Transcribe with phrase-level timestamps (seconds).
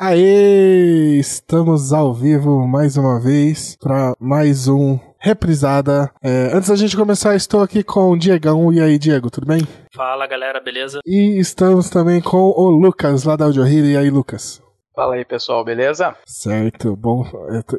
[0.00, 1.18] Aê!
[1.18, 6.08] Estamos ao vivo mais uma vez para mais um reprisada.
[6.22, 8.72] É, antes da gente começar, estou aqui com o Diegão.
[8.72, 9.66] E aí, Diego, tudo bem?
[9.92, 11.00] Fala galera, beleza?
[11.04, 13.86] E estamos também com o Lucas, lá da Audio Hero.
[13.86, 14.62] E aí, Lucas?
[14.94, 16.14] Fala aí, pessoal, beleza?
[16.26, 17.24] Certo, bom,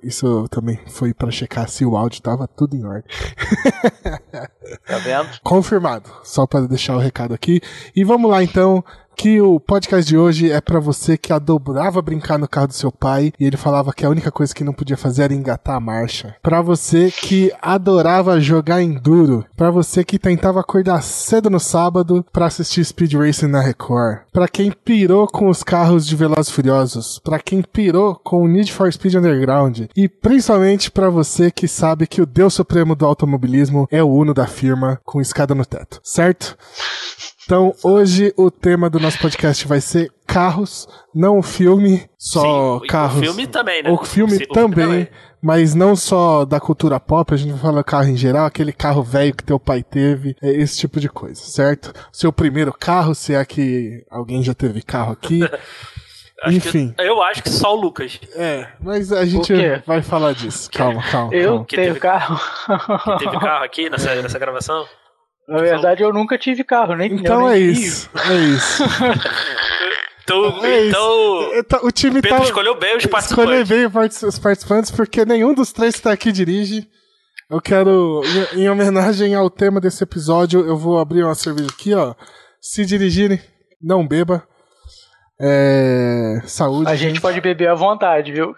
[0.04, 3.04] isso também foi para checar se o áudio tava tudo em ordem.
[4.86, 5.30] tá vendo?
[5.44, 7.62] Confirmado, só para deixar o recado aqui.
[7.94, 8.82] E vamos lá então,
[9.20, 12.90] que o podcast de hoje é para você que adorava brincar no carro do seu
[12.90, 15.80] pai e ele falava que a única coisa que não podia fazer era engatar a
[15.82, 16.38] marcha.
[16.42, 22.46] Para você que adorava jogar enduro, para você que tentava acordar cedo no sábado para
[22.46, 27.40] assistir Speed Racing na Record, para quem pirou com os carros de Velozes Furiosos, para
[27.40, 29.82] quem pirou com o Need for Speed Underground.
[29.98, 34.34] E principalmente para você que sabe que o deus supremo do automobilismo é o Uno
[34.34, 36.58] da firma com escada no teto, certo?
[37.50, 42.86] Então, hoje o tema do nosso podcast vai ser carros, não o filme, só Sim,
[42.86, 43.18] carros.
[43.18, 43.90] O filme também, né?
[43.90, 45.08] O filme, o, também, filme também,
[45.42, 49.02] mas não só da cultura pop, a gente vai falar carro em geral, aquele carro
[49.02, 51.92] velho que teu pai teve, é esse tipo de coisa, certo?
[52.12, 55.40] Seu primeiro carro, se é que alguém já teve carro aqui.
[56.42, 56.94] Acho Enfim.
[56.98, 58.18] Que, eu acho que só o Lucas.
[58.34, 59.52] É, mas a gente
[59.86, 60.70] vai falar disso.
[60.72, 61.36] Calma, calma.
[61.36, 61.66] Eu calma.
[61.66, 62.40] tenho teve, carro.
[63.18, 64.88] Que teve carro aqui nessa, nessa gravação?
[65.50, 68.10] Na verdade, eu nunca tive carro, nem Então eu é nem isso.
[68.16, 68.84] É isso.
[70.30, 72.44] Então, É então Então, o time Pedro tá...
[72.44, 73.68] escolheu bem os participantes.
[73.68, 73.86] bem
[74.28, 76.88] os participantes porque nenhum dos três que tá aqui dirige.
[77.50, 78.22] Eu quero,
[78.54, 82.14] em, em homenagem ao tema desse episódio, eu vou abrir uma cerveja aqui, ó.
[82.62, 83.42] Se dirigirem,
[83.82, 84.48] não beba.
[85.42, 86.92] É, saúde.
[86.92, 88.54] A gente pode beber à vontade, viu?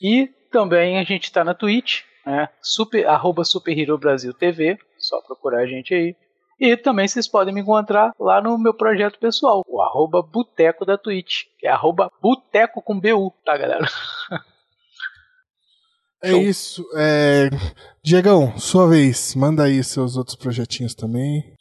[0.00, 2.48] E também a gente está na Twitch, né?
[2.60, 6.14] Super, arroba Super Hero Brasil TV, só procurar a gente aí.
[6.58, 10.98] E também vocês podem me encontrar lá no meu projeto pessoal, o arroba Boteco da
[10.98, 13.86] Twitch, que é arroba Boteco com BU, tá galera?
[16.22, 16.42] É Show.
[16.42, 16.86] isso.
[16.96, 17.48] É...
[18.04, 21.56] Diegão, sua vez, manda aí seus outros projetinhos também.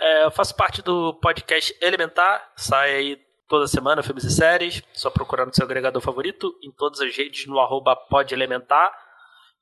[0.00, 3.18] É, eu faço parte do podcast Elementar, sai aí
[3.54, 4.82] toda semana filmes e séries.
[4.92, 8.90] Só procurar no seu agregador favorito, em todas as redes, no arroba podelementar.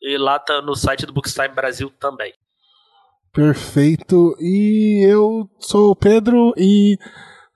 [0.00, 2.32] E lá tá no site do Bookstime Brasil também.
[3.34, 4.34] Perfeito.
[4.40, 6.96] E eu sou o Pedro e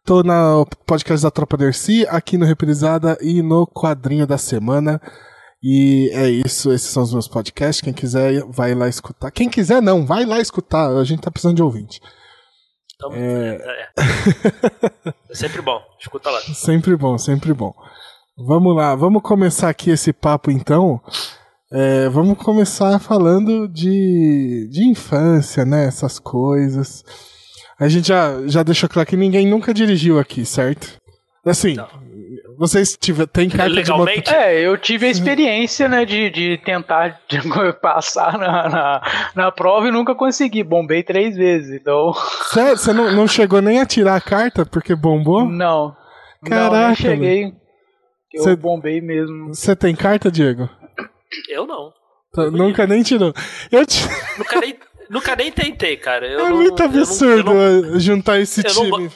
[0.05, 5.01] tô no podcast da Tropa Dercy, aqui no Reprisada e no Quadrinho da Semana.
[5.63, 7.83] E é isso, esses são os meus podcasts.
[7.83, 9.31] Quem quiser, vai lá escutar.
[9.31, 10.91] Quem quiser, não, vai lá escutar.
[10.91, 11.99] A gente tá precisando de ouvinte.
[13.13, 13.89] É.
[13.97, 15.13] é.
[15.31, 16.41] é sempre bom, escuta lá.
[16.41, 17.75] Sempre bom, sempre bom.
[18.37, 21.01] Vamos lá, vamos começar aqui esse papo então.
[21.71, 25.87] É, vamos começar falando de, de infância, né?
[25.87, 27.05] Essas coisas.
[27.79, 30.97] A gente já, já deixou claro que ninguém nunca dirigiu aqui, certo?
[31.45, 32.06] Assim, Não.
[32.59, 34.35] Vocês tiver, tem carta de Legalmente?
[34.35, 37.41] É, eu tive a experiência, né, de, de tentar de
[37.81, 39.03] passar na, na,
[39.35, 40.63] na prova e nunca consegui.
[40.63, 42.13] Bombei três vezes, então.
[42.51, 45.45] Sério, você não, não chegou nem a tirar a carta porque bombou?
[45.45, 45.95] Não.
[46.43, 47.53] não, Caraca, nem cheguei.
[48.35, 49.55] Eu Cê- bombei mesmo.
[49.55, 50.69] Você tem carta, Diego?
[51.49, 51.93] Eu não.
[52.33, 53.33] Tá, Nunca nem tirou.
[53.73, 54.05] Eu ti-
[54.39, 54.77] Nunca nem,
[55.09, 56.27] nunca nem tentei, cara.
[56.27, 59.11] Eu é não- muito eu não- eu absurdo não- juntar esse não time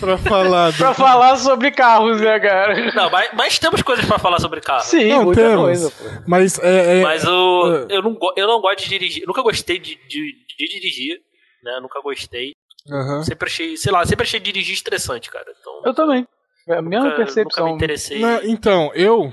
[0.00, 0.70] pra falar.
[0.72, 2.92] do- Pra falar sobre carros, né, cara?
[2.94, 4.84] Não, mas, mas temos coisas pra falar sobre carro.
[4.84, 5.60] Sim, Não, muita temos.
[5.64, 6.22] coisa, pô.
[6.26, 7.00] Mas é.
[7.00, 7.96] é- Mas o, é.
[7.96, 9.24] eu, não, eu não gosto de dirigir.
[9.26, 11.20] Nunca gostei de, de, de dirigir,
[11.62, 11.78] né?
[11.80, 12.52] Nunca gostei.
[12.90, 13.22] Aham.
[13.22, 15.46] Sempre achei, sei lá, sempre achei dirigir estressante, cara.
[15.60, 16.26] Então, Eu também.
[16.68, 17.66] É a mesma nunca, nunca percepção.
[17.66, 18.18] me interessei.
[18.20, 19.32] Não, então, eu.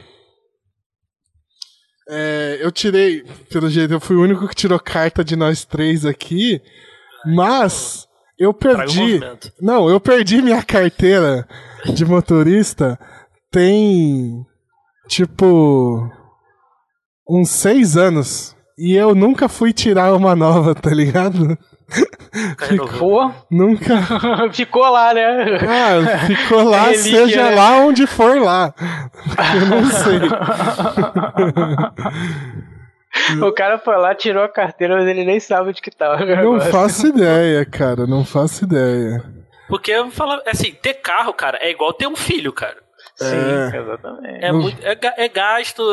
[2.10, 6.06] é, eu tirei, pelo jeito, eu fui o único que tirou carta de nós três
[6.06, 6.62] aqui,
[7.26, 8.07] mas
[8.40, 9.20] eu perdi.
[9.62, 11.48] Não, eu perdi minha carteira
[11.94, 13.00] de motorista
[13.52, 14.46] tem
[15.08, 16.10] tipo
[17.28, 18.56] uns seis anos.
[18.78, 21.58] E eu nunca fui tirar uma nova, tá ligado?
[22.36, 23.30] Nunca renovou.
[23.30, 24.52] Pô, Nunca.
[24.54, 25.58] ficou lá, né?
[25.68, 27.56] Ah, ficou lá, Relíquia, seja né?
[27.56, 28.74] lá onde for lá.
[29.56, 30.20] Eu não sei.
[33.46, 36.16] O cara foi lá, tirou a carteira, mas ele nem sabe onde que tava.
[36.24, 36.72] o Não negócio.
[36.72, 39.24] faço ideia, cara, não faço ideia.
[39.68, 42.78] Porque eu falo, assim, ter carro, cara, é igual ter um filho, cara.
[43.16, 43.36] Sim,
[43.74, 43.78] É.
[43.78, 44.46] exatamente.
[44.46, 45.84] É, muito, é, é gasto.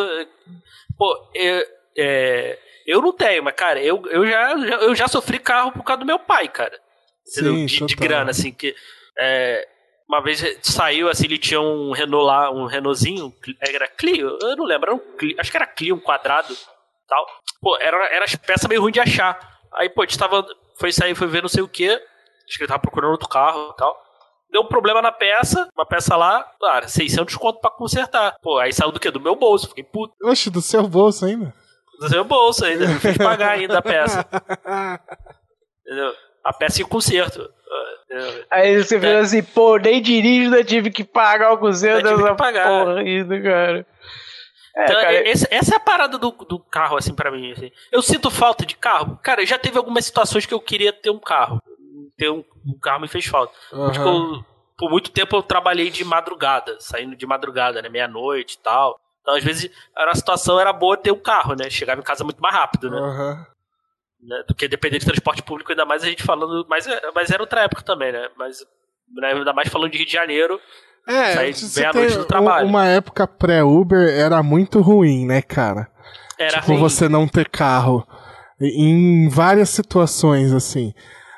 [0.96, 1.62] Pô, eu,
[1.96, 6.00] é, eu não tenho, mas, cara, eu, eu, já, eu já sofri carro por causa
[6.00, 6.78] do meu pai, cara.
[7.24, 8.74] Sim, de, de grana, assim, que.
[9.18, 9.66] é,
[10.06, 14.66] uma vez saiu, assim, ele tinha um Renault lá, um Renaultzinho, era Clio, eu não
[14.66, 16.54] lembro, era um Clio, acho que era Clio, um quadrado
[17.08, 17.26] tal.
[17.60, 19.38] Pô, era, era as peças meio ruim de achar.
[19.74, 20.44] Aí, pô, a gente tava,
[20.78, 23.72] foi sair, foi ver não sei o que, acho que ele tava procurando outro carro
[23.72, 24.04] e tal.
[24.50, 28.36] Deu um problema na peça, uma peça lá, cara, 600 conto pra consertar.
[28.40, 29.10] Pô, aí saiu do quê?
[29.10, 30.14] Do meu bolso, fiquei puto.
[30.22, 31.52] Oxe, do seu bolso ainda.
[31.98, 34.24] Do meu bolso ainda, fez pagar ainda a peça.
[35.84, 36.12] Entendeu?
[36.44, 37.50] A peça e o conserto.
[38.04, 38.44] Entendeu?
[38.48, 43.00] Aí você vira assim, pô, nem dirijo, eu tive que pagar o tive dessa porra
[43.00, 43.86] ainda, cara.
[44.76, 47.52] É, Então, cara, esse- essa é a parada do, do carro, assim, pra mim.
[47.52, 47.70] assim.
[47.92, 49.18] Eu sinto falta de carro.
[49.22, 51.60] Cara, já teve algumas situações que eu queria ter um carro.
[52.16, 53.52] Ter um, um carro me fez falta.
[53.70, 54.34] Porque Aham.
[54.36, 54.44] eu-
[54.76, 57.88] por muito tempo eu trabalhei de madrugada, saindo de madrugada, né?
[57.88, 58.98] Meia-noite e tal.
[59.20, 61.70] Então, às vezes, era a situação era boa ter um carro, né?
[61.70, 62.98] Chegava em casa muito mais rápido, né?
[62.98, 63.46] Aham.
[64.26, 64.42] né?
[64.48, 66.66] Do que depender de transporte público, ainda mais a gente falando.
[66.68, 68.28] Mas, é- mas era outra época também, né?
[68.36, 68.58] Mas
[69.16, 70.58] né, ainda mais falando de Rio de Janeiro.
[71.06, 72.66] É, meia-noite tem do trabalho.
[72.66, 75.88] um- uma época pré-Uber era muito ruim, né, cara?
[76.38, 76.80] Era tipo, ruim.
[76.80, 78.06] você não ter carro.
[78.60, 80.94] Em várias situações, assim.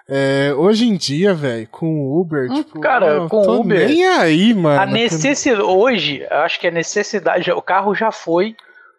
[0.08, 4.06] É, hoje em dia, velho, com Uber, Hum, tipo, cara, eu com tô Uber, nem
[4.06, 4.80] aí, mano.
[4.80, 5.62] a necessidade.
[5.62, 7.50] Hoje, eu acho que a necessidade.
[7.50, 8.54] O carro já foi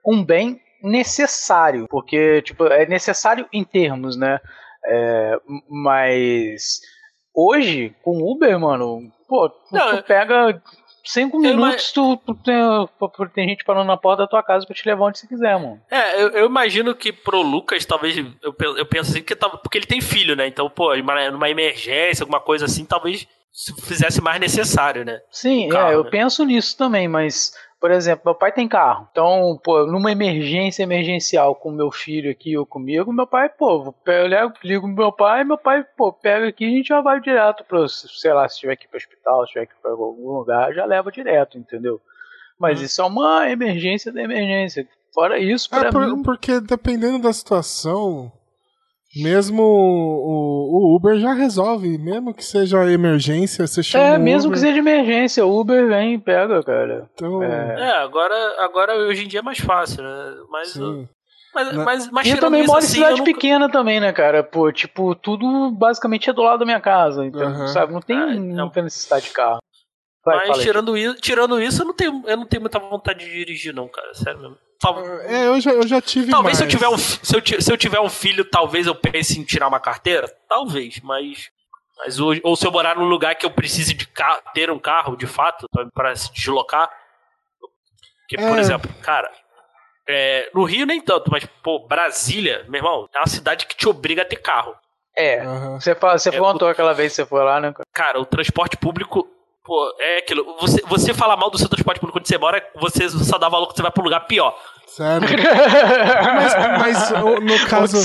[0.05, 1.87] um bem necessário.
[1.89, 4.39] Porque, tipo, é necessário em termos, né?
[4.85, 5.37] É,
[5.69, 6.81] mas.
[7.33, 10.61] Hoje, com Uber, mano, pô, tu, Não, tu pega.
[11.03, 12.53] Cinco minutos, tu, tu tem,
[13.33, 15.79] tem gente parando na porta da tua casa pra te levar onde você quiser, mano.
[15.89, 19.77] É, eu, eu imagino que pro Lucas, talvez, eu, eu penso assim, que tava, porque
[19.77, 20.47] ele tem filho, né?
[20.47, 25.19] Então, pô, uma- numa emergência, alguma coisa assim, talvez se fizesse mais necessário, né?
[25.31, 26.09] Sim, carro, é, eu né?
[26.11, 29.07] penso nisso também, mas, por exemplo, meu pai tem carro.
[29.11, 34.27] Então, pô, numa emergência emergencial com meu filho aqui ou comigo, meu pai, pô, eu
[34.27, 37.19] ligo, ligo pro meu pai, meu pai, pô, pega aqui e a gente já vai
[37.21, 39.91] direto pro, sei lá, se tiver que ir pro hospital, se tiver que ir pra
[39.91, 42.01] algum lugar, já leva direto, entendeu?
[42.59, 42.83] Mas Hum.
[42.85, 44.87] isso é uma emergência da emergência.
[45.13, 48.31] Fora isso, pra É, por- mim, porque dependendo da situação,
[49.23, 54.59] mesmo o, o Uber já resolve, mesmo que seja emergência, você chama é, mesmo Uber,
[54.59, 57.09] que seja emergência, o Uber vem e pega, cara.
[57.13, 57.75] Então, É.
[57.79, 60.35] É, agora, agora hoje em dia é mais fácil, né?
[60.49, 61.07] Mas, sim.
[61.53, 64.43] mas, mas, mas E eu também moro em assim, cidade nunca- pequena também, né, cara?
[64.43, 67.25] Pô, tipo, tudo basicamente é do lado da minha casa.
[67.25, 68.65] Então, sabe, não tem Ah, então.
[68.65, 69.59] muita necessidade de carro.
[70.25, 73.31] Vai, Mas tirando isso, tirando isso, eu não tenho, eu não tenho muita vontade de
[73.31, 74.13] dirigir, não, cara.
[74.13, 74.57] Sério mesmo.
[74.79, 76.73] Tal- É, eu já, eu já tive Talvez se eu, mais.
[76.73, 79.79] tiver um, se, eu, se eu tiver um filho, talvez eu pense em tirar uma
[79.79, 80.27] carteira.
[80.47, 81.49] Talvez, mas.
[81.97, 84.77] mas hoje, ou se eu morar num lugar que eu precise de carro, ter um
[84.79, 86.89] carro, de fato, pra- pra se deslocar.
[88.27, 88.61] Que, por É.
[88.61, 89.31] exemplo, cara.
[90.09, 93.89] é, no Rio nem tanto, mas, pô, Brasília, meu irmão, é uma cidade que te
[93.89, 94.73] obriga a ter carro.
[95.17, 95.79] É, Aham.
[95.81, 97.73] você, fala, você É, contou aquela vez que você foi lá, né?
[97.91, 99.27] Cara, o transporte público.
[99.67, 100.55] Pô, é aquilo.
[100.61, 103.65] Você, você fala mal do seu transporte público onde você mora, você só dá valor
[103.67, 104.57] quando você vai pra um lugar pior.
[104.87, 105.27] Sério.
[106.33, 107.11] Mas, mas
[107.43, 107.97] no caso.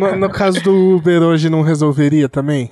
[0.00, 2.70] No, no caso do Uber hoje não resolveria também?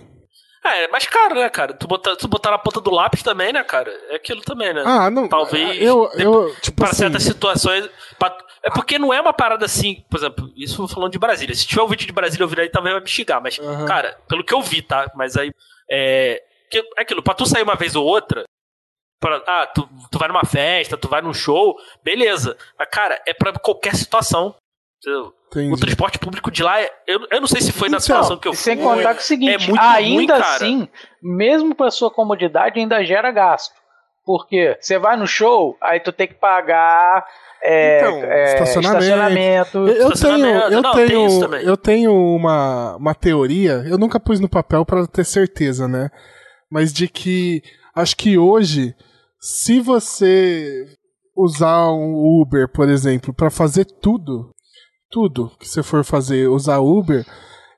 [0.65, 1.73] É, é mais caro, né, cara?
[1.73, 3.91] Tu botar, tu botar na ponta do lápis também, né, cara?
[4.11, 4.83] É aquilo também, né?
[4.85, 5.29] Ah, não.
[5.29, 7.89] Talvez Eu, eu tipo para assim, certas situações.
[8.19, 11.55] pra- é porque não é uma parada assim, por exemplo, isso falando de Brasília.
[11.55, 13.41] Se tiver um vídeo de Brasília eu vir aí, talvez vai me xingar.
[13.41, 13.87] Mas, Aham.
[13.87, 15.09] cara, pelo que eu vi, tá?
[15.15, 15.53] Mas aí.
[15.89, 16.43] É.
[16.71, 18.45] que- é aquilo, pra tu sair uma vez ou outra.
[19.21, 22.57] Pra, ah, tu, tu vai numa festa, tu vai num show, beleza.
[22.79, 24.55] Mas, cara, é pra qualquer situação.
[25.51, 25.73] entendi.
[25.73, 28.37] O transporte público de lá, é- eu, eu não sei se foi na Então, situação
[28.37, 28.85] que eu E sem fui.
[28.85, 30.89] contar que é o seguinte, é muito ainda ruim, assim,
[31.23, 33.73] mesmo pra sua comodidade, ainda gera gasto.
[34.25, 37.25] Porque você vai no show, aí tu tem que pagar
[37.63, 38.99] é, Então, é, estacionamento.
[38.99, 39.79] estacionamento.
[39.79, 41.65] Eu, eu tenho, eu Não, tem tenho, isso também.
[41.65, 46.11] eu tenho uma, uma teoria, eu nunca pus no papel pra ter certeza, né?
[46.71, 47.63] Mas de que
[47.95, 48.95] acho que hoje,
[49.41, 50.87] se você
[51.37, 54.51] usar um Uber, por exemplo, pra fazer tudo,
[55.11, 57.25] tudo que você for fazer, usar Uber,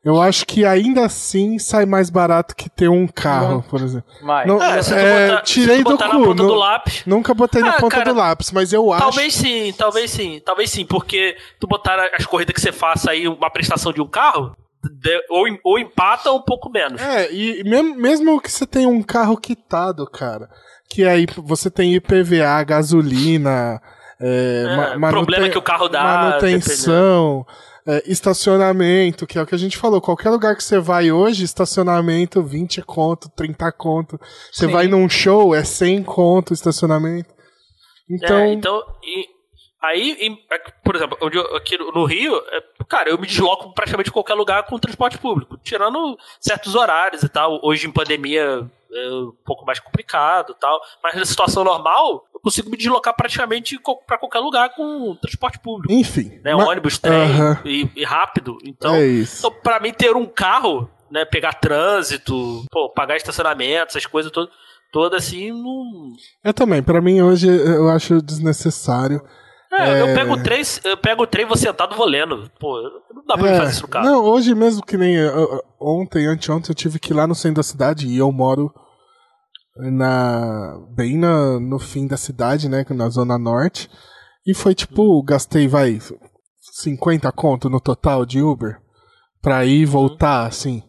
[0.04, 4.09] eu acho que ainda assim sai mais barato que ter um carro, por exemplo.
[4.23, 6.49] Mas, Não, se tu É, botar, tirei se tu do botar cu, na ponta não-
[6.49, 7.02] do lápis.
[7.04, 9.02] Nunca botei na Ah, ponta cara, do lápis, mas eu acho.
[9.02, 13.26] Talvez sim, talvez sim, talvez sim, porque tu botar as corridas que você faça aí,
[13.28, 17.00] uma prestação de um carro, de- ou, ou empata ou um pouco menos.
[17.00, 20.49] É, e mesmo, mesmo que você tenha um carro quitado, cara,
[20.88, 23.80] que aí você tem IPVA, gasolina,
[24.20, 27.47] é, É, ma- problema manuten- que o carro dá, manutenção,
[27.90, 29.99] É, estacionamento, que é o que a gente falou.
[29.99, 34.20] Qualquer lugar que você vai hoje, estacionamento 20 conto, 30 conto.
[34.52, 34.73] Você Sim.
[34.73, 37.30] vai num show, é 100 conto estacionamento.
[38.11, 39.26] Então, É, então, e-
[39.82, 41.18] aí, em- aqui, por exemplo,
[41.56, 46.18] aqui no Rio, é, cara, eu me desloco praticamente qualquer lugar com transporte público, tirando
[46.40, 47.61] certos horários e tal.
[47.62, 52.40] Hoje em pandemia é um pouco mais complicado e tal, mas na situação normal, eu
[52.40, 55.92] consigo me deslocar praticamente pra qualquer lugar com transporte público.
[55.92, 56.40] enfim.
[56.42, 57.61] Né, ma- ônibus, trem Aham.
[57.66, 58.56] e, e rápido.
[58.64, 64.06] Então, é então, pra mim, ter um carro, né, pegar trânsito, pô, pagar estacionamento, essas
[64.06, 64.50] coisas todas,
[64.90, 66.12] todas assim, não.
[66.42, 69.23] Eu também, pra mim hoje eu acho desnecessário.
[69.70, 70.14] É, eu É.
[70.14, 72.50] pego o trem, eu pego o trem e vou sentado vou lendo.
[72.58, 72.80] Pô,
[73.14, 74.06] não dá pra É, fazer isso no carro.
[74.06, 75.16] Não, hoje mesmo que nem
[75.80, 78.72] ontem, anteontem, eu tive que ir lá no centro da cidade e eu moro
[79.76, 83.90] na bem na, no fim da cidade, né, na zona norte.
[84.46, 85.98] E foi tipo, gastei, vai,
[86.80, 88.78] 50 conto no total de Uber
[89.42, 90.82] pra ir e voltar, assim.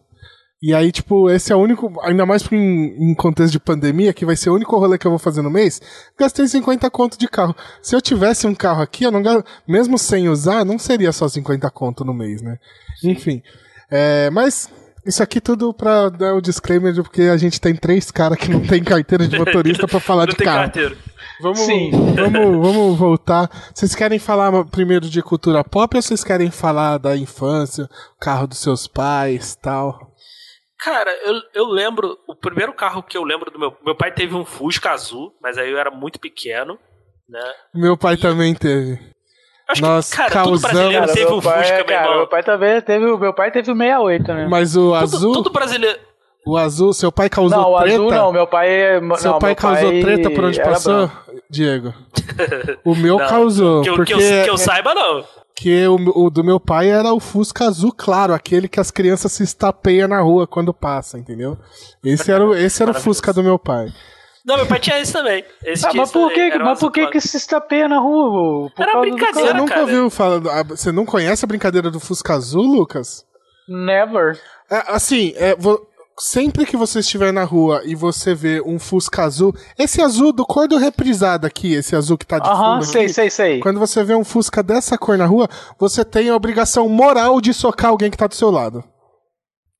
[0.62, 4.26] E aí, tipo, esse é o único, ainda mais em, em contexto de pandemia, que
[4.26, 5.80] vai ser o único rolê que eu vou fazer no mês,
[6.18, 7.56] gastei 50 conto de carro.
[7.80, 9.22] Se eu tivesse um carro aqui, eu não
[9.66, 12.58] mesmo sem usar, não seria só 50 conto no mês, né?
[13.02, 13.42] Enfim.
[13.90, 14.68] É, mas
[15.06, 18.50] isso aqui tudo pra dar o disclaimer, de- porque a gente tem três caras que
[18.50, 20.58] não tem carteira de motorista pra falar não de carro.
[20.64, 20.96] carteiro.
[21.40, 21.90] Vamos, Sim.
[22.14, 23.48] vamos, vamos voltar.
[23.74, 27.88] Vocês querem falar primeiro de cultura pop ou vocês querem falar da infância,
[28.20, 30.09] carro dos seus pais tal?
[30.82, 33.76] Cara, eu, eu lembro, o primeiro carro que eu lembro do meu.
[33.84, 36.78] Meu pai teve um Fusca azul, mas aí eu era muito pequeno,
[37.28, 37.52] né?
[37.74, 38.98] Meu pai também teve.
[39.68, 42.00] Acho Nós que, cara, todo causamos- brasileiro Cara, teve meu um pai, Fusca, meu cara,
[42.02, 42.16] irmão.
[42.16, 44.48] meu pai também teve, o- meu pai teve o 68, né?
[44.50, 45.98] Mas o Todo, azul, todo brasileiro.
[46.46, 47.94] o azul, seu pai causou não, o treta?
[47.94, 48.68] azul não, meu pai.
[49.18, 51.42] Seu não, pai meu causou pai treta por onde passou, branco.
[51.50, 51.94] Diego?
[52.84, 55.24] O meu Não, causou, Que, eu- porque que, eu, que eu saiba, não.
[55.60, 59.30] Que o, o do meu pai era o Fusca azul claro, aquele que as crianças
[59.32, 61.58] se estapeiam na rua quando passa, entendeu?
[62.02, 63.92] Esse era o, esse era o Fusca do meu pai.
[64.42, 65.44] Não, meu pai tinha esse também.
[65.62, 68.70] Esse Ah, tinha mas por que, mas por que, que se estapeia na rua?
[68.78, 69.80] Era brincadeira, Você nunca cara.
[69.82, 70.40] ouviu falar.
[70.60, 73.26] ah, Você não conhece a brincadeira do Fusca Azul, Lucas?
[73.68, 74.38] Never.
[74.70, 75.86] É, assim, é, vo-
[76.20, 80.44] sempre que você estiver na rua e você vê um Fusca azul, esse azul do
[80.44, 83.60] cor do reprisado aqui, esse azul que tá de Aham, fundo sei, aqui, sei, sei.
[83.60, 85.48] quando você vê um Fusca dessa cor na rua,
[85.78, 88.84] você tem a obrigação moral de socar alguém que tá do seu lado.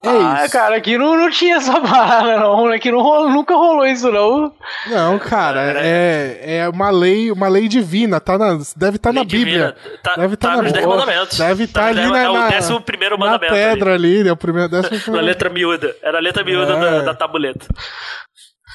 [0.02, 0.52] É ah, isso.
[0.54, 2.68] cara, aqui não, não tinha essa parada, não.
[2.68, 4.50] Aqui não rolou- nunca rolou isso, não.
[4.86, 9.28] Não, cara, é, é uma lei, uma lei divina, tá na, deve estar na Lei
[9.28, 9.74] Bíblia.
[9.76, 9.98] divina.
[10.02, 11.36] Tá, Deve tá tá na- nos 10 Ó, mandamentos.
[11.38, 13.52] deve tá nos ali dez- na- É o na- décimo primeiro Na mandamento.
[13.52, 13.62] ali.
[13.62, 15.94] pedra ali, é o primeiro décimo Na letra miúda.
[16.02, 16.80] Era a letra miúda É.
[16.80, 17.66] da, da tabuleta.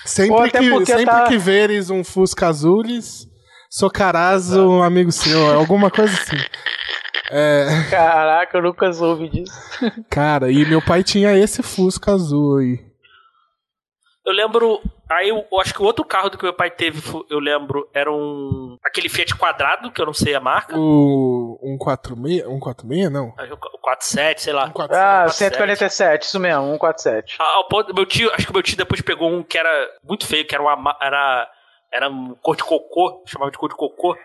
[0.05, 3.25] Sempre, que, sempre tá- que veres um Fusca Azules,
[3.71, 6.37] socarás um amigo seu, alguma coisa assim.
[7.31, 9.53] É, Caraca, eu nunca soube disso.
[10.09, 12.79] cara, e meu pai tinha esse Fusca azul aí.
[14.25, 14.81] Eu lembro.
[15.07, 17.87] Aí eu, eu acho que o outro carro do que meu pai teve, eu lembro,
[17.93, 18.75] era um.
[18.83, 20.75] aquele Fiat quadrado, que eu não sei a marca.
[20.75, 23.27] O 146, 146 não.
[23.27, 24.63] O 47, sei lá.
[24.65, 24.99] 147.
[24.99, 25.53] Ah, 147.
[25.55, 27.35] 147, isso mesmo, 147.
[27.39, 29.69] Ah, ponto- meu tio, acho que meu tio depois pegou um que era
[30.03, 31.47] muito feio, que era uma ma- era
[31.93, 34.17] era um cor de cocô, chamava de cor de cocô.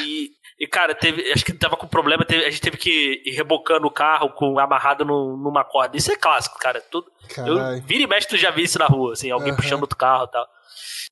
[0.00, 0.30] E,
[0.60, 3.86] e cara, teve, acho que tava com problema, teve- a gente teve que ir rebocando
[3.86, 5.96] o carro com amarrado no- numa corda.
[5.96, 6.80] Isso é clássico, cara.
[6.80, 7.06] Tudo,
[7.46, 9.56] eu vira e mexe, tu já vi isso na rua, assim, alguém Aham.
[9.56, 10.46] puxando outro carro e tal.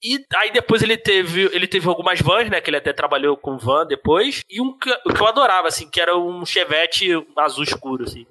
[0.02, 3.56] E aí depois ele teve, ele teve algumas vans, né, que ele até trabalhou com
[3.56, 8.04] van depois, e um que, que eu adorava, assim, que era um Chevette azul escuro,
[8.04, 8.26] assim.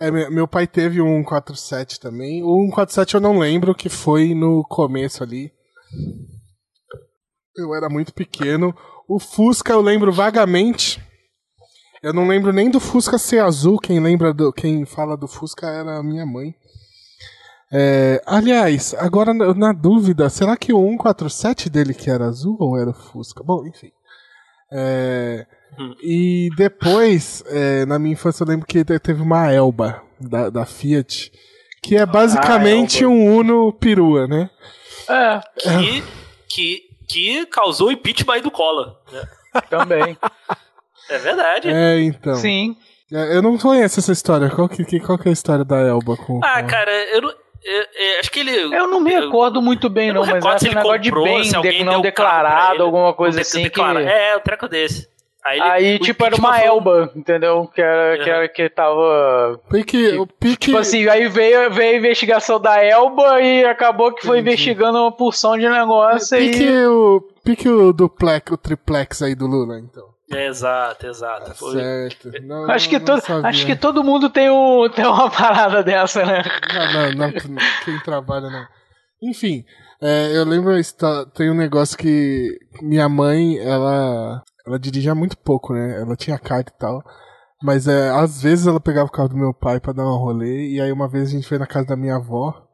[0.00, 2.42] É, meu meu pai teve um 147 também.
[2.42, 5.52] O 147 eu não lembro, que foi no começo ali.
[7.56, 8.74] Eu era muito pequeno.
[9.08, 11.00] O Fusca eu lembro vagamente.
[12.02, 13.78] Eu não lembro nem do Fusca ser azul.
[13.78, 16.54] Quem lembra do, quem fala do Fusca era a minha mãe.
[17.72, 22.90] É, aliás, agora na, dúvida, será que o 147 dele que era azul ou era
[22.90, 23.42] o Fusca?
[23.42, 23.90] Bom, enfim.
[24.72, 25.46] É,
[25.76, 25.92] Hum.
[26.00, 30.64] e depois, é, na minha infância, eu lembro que te- teve uma Elba da, da
[30.64, 31.32] Fiat,
[31.82, 33.12] que é basicamente Elba.
[33.16, 34.48] um Uno perua, né?
[35.08, 36.02] É, Que,
[36.48, 38.96] que, que causou o impeachment aí do Collor.
[39.12, 39.22] né?
[39.70, 40.16] também.
[41.10, 41.68] É verdade.
[41.68, 42.34] É, então.
[42.36, 42.74] Sim.
[43.12, 44.48] É, Eu não conheço essa história.
[44.48, 46.40] Qual que, que- qual que é a história da Elba com.
[46.42, 47.28] Ah, com- cara, eu não.
[47.28, 47.36] eu-
[48.14, 48.50] eu acho que ele.
[48.74, 50.98] Eu não me recordo muito bem, eu não, não mas acho se um ele negócio
[51.00, 53.58] de comprou, bem se alguém de- não o declarado, ele, alguma coisa assim.
[53.58, 53.64] Que...
[53.64, 55.06] declara- É, um treco desse.
[55.46, 57.66] Aí, ele- Aí, tipo, era uma Elba, entendeu?
[57.74, 59.60] Que era, que, era, que tava.
[59.70, 60.56] Pique, o pique.
[60.68, 64.54] Tipo assim, aí veio, veio a investigação da Elba e acabou que foi Entendi.
[64.54, 66.86] investigando uma porção de negócio pique, e.
[66.86, 70.04] o, pique o duplex, o triplex aí do Lula, então.
[70.32, 71.54] exato, exato.
[71.54, 71.72] Foi.
[71.74, 72.30] Certo.
[72.42, 76.42] Não, acho, que todo, acho que todo mundo tem, um, tem uma parada dessa, né?
[76.72, 77.32] Não, não, não
[77.84, 78.66] quem trabalha não.
[79.22, 79.62] Enfim,
[80.00, 80.72] é, eu lembro,
[81.34, 86.00] tem um negócio que minha mãe, ela, ela dirigia muito pouco, né?
[86.00, 87.02] Ela tinha carta e tal.
[87.62, 90.68] Mas é, às vezes ela pegava o carro do meu pai para dar um rolê.
[90.68, 92.66] E aí uma vez a gente foi na casa da minha avó.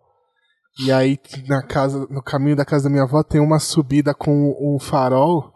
[0.78, 4.56] E aí na casa, no caminho da casa da minha avó tem uma subida com
[4.60, 5.52] um farol.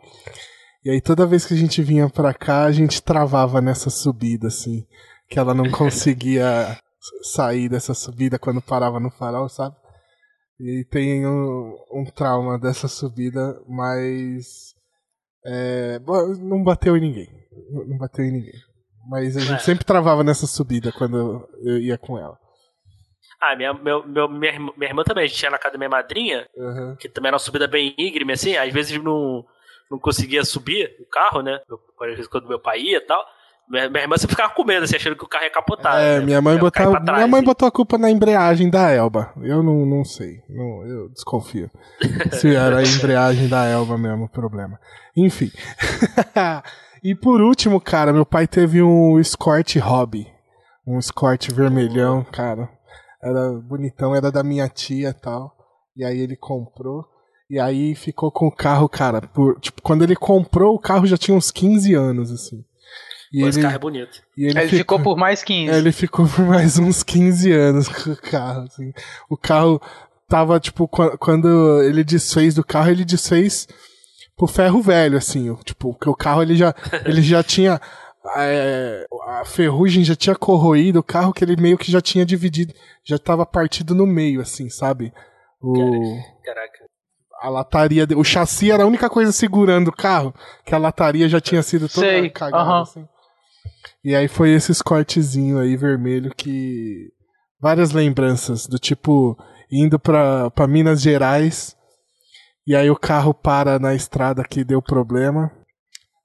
[0.85, 4.49] E aí toda vez que a gente vinha pra cá, a gente travava nessa subida,
[4.49, 4.87] assim.
[5.29, 6.79] Que ela não conseguia
[7.23, 9.75] sair dessa subida quando parava no farol, sabe?
[10.61, 14.64] E tem um, um trauma dessa subida, mas.
[15.47, 16.01] É,
[16.41, 17.29] não bateu em ninguém.
[17.71, 18.61] Não bateu em ninguém.
[19.09, 19.59] Mas a gente é.
[19.59, 22.39] sempre travava nessa subida quando eu ia com ela.
[23.41, 25.91] Ah, minha, meu, meu, minha, minha irmã também, a gente ia na casa da minha
[25.91, 26.97] madrinha, uhum.
[26.99, 29.45] que também era uma subida bem íngreme, assim, às vezes não,
[29.91, 31.61] não conseguia subir o carro, né?
[32.01, 33.23] Às vezes quando meu pai ia e tal.
[33.69, 35.99] Minha, minha irmã sempre ficava com medo, assim, achando que o carro ia capotar.
[35.99, 36.25] É, né?
[36.25, 37.47] minha mãe, botava, trás, minha mãe assim.
[37.47, 39.33] botou a culpa na embreagem da Elba.
[39.43, 40.43] Eu não, não sei.
[40.49, 41.71] Não, eu desconfio.
[42.33, 44.79] se era a embreagem da Elba mesmo o problema.
[45.17, 45.51] Enfim.
[47.03, 50.27] e por último, cara, meu pai teve um Escort Hobby.
[50.87, 52.69] Um Escort vermelhão, cara.
[53.23, 55.55] Era bonitão, era da minha tia e tal.
[55.97, 57.05] E aí ele comprou.
[57.49, 59.21] E aí ficou com o carro, cara.
[59.21, 62.65] Por, tipo, quando ele comprou, o carro já tinha uns 15 anos, assim.
[63.33, 64.23] E ele, carro é bonito.
[64.37, 65.73] E ele, ele ficou, ficou, por mais 15.
[65.73, 68.93] Ele ficou por mais uns 15 anos com o carro, assim.
[69.29, 69.81] O carro
[70.29, 73.67] tava, tipo, quando ele desfez do carro, ele desfez
[74.37, 75.55] pro ferro velho, assim.
[75.65, 76.75] Tipo, que o carro ele já,
[77.05, 77.81] ele já tinha.
[78.37, 82.73] É, a ferrugem já tinha corroído o carro que ele meio que já tinha dividido,
[83.05, 85.13] já tava partido no meio, assim, sabe?
[85.61, 85.75] O...
[86.43, 86.85] Caraca.
[87.43, 91.39] A lataria, o chassi era a única coisa segurando o carro, que a lataria já
[91.39, 92.31] tinha sido toda Sei.
[92.31, 92.81] cagada, uhum.
[92.81, 93.09] assim.
[94.03, 97.13] E aí foi esses cortezinho aí vermelho que.
[97.61, 99.37] Várias lembranças, do tipo,
[99.71, 101.75] indo pra, pra Minas Gerais,
[102.67, 105.51] e aí o carro para na estrada que deu problema.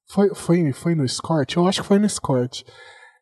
[0.10, 1.56] Foi, foi, foi no Escort?
[1.56, 2.64] Eu acho que foi no Escort.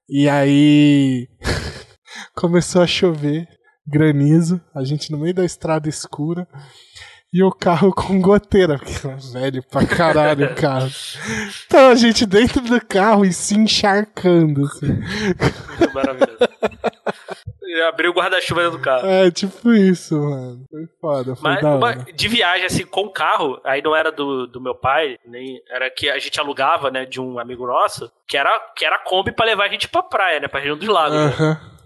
[0.10, 1.28] E aí
[2.36, 3.48] começou a chover,
[3.86, 6.48] granizo, a gente no meio da estrada escura
[7.34, 10.90] e o carro com goteira, porque era velho pra caralho o carro.
[11.66, 15.00] Então a gente dentro do carro e se encharcando, assim.
[15.94, 16.38] Maravilhoso.
[17.90, 19.08] abriu o guarda-chuva dentro do carro.
[19.08, 20.66] É, tipo isso, mano.
[20.70, 24.62] Foi foda, foi Mas, uma, de viagem, assim, com carro, aí não era do, do
[24.62, 28.50] meu pai, nem era que a gente alugava, né, de um amigo nosso, que era,
[28.76, 31.18] que era Kombi pra levar a gente pra praia, né, pra região dos lagos.
[31.18, 31.50] Uh -huh.
[31.50, 31.77] né?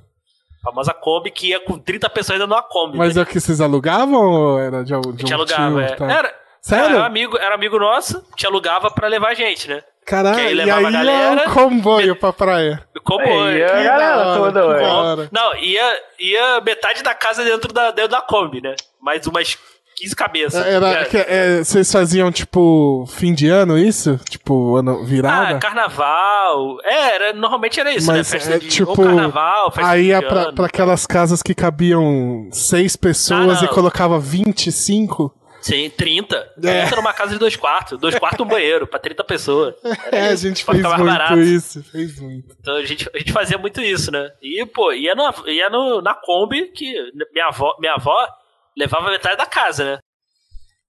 [0.62, 2.98] A famosa Kombi que ia com 30 pessoas dentro de uma Kombi.
[2.98, 3.22] Mas né?
[3.22, 5.96] é o que vocês alugavam ou era de, de a gente um alugava, tio, é.
[5.96, 6.12] Tá?
[6.12, 6.96] Era, Sério?
[6.98, 9.84] Era amigo, era amigo nosso, te alugava pra levar a gente, né?
[10.06, 12.84] Caralho, aí e aí a galera, o comboio pra praia.
[13.04, 13.58] Comboio.
[13.58, 15.30] Ia a galera toda, ué.
[15.32, 18.76] Não, ia, ia metade da casa dentro da, dentro da Kombi, né?
[19.00, 19.58] Mais umas
[20.02, 20.66] 15 cabeças.
[20.66, 21.06] Era, é.
[21.06, 24.20] que, é, vocês faziam, tipo, fim de ano isso?
[24.30, 25.58] Tipo, ano virada?
[25.58, 26.78] Ah, carnaval.
[26.84, 28.18] É, era, normalmente era isso, né?
[28.18, 28.40] Mas né?
[28.40, 32.96] Festa é, de, tipo, carnaval, festa Aí ia pra, pra aquelas casas que cabiam seis
[32.96, 35.36] pessoas ah, e colocava 25.
[35.62, 36.36] Sim, 30.
[36.64, 36.82] É.
[36.82, 38.00] 30 numa casa de dois quartos.
[38.00, 39.76] Dois quartos e um banheiro, pra 30 pessoas.
[40.12, 41.40] Era é, isso, a gente fez muito barato.
[41.40, 41.84] isso.
[41.84, 42.56] Fez muito.
[42.60, 44.32] Então a gente, a gente fazia muito isso, né?
[44.42, 46.92] E, pô, ia, no, ia no, na Kombi, que
[47.32, 48.28] minha avó, minha avó
[48.78, 50.00] levava metade da casa, né?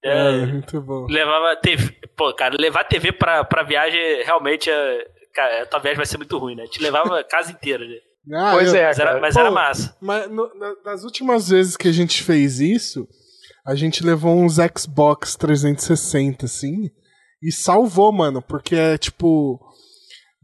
[0.04, 1.06] É, é muito bom.
[1.08, 1.92] Levava TV.
[2.16, 5.06] Pô, cara, levar TV pra, pra viagem realmente é.
[5.32, 6.66] Cara, a tua viagem vai ser muito ruim, né?
[6.66, 7.96] Te levava a casa inteira, né?
[8.32, 9.96] Ah, pois eu, é, mas, era, mas Pô, era, massa.
[10.00, 10.48] Mas no,
[10.84, 13.04] nas últimas vezes que a gente fez isso,
[13.66, 16.88] a gente levou uns Xbox 360, assim,
[17.42, 19.60] e salvou, mano, porque é tipo.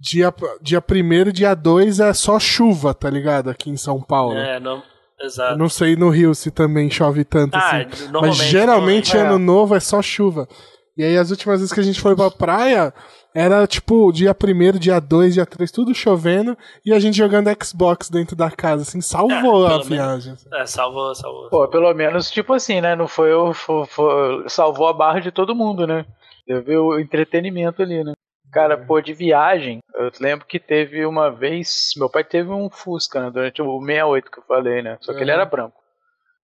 [0.00, 3.48] Dia, dia 1 dia 2 é só chuva, tá ligado?
[3.48, 4.36] Aqui em São Paulo.
[4.36, 4.82] É, não.
[5.20, 5.54] Exato.
[5.54, 8.08] Eu não sei no Rio se também chove tanto ah, assim.
[8.12, 9.38] Mas geralmente ano é.
[9.38, 10.48] novo é só chuva.
[10.96, 12.92] E aí as últimas vezes que a gente foi pra praia,
[13.34, 18.10] era tipo dia 1 dia 2, dia 3, tudo chovendo e a gente jogando Xbox
[18.10, 20.32] dentro da casa, assim, salvou é, a viagem.
[20.32, 21.48] Menos, é, salvou, salvou.
[21.48, 22.96] Pô, pelo menos, tipo assim, né?
[22.96, 26.04] Não foi, foi, foi salvou a barra de todo mundo, né?
[26.46, 28.12] Teve o entretenimento ali, né?
[28.52, 28.86] Cara, uhum.
[28.86, 33.30] pô, de viagem, eu lembro que teve uma vez, meu pai teve um Fusca, né,
[33.30, 34.96] durante o 68 que eu falei, né?
[35.00, 35.22] Só que uhum.
[35.22, 35.80] ele era branco,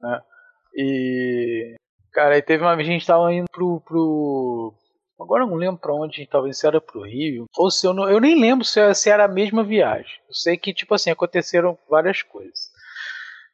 [0.00, 0.20] né?
[0.74, 1.76] E
[2.12, 4.74] cara, aí teve uma vez a gente tava indo pro, pro
[5.20, 8.08] agora eu não lembro para onde, talvez se era pro Rio, ou se eu não,
[8.08, 10.20] eu nem lembro se, se era a mesma viagem.
[10.28, 12.72] Eu sei que tipo assim, aconteceram várias coisas.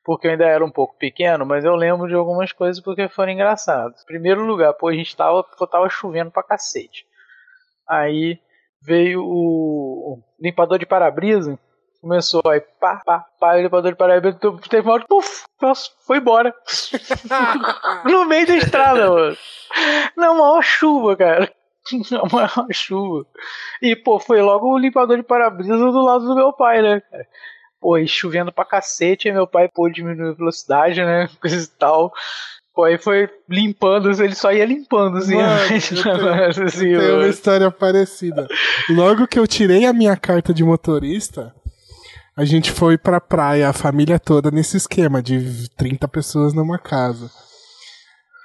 [0.02, 3.32] Porque eu ainda era um pouco pequeno, mas eu lembro de algumas coisas porque foram
[3.32, 4.02] engraçadas.
[4.04, 7.04] Primeiro lugar, pô, a gente tava, pô, tava chovendo pra cacete.
[7.90, 8.38] Aí
[8.80, 11.58] veio o limpador de para-brisa.
[12.00, 14.38] Começou aí, pá, pá, pá, o limpador de para-brisa
[14.70, 15.44] teve uma hora, puf,
[16.06, 16.54] foi embora.
[18.06, 19.36] no meio da estrada, mano.
[20.16, 21.52] Na maior chuva, cara.
[22.10, 23.26] Na maior chuva.
[23.82, 27.26] E, pô, foi logo o limpador de para-brisa do lado do meu pai, né, cara?
[27.80, 31.28] Pô, e chovendo pra cacete, aí meu pai pôde diminuir a velocidade, né?
[31.40, 32.12] Coisa e tal.
[32.74, 35.34] Pô, aí foi limpando, ele só ia limpando, assim.
[35.34, 35.76] Mano, né?
[35.90, 38.46] eu tenho, assim, eu tenho uma história parecida.
[38.88, 41.52] Logo que eu tirei a minha carta de motorista,
[42.36, 47.30] a gente foi pra praia, a família toda, nesse esquema de 30 pessoas numa casa.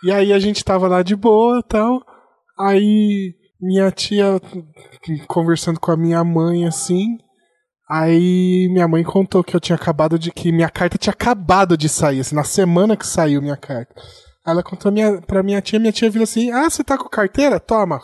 [0.04, 2.02] E aí a gente tava lá de boa e tal.
[2.60, 4.40] Aí minha tia
[5.28, 7.18] conversando com a minha mãe assim.
[7.90, 10.32] Aí minha mãe contou que eu tinha acabado de.
[10.32, 13.94] que minha carta tinha acabado de sair, assim, na semana que saiu minha carta.
[14.46, 17.08] Aí ela contou minha, pra minha tia, minha tia virou assim: Ah, você tá com
[17.08, 17.60] carteira?
[17.60, 18.02] Toma.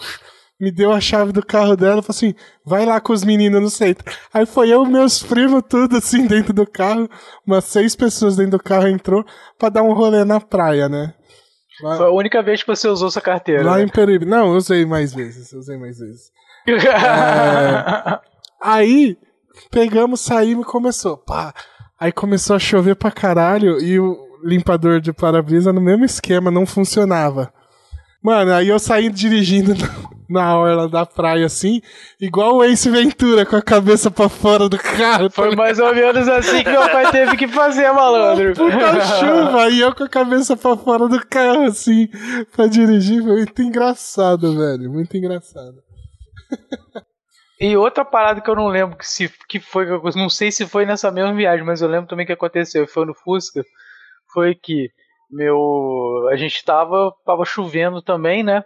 [0.60, 3.70] Me deu a chave do carro dela falou assim: vai lá com os meninos no
[3.72, 4.06] centro.
[4.32, 7.10] Aí foi eu, meus primos, tudo assim dentro do carro.
[7.46, 9.26] Umas seis pessoas dentro do carro entrou
[9.58, 11.16] pra dar um rolê na praia, né?
[11.82, 13.64] Lá, foi a única vez que você usou essa carteira.
[13.64, 13.84] Lá né?
[13.84, 14.26] em Peruíbe.
[14.26, 15.52] Não, eu usei mais vezes.
[15.52, 16.30] Usei mais vezes.
[16.70, 18.20] é...
[18.62, 19.18] Aí
[19.70, 21.18] pegamos, saímos e começou.
[21.18, 21.54] Pá.
[22.00, 26.66] Aí começou a chover pra caralho e o limpador de para-brisa no mesmo esquema não
[26.66, 27.54] funcionava.
[28.24, 29.74] Mano, aí eu saí dirigindo
[30.30, 31.82] na orla da praia assim,
[32.20, 35.30] igual o Ace Ventura com a cabeça pra fora do carro.
[35.30, 38.54] Foi mais ou menos assim que meu pai teve que fazer, malandro.
[38.54, 42.08] Puta chuva, e eu com a cabeça pra fora do carro assim,
[42.56, 43.22] pra dirigir.
[43.22, 44.90] Foi muito engraçado, velho.
[44.90, 45.76] Muito engraçado.
[47.64, 50.84] E outra parada que eu não lembro que, se, que foi, não sei se foi
[50.84, 53.64] nessa mesma viagem, mas eu lembro também que aconteceu, foi no Fusca,
[54.34, 54.90] foi que
[55.30, 58.64] meu, a gente tava, tava chovendo também, né?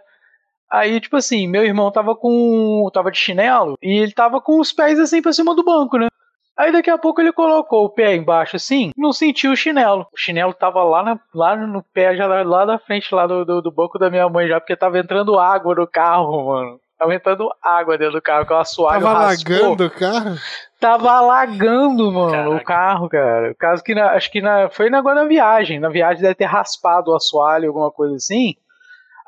[0.72, 4.72] Aí, tipo assim, meu irmão tava com, tava de chinelo e ele tava com os
[4.72, 6.08] pés assim pra cima do banco, né?
[6.56, 10.06] Aí daqui a pouco ele colocou o pé embaixo assim, não sentiu o chinelo.
[10.10, 13.60] O chinelo tava lá, na, lá no pé, já lá da frente lá do, do,
[13.60, 16.80] do banco da minha mãe já, porque tava entrando água no carro, mano.
[16.98, 20.36] Tava entrando água dentro do carro, com a suave Tava alagando o carro?
[20.80, 22.56] Tava alagando, mano, Caraca.
[22.56, 23.50] o carro, cara.
[23.52, 25.78] O caso que na, acho que na, foi agora na viagem.
[25.78, 28.54] Na viagem deve ter raspado o assoalho, alguma coisa assim.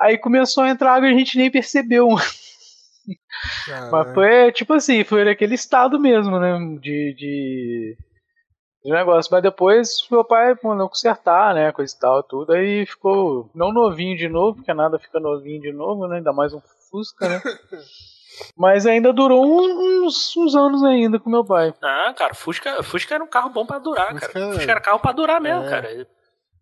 [0.01, 2.09] Aí começou a entrar água e a gente nem percebeu.
[3.91, 6.59] Mas foi tipo assim, foi naquele estado mesmo, né?
[6.81, 7.97] De, de,
[8.85, 9.31] de negócio.
[9.33, 11.73] Mas depois meu pai mandou consertar, né?
[11.73, 12.53] Coisa e tal, tudo.
[12.53, 16.17] Aí ficou não novinho de novo, porque nada fica novinho de novo, né?
[16.17, 16.61] Ainda mais um
[16.91, 17.41] Fusca, né?
[18.57, 21.75] Mas ainda durou uns, uns anos ainda com meu pai.
[21.83, 24.53] Ah, cara, Fusca, Fusca era um carro bom pra durar, Fusca cara.
[24.53, 25.69] Fusca era carro pra durar mesmo, é.
[25.69, 26.07] cara.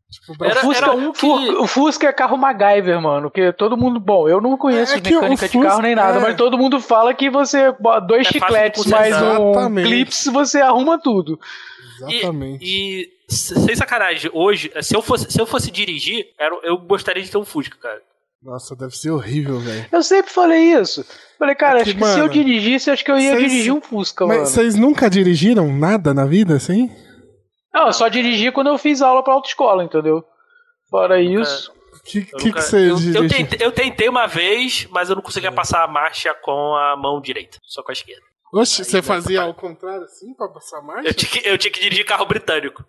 [0.08, 1.26] Tipo, era, Fusca, era um que...
[1.26, 3.30] O Fusca é carro MacGyver, mano.
[3.30, 3.98] Que todo mundo.
[3.98, 6.20] Bom, eu não conheço é mecânica de carro nem nada, é...
[6.20, 7.74] mas todo mundo fala que você.
[8.06, 11.38] Dois é chicletes mais um clips, você arruma tudo.
[11.96, 12.64] Exatamente.
[12.64, 16.26] E, e, sem sacanagem, hoje, se eu fosse, se eu fosse dirigir,
[16.62, 18.00] eu gostaria de ter um Fusca, cara.
[18.42, 19.86] Nossa, deve ser horrível, velho.
[19.90, 21.04] Eu sempre falei isso.
[21.38, 23.50] Falei, cara, é que, acho que mano, se eu dirigisse, acho que eu ia cês,
[23.50, 24.48] dirigir um Fusca, mas mano.
[24.48, 26.90] vocês nunca dirigiram nada na vida, assim?
[27.74, 30.24] Não, eu só dirigi quando eu fiz aula pra autoescola, entendeu?
[30.88, 31.72] Fora isso.
[31.92, 35.22] O que, que, que você eu, eu, tentei, eu tentei uma vez, mas eu não
[35.22, 38.22] conseguia passar a marcha com a mão direita, só com a esquerda.
[38.52, 41.08] Oxe, você fazia ao contrário assim pra passar marcha?
[41.08, 42.84] Eu tinha, que, eu tinha que dirigir carro britânico.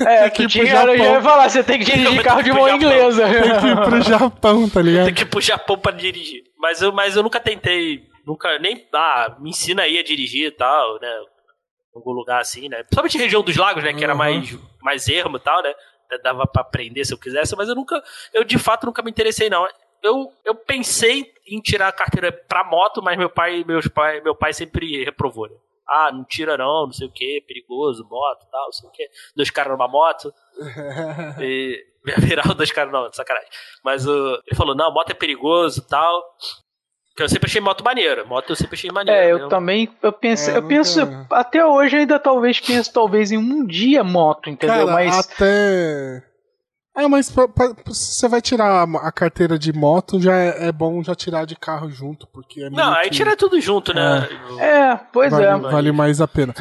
[0.00, 3.24] É, que tinha, eu ia falar, você tem que dirigir carro de mão inglesa.
[3.24, 5.04] Tem que ir pro Japão, tá ligado?
[5.06, 6.44] Tem que ir pro Japão pra dirigir.
[6.58, 10.50] Mas eu, mas eu nunca tentei, nunca, nem, ah, me ensina aí a dirigir e
[10.52, 11.08] tal, né?
[11.94, 12.78] Em algum lugar assim, né?
[12.78, 13.92] Principalmente região dos lagos, né?
[13.92, 15.74] Que era mais, mais ermo e tal, né?
[16.22, 19.50] Dava pra aprender se eu quisesse, mas eu nunca, eu de fato nunca me interessei,
[19.50, 19.66] não.
[20.02, 24.34] Eu, eu pensei em tirar a carteira pra moto, mas meu pai, meus pai, meu
[24.34, 25.56] pai sempre reprovou, né?
[25.92, 29.08] ah, não tira não, não sei o que, perigoso, moto tal, não sei o que.
[29.36, 30.32] Dois caras numa moto.
[31.40, 31.84] e
[32.18, 33.48] virar dois caras não, sacanagem.
[33.84, 36.22] Mas uh, ele falou, não, moto é perigoso tal.
[37.14, 38.24] Que eu sempre achei moto maneira.
[38.24, 39.20] Moto eu sempre achei maneira.
[39.20, 39.50] É, eu mesmo.
[39.50, 44.02] também, eu penso, é, eu penso, até hoje ainda talvez penso talvez em um dia
[44.02, 44.86] moto, entendeu?
[44.86, 46.31] Cara, Mas até
[46.94, 50.68] é, mas pra, pra, se você vai tirar a, a, carteira de moto, já é,
[50.68, 53.16] é, bom já tirar de carro junto, porque é Não, aí que...
[53.16, 54.28] tira tudo junto, né?
[54.58, 55.56] É, é pois vale, é.
[55.56, 56.54] Vale mais a pena.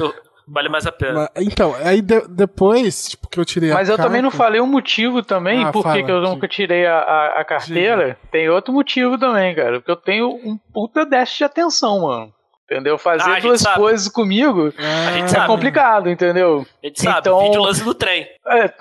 [0.48, 1.30] Vale mais a pena.
[1.36, 4.10] Então, aí de, depois, tipo, que eu tirei Mas eu carta...
[4.10, 7.46] também não falei o motivo também, ah, por que eu nunca tirei a, a, a
[7.46, 8.06] carteira.
[8.06, 8.18] Diga.
[8.32, 9.80] Tem outro motivo também, cara.
[9.80, 12.34] Porque eu tenho um puta déficit de atenção, mano.
[12.72, 12.98] Entendeu?
[12.98, 13.76] Fazer Ah, duas sabe.
[13.76, 14.72] coisas comigo
[15.12, 15.48] gente é sabe.
[15.48, 16.66] complicado, entendeu?
[16.82, 18.26] A gente sabe, Então- vídeo lance do trem.
[18.48, 18.68] É,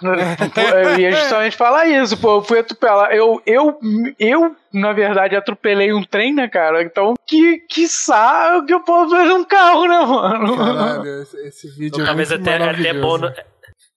[0.54, 2.36] pô, eu ia justamente falar isso, pô.
[2.36, 3.10] Eu fui atropelar.
[3.10, 3.78] Eu, eu,
[4.16, 6.82] eu, na verdade, atropelei um trem, né, cara?
[6.84, 10.56] Então, que, que saco que eu posso fazer um carro, né, mano?
[10.56, 13.00] Caralho, esse, esse vídeo é Talvez muito até, até maravilhoso.
[13.00, 13.18] bom.
[13.18, 13.32] não-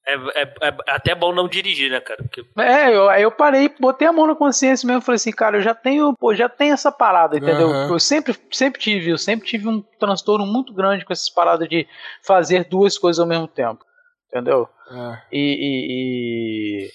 [0.05, 2.21] É, é- é até bom não dirigir, né, cara?
[2.23, 5.57] Porque É, eu, aí eu parei, botei a mão na consciência mesmo, falei assim, cara,
[5.57, 7.69] eu já tenho, pô, já tenho essa parada, entendeu?
[7.69, 7.89] Aham.
[7.93, 11.87] Eu sempre, sempre tive, eu sempre tive um transtorno muito grande com essas paradas de
[12.25, 13.79] fazer duas coisas ao mesmo tempo,
[14.27, 14.67] entendeu?
[14.91, 15.17] É.
[15.31, 16.91] E, e- e-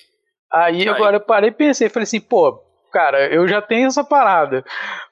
[0.52, 0.88] aí Aí.
[0.88, 4.62] agora eu parei e pensei, falei assim, pô, cara, eu já tenho essa parada.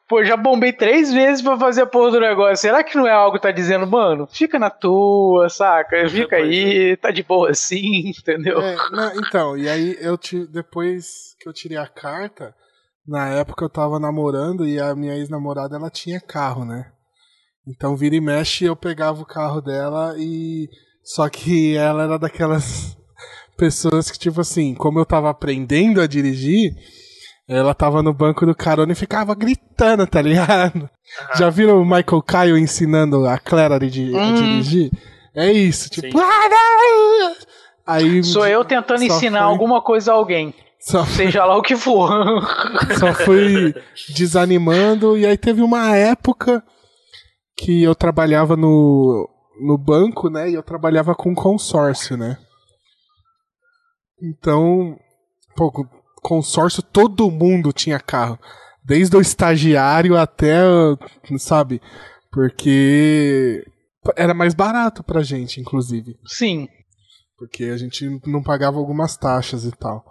[0.08, 2.56] Pô, já bombei três vezes pra fazer a porra do negócio.
[2.58, 6.08] Será que não é algo que tá dizendo, mano, fica na tua, saca?
[6.08, 8.60] Fica Pois aí, tá de boa assim, entendeu?
[8.60, 12.54] É, não, então, e aí eu ti- depois que eu tirei a carta,
[13.06, 16.92] na época eu tava namorando e a minha ex-namorada ela tinha carro, né?
[17.66, 20.68] Então vira e mexe eu pegava o carro dela e
[21.02, 22.96] só que ela era daquelas
[23.58, 26.70] pessoas que tipo assim, como eu tava aprendendo a dirigir,
[27.48, 30.88] ela tava no banco do carona e ficava gritando, tá ligado?
[31.36, 34.34] Já viram o Michael Caio ensinando a Claire a, di- a Hum.
[34.34, 34.90] dirigir?
[35.34, 36.18] É isso, tipo.
[36.18, 37.36] "Ah, não!"
[37.86, 41.76] Aí Sou eu tentando ensinar foi- alguma coisa a alguém, Só, seja lá o que
[41.76, 42.10] for.
[42.98, 43.72] só fui
[44.14, 45.16] desanimando.
[45.16, 46.64] E aí teve uma época
[47.56, 49.28] que eu trabalhava no,
[49.60, 50.50] no banco, né?
[50.50, 52.38] E eu trabalhava com consórcio, né?
[54.20, 54.96] Então,
[55.54, 55.70] pô,
[56.26, 58.36] consórcio todo mundo tinha carro.
[58.84, 60.58] Desde o estagiário até,
[61.38, 61.80] sabe?
[62.32, 63.64] Porque
[64.16, 66.16] era mais barato pra gente, inclusive.
[66.26, 66.66] Sim.
[67.38, 70.04] Porque a gente não pagava algumas taxas e tal.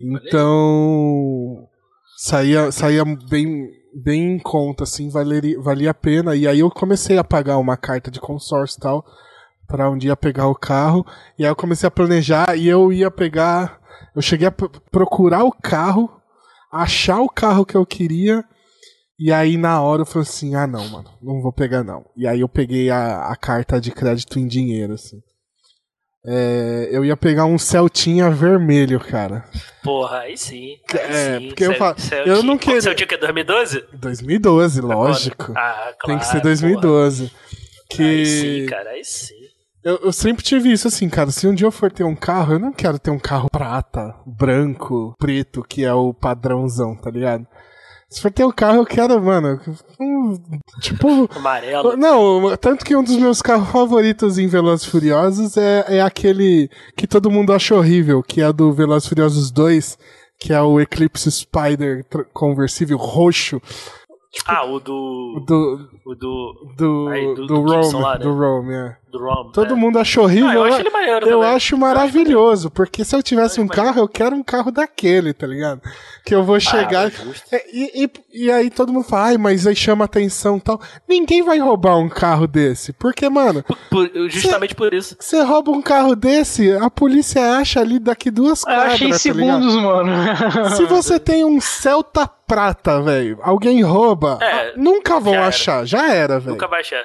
[0.00, 1.68] Então.
[2.16, 6.34] Saía, saía bem, bem em conta, assim, valeria, valia a pena.
[6.34, 9.04] E aí eu comecei a pagar uma carta de consórcio e tal,
[9.66, 11.06] pra um dia pegar o carro.
[11.38, 13.81] E aí eu comecei a planejar e eu ia pegar.
[14.14, 16.10] Eu cheguei a procurar o carro,
[16.70, 18.44] achar o carro que eu queria.
[19.18, 22.04] E aí na hora eu falei assim: ah, não, mano, não vou pegar não.
[22.16, 25.20] E aí eu peguei a, a carta de crédito em dinheiro, assim.
[26.24, 29.44] É, eu ia pegar um Celtinha vermelho, cara.
[29.82, 30.76] Porra, aí sim.
[30.92, 31.48] Aí É, sim.
[31.48, 33.84] porque eu Cel- falo- Celtic- eu não queria- Celtic que é 2012?
[33.94, 35.52] 2012, lógico.
[35.56, 36.06] Ah, claro.
[36.06, 36.42] Tem que ser porra.
[36.44, 37.32] 2012.
[37.90, 39.34] Que Aí sim, cara, aí sim.
[39.84, 41.30] Eu, eu sempre tive isso assim, cara.
[41.30, 44.14] Se um dia eu for ter um carro, eu não quero ter um carro prata,
[44.26, 47.46] branco, preto, que é o padrãozão, tá ligado?
[48.08, 49.58] Se for ter um carro, eu quero, mano,
[49.98, 50.38] um,
[50.80, 51.28] tipo.
[51.34, 51.96] Amarelo.
[51.96, 56.68] Não, tanto que um dos meus carros favoritos em Velozes e Furiosos é, é aquele
[56.94, 59.96] que todo mundo acha horrível, que é do Velozes Furiosos 2,
[60.38, 63.62] que é o Eclipse Spider conversível roxo
[64.46, 65.42] Ah, o do.
[65.46, 66.74] do O do.
[66.76, 68.24] do Aí, do, do- do Rome, lá, né?
[68.24, 68.96] do Rome, é.
[69.12, 69.52] Do Rom.
[69.52, 69.76] Todo é.
[69.76, 70.48] mundo acha horrível.
[70.48, 71.54] Ah, eu acho ele maneiro eu também.
[71.54, 75.46] acho maravilhoso, porque se eu tivesse Eu um carro, eu quero um carro daquele, tá
[75.46, 75.82] ligado?
[76.24, 77.08] Que eu vou chegar.
[77.14, 77.34] Ah.
[77.52, 80.80] É, e, e, e aí todo mundo fala, ai, mas aí chama atenção e tal.
[81.06, 82.94] Ninguém vai roubar um carro desse.
[82.94, 85.14] Porque, mano, Por- justamente por isso.
[85.20, 89.18] você rouba um carro desse, a polícia acha ali daqui duas Eu quadras, achei tá
[89.18, 90.10] segundos, mano.
[90.10, 90.76] ligado?
[90.76, 96.12] Se você tem um Celta prata, velho, alguém rouba, É, ah, nunca vão achar, já
[96.12, 96.52] era, velho.
[96.52, 97.04] Nunca vai achar.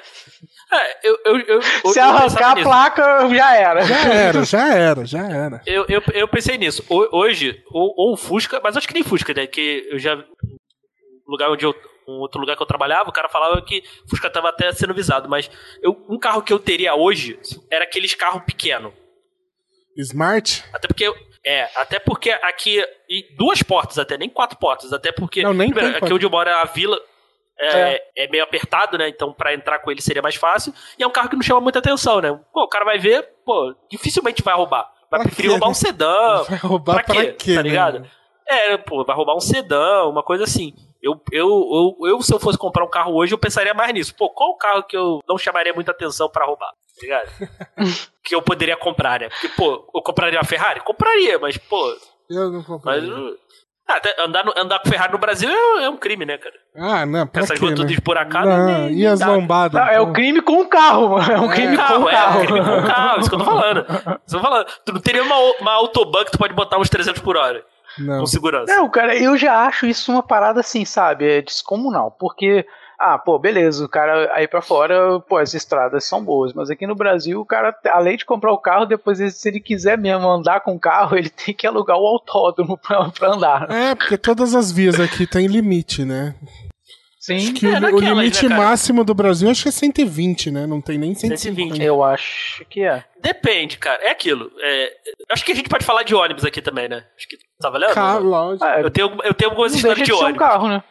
[0.70, 1.18] É, eu.
[1.24, 2.68] eu, eu eu- Se eu arrancar a nisso.
[2.68, 3.82] placa, já era.
[3.84, 5.62] Já era, já era, já era.
[5.66, 6.84] Eu, eu, eu pensei nisso.
[6.90, 9.46] Ho- Hoje, ou, ou Fusca, mas acho que nem Fusca, né?
[9.46, 10.14] Que eu já.
[10.16, 11.74] Um lugar onde eu.
[12.06, 15.28] Um outro lugar que eu trabalhava, o cara falava que Fusca tava até sendo visado.
[15.28, 15.50] Mas
[15.82, 17.38] eu, um carro que eu teria hoje
[17.70, 18.92] era aqueles carros pequenos.
[19.96, 20.64] Smart?
[20.72, 21.12] Até porque.
[21.48, 22.84] É, até porque aqui.
[23.08, 24.92] E duas portas até, nem quatro portas.
[24.92, 25.42] Até porque.
[25.42, 27.00] Não, nem primeiro, aqui onde eu moro é a vila.
[27.58, 29.08] É, é meio apertado, né?
[29.08, 30.74] Então, pra entrar com ele seria mais fácil.
[30.98, 32.38] E é um carro que não chama muita atenção, né?
[32.52, 34.82] Pô, o cara vai ver, pô, dificilmente vai roubar.
[35.10, 35.70] Vai Pra preferir quê, roubar né?
[35.70, 36.42] um sedã.
[36.48, 37.32] Vai roubar pra quê?
[37.32, 37.68] quê, tá né?
[37.70, 38.10] ligado?
[38.46, 40.74] É, pô, vai roubar um sedã, uma coisa assim.
[41.02, 44.14] Eu, eu, eu, eu, se eu fosse comprar um carro hoje, eu pensaria mais nisso.
[44.14, 46.70] Pô, qual o carro que eu não chamaria muita atenção pra roubar?
[46.70, 47.30] Tá ligado?
[48.28, 49.28] que eu poderia comprar, né?
[49.28, 50.80] Porque, pô, eu compraria uma Ferrari?
[50.80, 51.94] Compraria, mas, pô,
[52.30, 53.00] Eu não comprei.
[53.00, 53.34] mas.
[53.90, 56.54] Ah, andar, no- andar com Ferrari no Brasil é, é um crime, né, cara?
[56.76, 57.94] Ah, não, pra Essas quê, ruas tudo né?
[57.94, 58.54] esburacadas.
[58.58, 59.80] Não, nem- e as lombadas?
[59.80, 61.32] Não, é o crime com o carro, mano.
[61.32, 62.40] É um crime com Carro, o é, carro.
[62.44, 63.86] crime com carro, isso que eu tô falando.
[64.26, 64.66] Isso eu tô falando.
[64.84, 67.64] Tu não teria uma, uma autoban que tu pode botar uns 300 por hora
[67.98, 68.18] Não.
[68.20, 68.74] com segurança.
[68.76, 71.26] Não, cara, eu já acho isso uma parada assim, sabe?
[71.38, 72.10] É descomunal.
[72.20, 72.66] Porque,
[72.98, 76.52] ah, pô, beleza, o cara aí pra fora, pô, as estradas são boas.
[76.52, 79.96] Mas aqui no Brasil, o cara, além de comprar o carro, depois, se ele quiser
[79.96, 83.70] mesmo andar com o carro, ele tem que alugar o autódromo pra, pra andar.
[83.70, 86.34] É, porque todas as vias aqui tem limite, né?
[87.20, 90.66] Sim, Acho que É, o, limite né, máximo do Brasil acho que é 120, né?
[90.66, 91.38] Não tem nem 150.
[91.74, 91.82] 120.
[91.84, 93.04] eu acho que é.
[93.20, 94.02] Depende, cara.
[94.02, 94.50] É aquilo.
[94.62, 94.92] É,
[95.30, 97.04] acho que a gente pode falar de ônibus aqui também, né?
[97.18, 97.92] Acho que tá valendo?
[97.92, 98.64] Ca- lógico.
[98.64, 100.48] Eu tenho, eu tenho algumas histórias deixa de de ser um ônibus.
[100.48, 100.82] carro, né?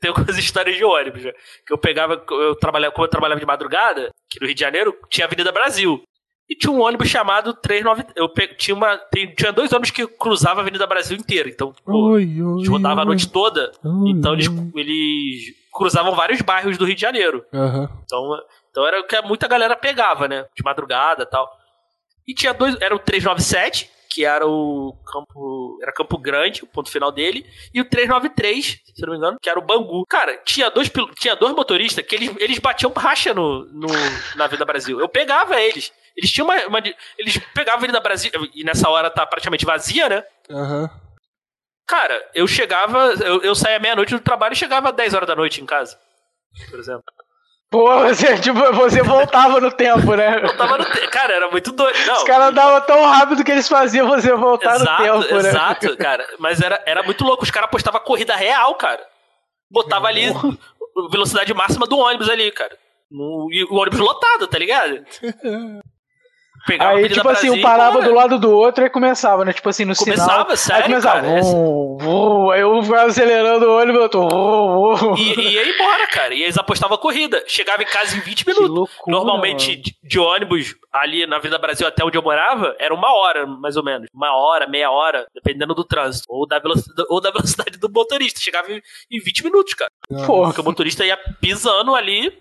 [0.00, 1.32] Tem algumas histórias de ônibus, né?
[1.66, 4.96] Que eu pegava, eu trabalhava, como eu trabalhava de madrugada, aqui no Rio de Janeiro,
[5.08, 6.02] tinha a Avenida Brasil.
[6.50, 8.04] E tinha um ônibus chamado 39.
[8.16, 9.00] Eu pe- tinha, uma,
[9.38, 11.48] tinha dois ônibus que cruzavam a Avenida Brasil inteira.
[11.48, 13.06] Então, pô, Oi, a oi, gente rodava a oi.
[13.06, 13.72] noite toda.
[14.08, 17.44] Então eles, eles cruzavam vários bairros do Rio de Janeiro.
[18.04, 18.38] Então,
[18.70, 20.44] então era o que muita galera pegava, né?
[20.54, 21.48] De madrugada e tal.
[22.26, 22.78] E tinha dois.
[22.80, 25.78] Era o 397, que era o Campo.
[25.82, 27.46] Era Campo Grande, o ponto final dele.
[27.72, 30.04] E o 393, se não me engano, que era o Bangu.
[30.06, 33.88] Cara, tinha dois, tinha dois motoristas que eles, eles batiam racha no, no,
[34.36, 35.00] na Avenida Brasil.
[35.00, 35.90] Eu pegava eles.
[36.14, 36.78] Eles tinham uma, uma
[37.16, 38.30] Eles pegavam a Avenida Brasil.
[38.54, 40.24] E nessa hora tá praticamente vazia, né?
[40.50, 40.90] Aham.
[41.86, 43.14] Cara, eu chegava.
[43.24, 45.98] Eu, eu saía meia-noite do trabalho e chegava às 10 horas da noite em casa.
[46.70, 47.04] Por exemplo.
[47.72, 50.40] Pô, você, tipo, você voltava no tempo, né?
[50.44, 50.84] Eu tava no.
[50.84, 51.98] te- Cara, era muito doido.
[52.06, 55.48] Não, Os caras andavam tão rápido que eles faziam você voltar exato, no tempo, né?
[55.48, 56.26] exato, cara.
[56.38, 57.42] Mas era, era muito louco.
[57.44, 59.00] Os caras apostavam corrida real, cara.
[59.70, 60.26] Botava ali
[61.10, 62.76] velocidade máxima do ônibus ali, cara.
[63.10, 65.02] No- e o ônibus lotado, tá ligado?
[66.66, 69.52] Pegava Aí, tipo assim, um e parava do lado do outro e começava, né?
[69.52, 70.56] Tipo assim, no Começava, sinal.
[70.56, 74.28] sério, aí começava, cara, vum, vum, aí eu ficava acelerando o ônibus, eu tô.
[74.28, 75.14] vum.
[75.16, 76.32] E, e ia embora, cara.
[76.34, 77.42] E eles apostavam corrida.
[77.46, 78.70] Chegava em casa em 20 Que minutos.
[78.76, 79.02] loucura.
[79.08, 83.46] Normalmente, de, de ônibus, ali na Vida Brasil até onde eu morava, era uma hora,
[83.46, 84.08] mais ou menos.
[84.14, 86.26] Uma hora, meia hora, dependendo do trânsito.
[86.28, 88.38] Ou da velocidade, ou da velocidade do motorista.
[88.40, 89.90] Chegava em, em 20 minutos, cara.
[90.26, 92.32] Pô, Porque o motorista ia pisando ali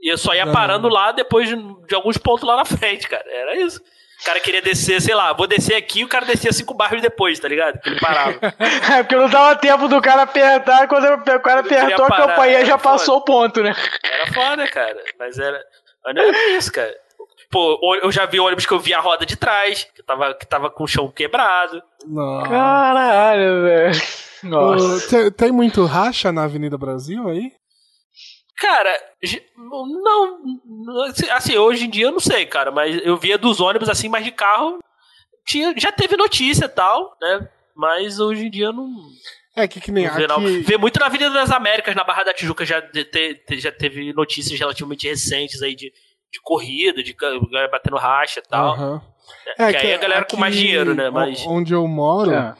[0.00, 0.52] e só ia Não.
[0.52, 1.56] parando lá depois de,
[1.86, 3.24] de alguns pontos lá na frente, cara.
[3.26, 3.80] Era isso.
[4.20, 7.38] O cara queria descer, sei lá, vou descer aqui, o cara descia cinco bairros depois,
[7.38, 7.78] tá ligado?
[7.78, 8.38] Que ele parava.
[8.92, 10.88] é porque não dava tempo do cara apertar.
[10.88, 13.74] Quando o cara apertou, a era já passou o ponto, né?
[14.04, 15.00] Era foda, cara.
[15.18, 15.60] Mas era.
[16.04, 16.92] Mas não era isso, cara.
[17.50, 20.46] Pô, eu já vi ônibus que eu vi a roda de trás, que tava, que
[20.46, 21.82] tava com o chão quebrado.
[22.06, 22.50] Nossa.
[22.50, 24.02] Caralho, velho.
[24.42, 25.08] Nossa.
[25.08, 27.52] Tem, tem muito racha na Avenida Brasil aí?
[28.60, 28.90] Cara,
[29.56, 30.38] não.
[31.32, 34.24] Assim, hoje em dia eu não sei, cara, mas eu via dos ônibus assim, mas
[34.24, 34.78] de carro.
[35.46, 37.48] Tinha, já teve notícia e tal, né?
[37.74, 38.90] Mas hoje em dia eu não.
[39.56, 40.36] É que que nem não.
[40.36, 40.58] aqui...
[40.60, 43.72] Vê muito na Avenida das Américas, na Barra da Tijuca, já, de- te- te- já
[43.72, 45.90] teve notícias relativamente recentes aí de,
[46.32, 48.74] de corrida, de galera batendo racha e tal.
[48.74, 49.02] Aham.
[49.56, 52.54] que aí a galera com mais dinheiro, né, mas- Onde eu moro, É.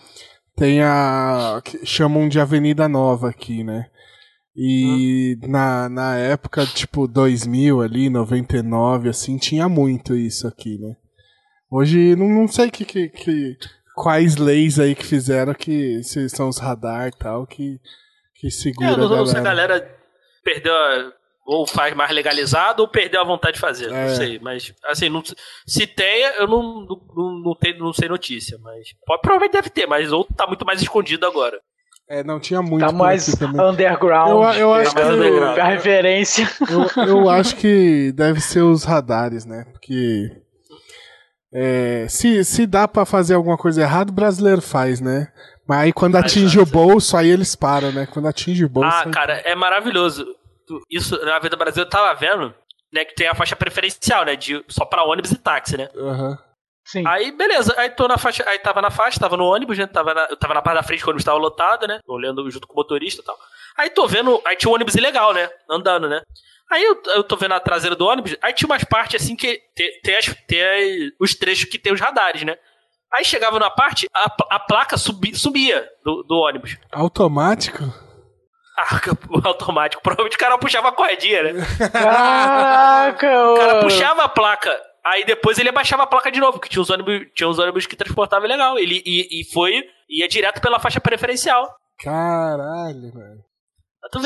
[0.57, 1.61] tem a...
[1.65, 3.91] que chamam de Avenida Nova aqui, né?
[4.61, 10.97] E na, na época, tipo, 2000 ali, 99, assim, tinha muito isso aqui, né?
[11.71, 13.57] Hoje, não, não sei que, que, que-
[13.95, 17.79] quais leis aí que fizeram que se são os radar e tal, que,
[18.35, 19.79] que segura É, não, não a sei se a galera.
[19.79, 19.99] galera
[20.43, 21.13] perdeu a,
[21.47, 23.93] ou faz mais legalizado ou perdeu a vontade de fazer.
[23.93, 24.09] É.
[24.09, 25.23] Não sei, mas assim, não-
[25.67, 29.71] se tem, eu não, não, não, não tenho, não sei notícia, mas pode, provavelmente deve
[29.71, 31.61] ter, mas ou tá muito mais escondido agora.
[32.11, 34.31] É, não tinha muito Tá mais underground.
[34.55, 35.59] Eu- eu acho que- underground.
[35.59, 36.49] A referência.
[36.97, 39.67] Eu, eu acho que deve ser os radares, né?
[39.73, 40.31] Porque
[41.53, 45.29] é, se, se dá pra fazer alguma coisa errada, o brasileiro faz, né?
[45.67, 48.07] Mas aí quando atinge o bolso, aí eles param, né?
[48.11, 48.91] Quando atinge o bolso.
[48.91, 50.27] Ah, aí- cara, é maravilhoso.
[50.91, 52.55] Isso, na Vida Brasil, eu tava vendo,
[52.93, 55.89] né, que tem a faixa preferencial, né, de, só pra ônibus e táxi, né?
[55.97, 56.39] Aham.
[56.91, 57.07] Sim.
[57.07, 59.87] Aí, beleza, aí tô na faixa, aí tava na faixa, tava no ônibus, né?
[59.87, 62.01] Tava na, eu tava na parte da frente quando o ônibus tava lotado, né?
[62.07, 63.37] Olhando junto com o motorista e tal.
[63.77, 65.51] Aí tô vendo, aí tinha um ônibus ilegal, né?
[65.71, 66.23] Andando, né?
[66.71, 69.61] Aí eu, eu tô vendo a traseira do ônibus, aí tinha umas partes assim que
[69.75, 72.57] tem, tem, as- tem as- os trechos que tem os radares, né?
[73.13, 76.77] Aí chegava numa parte, a, a placa subi, subia do, do ônibus.
[76.93, 77.85] Automático?
[78.81, 79.01] Ah,
[79.49, 80.01] automático.
[80.01, 81.67] Provavelmente o cara puxava a cordinha, né?
[81.91, 84.71] Caraca, O cara puxava a placa.
[85.05, 87.87] Aí depois ele abaixava a placa de novo, que tinha uns ônibus, tinha uns ônibus
[87.87, 88.79] que transportavam legal.
[88.79, 91.67] Ele e, e foi, ia direto pela faixa preferencial.
[92.01, 93.49] Caralho, velho.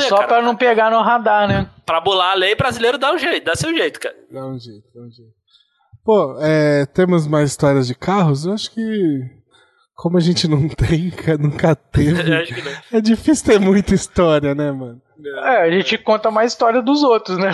[0.07, 0.27] Só cara.
[0.27, 1.69] pra não pegar no radar, né?
[1.85, 4.15] Pra bolar a lei, brasileiro dá um jeito, dá seu jeito, cara.
[4.31, 5.31] Dá um jeito, dá um jeito.
[6.05, 8.45] Pô, é, temos mais histórias de carros?
[8.45, 8.81] Eu acho que.
[9.95, 12.21] Como a gente não tem, ca- nunca teve.
[12.33, 12.71] Acho que não.
[12.91, 15.01] É difícil ter muita história, né, mano?
[15.43, 17.51] É, a gente conta mais história dos outros, né?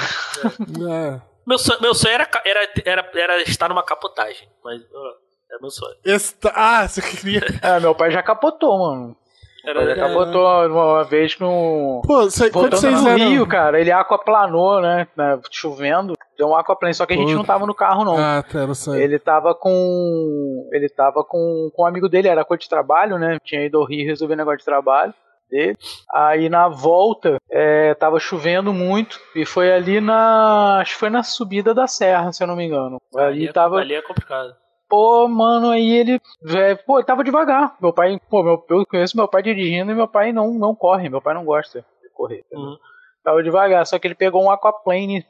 [0.89, 1.21] É.
[1.49, 4.47] Meu sonho, meu sonho era, era, era, era estar numa capotagem.
[4.63, 5.13] Mas ó,
[5.51, 5.95] é meu sonho.
[6.05, 6.51] Esta...
[6.53, 7.41] Ah, você queria.
[7.63, 9.17] É, meu pai já capotou, mano.
[9.65, 12.01] Era, Ele capotou uma vez com.
[12.05, 13.29] Pô, cê, quando vocês no eram.
[13.29, 15.07] Rio, cara, ele aquaplanou, né?
[15.17, 17.37] né, Chovendo, deu um aquaplane, só que a gente Pô.
[17.37, 18.15] não tava no carro, não.
[18.15, 19.01] Ah, tá, eu sei.
[19.01, 20.69] Ele tava com.
[20.71, 23.39] Ele tava com, com um amigo dele, era coisa de trabalho, né?
[23.43, 25.13] Tinha ido ao Rio resolver negócio de trabalho.
[25.49, 25.77] Dele.
[26.13, 30.79] Aí na volta é, tava chovendo muito e foi ali na.
[30.79, 33.01] Acho que foi na subida da serra, se eu não me engano.
[33.15, 33.79] Ali, ali é, tava.
[33.79, 34.55] Ali é complicado.
[34.87, 36.19] Pô, mano, aí ele.
[36.47, 37.75] É, pô, tava devagar.
[37.79, 41.09] Meu pai, pô, meu, eu conheço meu pai dirigindo e meu pai não, não corre,
[41.09, 42.43] meu pai não gosta de correr.
[42.51, 42.77] Uhum.
[43.23, 45.25] Tava devagar, só que ele pegou um aquaplane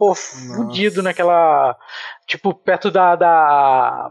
[0.00, 1.76] pô, fudido naquela.
[2.26, 3.14] Tipo, perto da.
[3.14, 4.10] da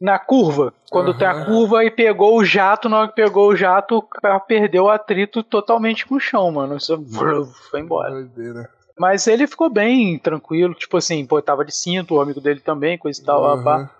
[0.00, 0.72] na curva.
[0.90, 1.18] Quando uhum.
[1.18, 4.40] tem a curva e pegou o jato, na hora que pegou o jato, o carro
[4.40, 6.76] perdeu o atrito totalmente com o chão, mano.
[6.76, 6.98] Isso
[7.70, 8.10] foi embora.
[8.10, 8.70] Doideira.
[8.98, 12.98] Mas ele ficou bem tranquilo, tipo assim, pô, tava de cinto, o amigo dele também,
[12.98, 13.64] coisa e tal, uhum.
[13.64, 13.90] Pá.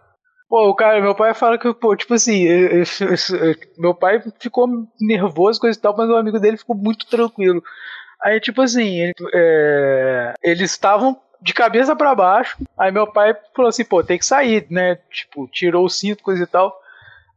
[0.48, 2.44] Pô, o cara, meu pai fala que, pô, tipo assim,
[3.78, 4.66] meu pai ficou
[5.00, 7.62] nervoso, coisa e tal, mas o amigo dele ficou muito tranquilo.
[8.22, 12.56] Aí, tipo assim, ele, é, eles estavam de cabeça para baixo.
[12.78, 14.96] Aí meu pai falou assim, pô, tem que sair, né?
[15.10, 16.78] Tipo, tirou o cinto, coisa e tal.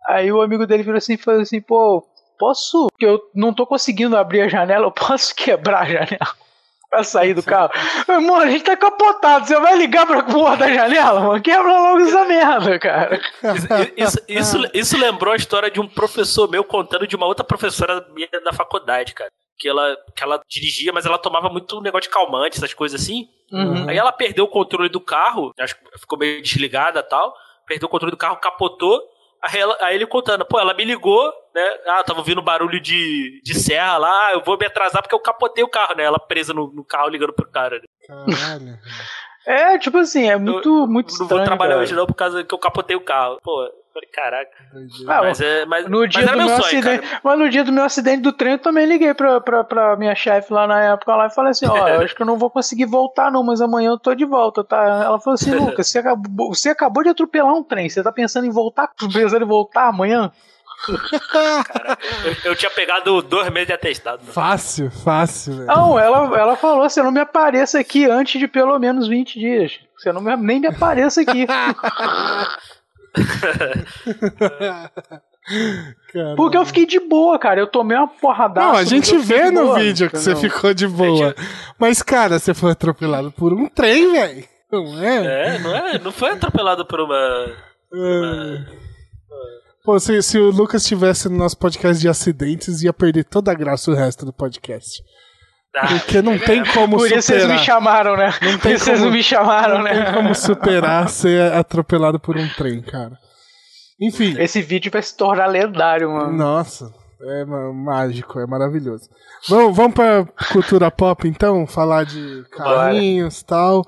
[0.07, 2.05] Aí o amigo dele virou assim e falou assim, pô,
[2.37, 2.87] posso.
[2.99, 6.43] Eu não tô conseguindo abrir a janela, eu posso quebrar a janela
[6.89, 7.71] pra sair do carro.
[8.07, 9.47] Mano, a gente tá capotado.
[9.47, 11.41] Você vai ligar pra porra da janela, mano?
[11.41, 13.19] Quebra logo essa merda, cara.
[13.97, 17.43] Isso, isso, isso, isso lembrou a história de um professor meu contando de uma outra
[17.43, 19.31] professora minha da faculdade, cara
[19.63, 23.29] que ela, que ela dirigia, mas ela tomava muito negócio de calmante, essas coisas assim.
[23.53, 23.87] Uhum.
[23.87, 27.33] Aí ela perdeu o controle do carro, acho que ficou meio desligada e tal.
[27.67, 28.99] Perdeu o controle do carro, capotou.
[29.43, 31.61] Aí, ela, aí, ele contando, pô, ela me ligou, né?
[31.85, 35.63] Ah, tava ouvindo barulho de, de serra lá, eu vou me atrasar porque eu capotei
[35.63, 36.03] o carro, né?
[36.03, 37.79] Ela presa no, no carro ligando pro cara.
[37.79, 37.85] Né?
[38.07, 38.79] Caralho.
[39.45, 41.29] é, tipo assim, é muito, eu, muito estranho.
[41.29, 41.83] Não vou trabalhar cara.
[41.83, 43.37] hoje não por causa que eu capotei o carro.
[43.43, 44.51] Pô, Falei, caraca.
[45.07, 47.21] Ah, mas, é, mas, no dia do meu, sonho, acidente, cara.
[47.23, 50.15] Mas no dia do meu acidente do trem, eu também liguei pra, pra, pra minha
[50.15, 52.49] chefe lá na época lá e falei assim: ó, eu acho que eu não vou
[52.49, 55.03] conseguir voltar, não, mas amanhã eu tô de volta, tá?
[55.05, 58.47] Ela falou assim: Lucas, você acabou, você acabou de atropelar um trem, você tá pensando
[58.47, 58.89] em voltar?
[59.13, 60.31] Pensando em voltar amanhã?
[61.31, 64.21] Caraca, eu, eu, tinha pegado dois meses de atestado.
[64.21, 64.33] Mano.
[64.33, 65.67] Fácil, fácil, velho.
[65.67, 69.79] Não, ela, ela falou: você não me apareça aqui antes de pelo menos 20 dias.
[69.95, 71.45] Você não me, nem me apareça aqui.
[76.35, 77.59] Porque eu fiquei de boa, cara.
[77.59, 78.61] Eu tomei uma porrada.
[78.61, 81.35] Não, a gente vê no boa, vídeo que você ficou de boa.
[81.77, 84.43] Mas, cara, você foi atropelado por um trem, velho.
[84.71, 85.55] Não é?
[85.55, 85.99] É, não é?
[85.99, 87.55] Não foi atropelado por uma.
[87.91, 88.65] uma...
[89.83, 93.55] Pô, se, se o Lucas estivesse no nosso podcast de acidentes, ia perder toda a
[93.55, 95.03] graça o resto do podcast.
[95.73, 97.09] Porque não tem como Por superar.
[97.09, 98.33] Por isso vocês me chamaram, né?
[98.41, 99.93] Não tem como, vocês não me chamaram, não né?
[99.93, 103.17] Não tem como superar ser atropelado por um trem, cara.
[103.99, 104.35] Enfim.
[104.39, 106.31] Esse vídeo vai se tornar lendário, mano.
[106.31, 109.09] Nossa, é mágico, é maravilhoso.
[109.49, 111.65] Vamos, vamos pra cultura pop, então?
[111.65, 113.83] Falar de carrinhos e tal.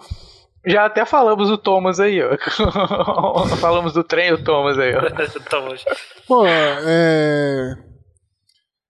[0.66, 2.36] Já até falamos do Thomas aí, ó.
[3.58, 5.02] falamos do trem o Thomas aí, ó.
[6.28, 7.76] Pô, é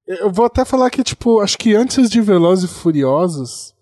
[0.07, 3.73] eu vou até falar que, tipo, acho que antes de Velozes e Furiosos,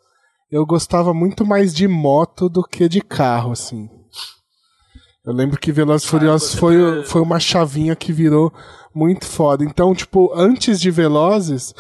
[0.51, 3.89] eu gostava muito mais de moto do que de carro, assim.
[5.25, 8.53] Eu lembro que Velozes e Furiosos foi, foi uma chavinha que virou
[8.93, 9.63] muito foda.
[9.63, 11.73] Então, tipo, antes de Velozes,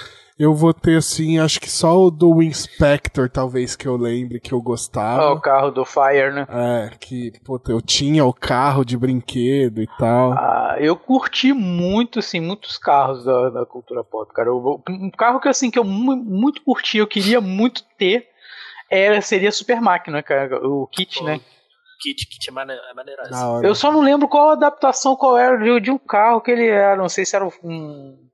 [0.43, 4.53] eu vou ter, assim, acho que só o do Inspector, talvez, que eu lembre, que
[4.53, 5.29] eu gostava.
[5.29, 6.45] Oh, o carro do Fire, né?
[6.49, 10.33] É, que, puta, eu tinha o carro de brinquedo e tal.
[10.33, 14.49] Ah, eu curti muito, assim, muitos carros da, da cultura pop, cara.
[14.49, 18.27] Eu, um carro que, assim, que eu muito curti, eu queria muito ter,
[18.91, 20.59] era, seria Super Máquina, cara.
[20.67, 21.25] O kit, oh.
[21.25, 21.39] né?
[22.01, 22.81] Kit, kit é, maneiro,
[23.61, 26.67] é Eu só não lembro qual adaptação, qual era de, de um carro que ele
[26.67, 26.97] era.
[26.97, 28.29] Não sei se era um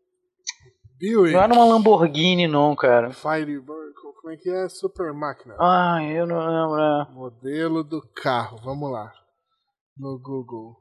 [1.00, 1.34] Buick.
[1.34, 3.12] Não era uma Lamborghini, não, cara.
[3.12, 4.68] Firebird, como é que é?
[4.68, 5.56] Super máquina.
[5.60, 6.80] Ah, eu não lembro.
[6.80, 7.14] É.
[7.14, 9.12] Modelo do carro, vamos lá.
[9.98, 10.76] No Google.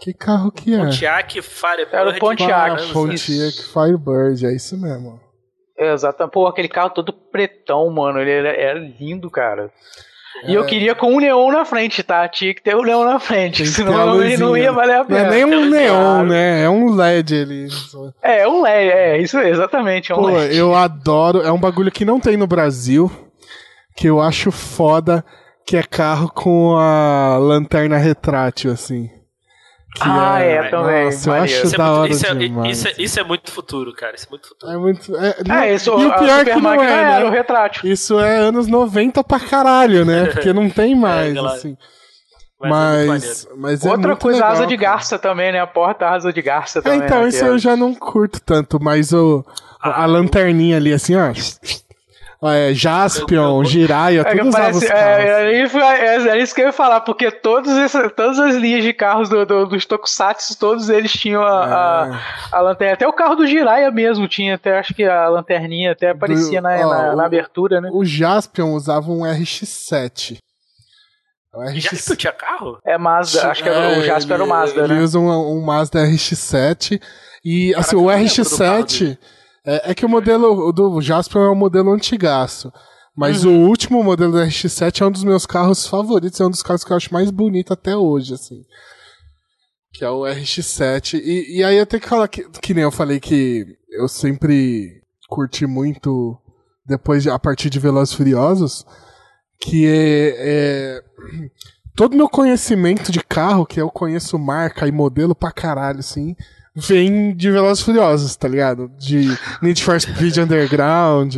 [0.00, 0.78] Que carro que é?
[0.78, 1.94] Pontiac Firebird.
[1.96, 2.52] Era o Pontiac.
[2.52, 5.20] Ah, Pontiac Firebird, é isso mesmo.
[5.78, 6.32] É, exatamente.
[6.32, 8.20] Pô, aquele carro todo pretão, mano.
[8.20, 9.72] Ele era, era lindo, cara.
[10.46, 10.66] E eu é.
[10.66, 12.28] queria com um neon na frente, tá?
[12.28, 15.20] Tinha que ter o um neon na frente, senão não ia valer a pena.
[15.20, 16.64] Não é nem um neon, né?
[16.64, 17.68] É um LED ali.
[18.22, 20.56] É, um LED, é, isso exatamente, é um Pô, LED.
[20.56, 23.10] eu adoro, é um bagulho que não tem no Brasil,
[23.96, 25.24] que eu acho foda,
[25.66, 29.08] que é carro com a lanterna retrátil, assim.
[30.00, 31.04] Ah, é, é também.
[31.04, 32.78] Nossa, eu acho isso da hora isso é, demais.
[32.78, 34.16] Isso é, isso é muito futuro, cara.
[34.16, 34.72] Isso é muito futuro.
[34.72, 35.16] É muito.
[35.16, 37.12] É, é isso, e o pior é que não é, né?
[37.16, 37.90] era o retrátil.
[37.90, 40.26] Isso é anos 90 pra caralho, né?
[40.26, 41.76] Porque não tem é, mais, é, assim.
[42.60, 45.34] Mas, mas é Outra coisa, legal, asa de garça cara.
[45.34, 45.60] também, né?
[45.60, 47.02] A porta asa de garça também.
[47.02, 47.28] É, então, né?
[47.28, 49.44] isso eu já não curto tanto, mas o,
[49.80, 51.32] ah, a lanterninha ali, assim, ó.
[52.50, 55.24] É, Jaspion, Jiraiya, É, que tudo usava os parece, carros.
[55.24, 58.54] é, é, isso- é, é isso que eu ia falar, porque todos esse- todas as
[58.56, 62.56] linhas de carros do, do- dos Tokusatsu, todos eles tinham a, a, É.
[62.56, 62.94] a lanterna.
[62.94, 66.70] Até o carro do Jiraiya mesmo tinha, até acho que a lanterninha até aparecia na,
[66.74, 67.88] ó, na- na o- abertura, né?
[67.92, 70.38] O Jaspion usava um RX-7.
[71.54, 72.78] O Já que tu tinha carro?
[72.84, 75.00] É Mazda, acho que era, É, o Jasper era o ele- Mazda, Ele né?
[75.02, 77.00] usa um, um Mazda RX-7
[77.44, 79.18] e Caraca, assim, o não lembro do carro RX-7
[79.64, 82.72] é, é que o modelo do Jasper é um modelo antigaço.
[83.16, 86.64] Mas o último modelo do RX-7 é um dos meus carros favoritos, é um dos
[86.64, 88.64] carros que eu acho mais bonito até hoje, assim.
[89.92, 91.20] Que é o RX-7.
[91.22, 95.00] E, e aí eu tenho que falar que, que nem eu falei que eu sempre
[95.28, 96.36] curti muito
[96.84, 98.84] depois de, a partir de Velozes Furiosos,
[99.60, 101.04] que é, é
[101.94, 106.34] todo meu conhecimento de carro, que eu conheço marca e modelo pra caralho, assim,
[106.74, 108.90] vem de Velozes e Furiosos, tá ligado?
[108.98, 109.26] De
[109.62, 111.36] Need for Speed Underground,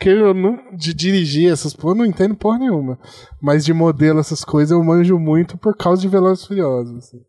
[0.00, 2.98] que eu não, de dirigir essas porra, eu não entendo porra nenhuma.
[3.40, 7.20] Mas de modelo, essas coisas, eu manjo muito por causa de Velozes e Furiosos, assim.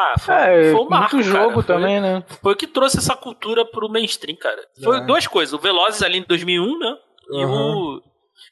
[0.00, 1.42] Ah, foi, É, foi um marco, muito cara.
[1.42, 2.22] jogo Foi- também, né?
[2.40, 4.60] Foi o que trouxe essa cultura pro mainstream, cara.
[4.84, 5.00] Foi É.
[5.00, 5.52] duas coisas.
[5.52, 6.94] O Velozes ali em 2001, né?
[7.30, 8.02] E, o,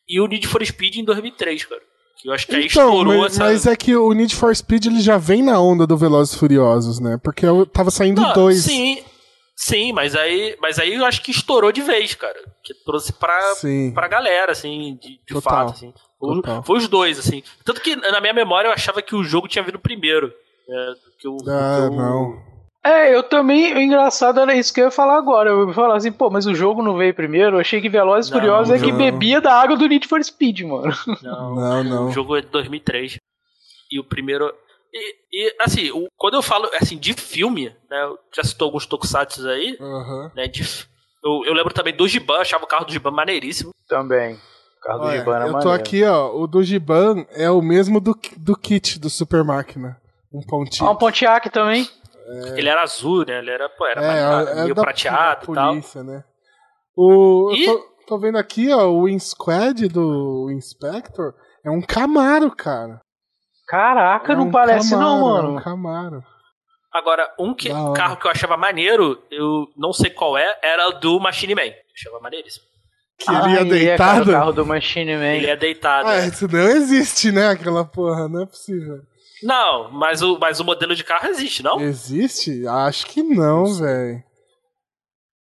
[0.08, 1.80] e o Need for Speed em 2003, cara.
[2.24, 3.44] Eu acho que aí Então, estourou mas, essa...
[3.44, 6.98] mas é que o Need for Speed ele já vem na onda do Velozes Furiosos,
[6.98, 7.18] né?
[7.22, 8.62] Porque eu tava saindo Não, dois.
[8.62, 9.02] Sim,
[9.54, 12.38] sim, mas aí, mas aí eu acho que estourou de vez, cara.
[12.64, 13.92] Que trouxe pra, Sim.
[13.92, 15.92] pra galera, assim, de, de fato, assim.
[16.18, 17.42] Foi, foi os dois, assim.
[17.64, 20.32] Tanto que na minha memória eu achava que o jogo tinha vindo primeiro.
[20.68, 22.55] É, que o, Ah, que o- não.
[22.87, 25.51] É, eu também, o engraçado era isso que eu ia falar agora.
[25.51, 27.57] Eu ia falar assim, pô, mas o jogo não veio primeiro.
[27.57, 28.99] Eu achei que Velozes e Não, Furiosos é que não.
[28.99, 30.93] bebia da água do Need for Speed, mano.
[31.22, 32.07] Não, Não, não.
[32.09, 33.16] O jogo é de 2003.
[33.91, 34.53] E o primeiro.
[34.93, 38.11] E, e, assim, o- quando eu falo assim, de filme, né?
[38.34, 40.30] Já citou alguns tokusatsu aí, Aham.
[40.34, 40.47] né?
[40.49, 40.62] De,
[41.24, 43.70] eu, eu lembro também do Giban, achava o carro do Giban maneiríssimo.
[43.89, 44.34] Também.
[44.34, 45.74] O carro do Olha, Giban era eu tô maneiro.
[45.82, 46.34] aqui, ó.
[46.37, 50.01] O do Giban é o mesmo do, do kit do Super Máquina.
[50.32, 50.89] Um pontinho.
[50.89, 51.89] Ah, um Pontiac também.
[52.57, 53.39] Ele era azul, né?
[53.39, 55.68] Ele era, pô, era é, maneiro, é meio prateado da e tal.
[55.72, 56.24] polícia, né?
[56.97, 61.81] O, E- eu tô, tô vendo aqui, ó, o Win Squad do Inspector é um
[61.83, 63.01] Camaro, cara.
[63.68, 65.59] Caraca, É não um parece Camaro, não, É mano.
[65.59, 66.24] um Camaro.
[66.93, 70.93] Agora, um que, carro que eu achava maneiro, eu não sei qual é, era o
[70.93, 71.62] do Machine Man.
[71.66, 72.64] Eu achava maneiríssimo.
[73.18, 74.31] Que ele ia Ah, é, cara, deitado.
[74.31, 75.35] o carro do Machine Man.
[75.35, 76.09] Ele é deitado.
[76.09, 76.27] Ah, né?
[76.29, 77.49] isso não existe, né?
[77.49, 78.99] Aquela porra, não é possível.
[79.43, 81.80] Não, mas o, mas o modelo de carro existe, não?
[81.80, 82.66] Existe?
[82.66, 84.22] Acho que não, velho.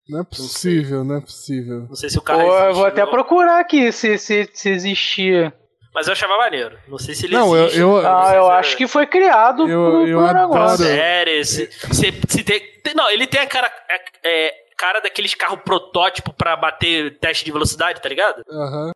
[0.09, 1.87] Não é possível, não é possível.
[1.89, 2.75] Não sei se o Pô, carro eu existe.
[2.75, 3.11] vou até não.
[3.11, 5.53] procurar aqui se, se, se existia.
[5.95, 6.79] Mas eu achava maneiro.
[6.89, 7.81] Não sei se ele Não, eu- existe.
[7.81, 10.77] eu- não sei Ah, eu é- acho que foi criado Eu- por, eu por adoro.
[10.79, 13.73] Sério, se, se, se tem, tem- Não, ele tem a cara.
[13.89, 18.43] É, é, cara daqueles carros protótipo pra bater teste de velocidade, tá ligado?
[18.51, 18.93] Aham.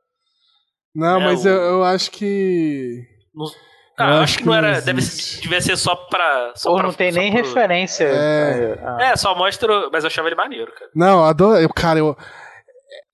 [0.95, 3.03] Não, É, mas o- eu, eu acho que.
[3.34, 4.80] Não- Eu Ah, eu acho acho que não não era.
[4.80, 5.01] Deve,
[5.40, 6.53] devia ser só pra.
[6.57, 8.05] Só Ou pra- não tem só nem pro- referência.
[8.05, 8.78] É.
[8.82, 8.99] Ah.
[9.12, 9.88] É, só mostra.
[9.92, 10.90] Mas eu achava ele maneiro, cara.
[10.95, 11.61] Não, adoro.
[11.61, 12.16] Eu, cara, eu.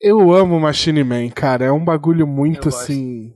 [0.01, 1.67] Eu amo Machine Man, cara.
[1.67, 2.83] É um bagulho muito Eu gosto.
[2.85, 3.35] assim.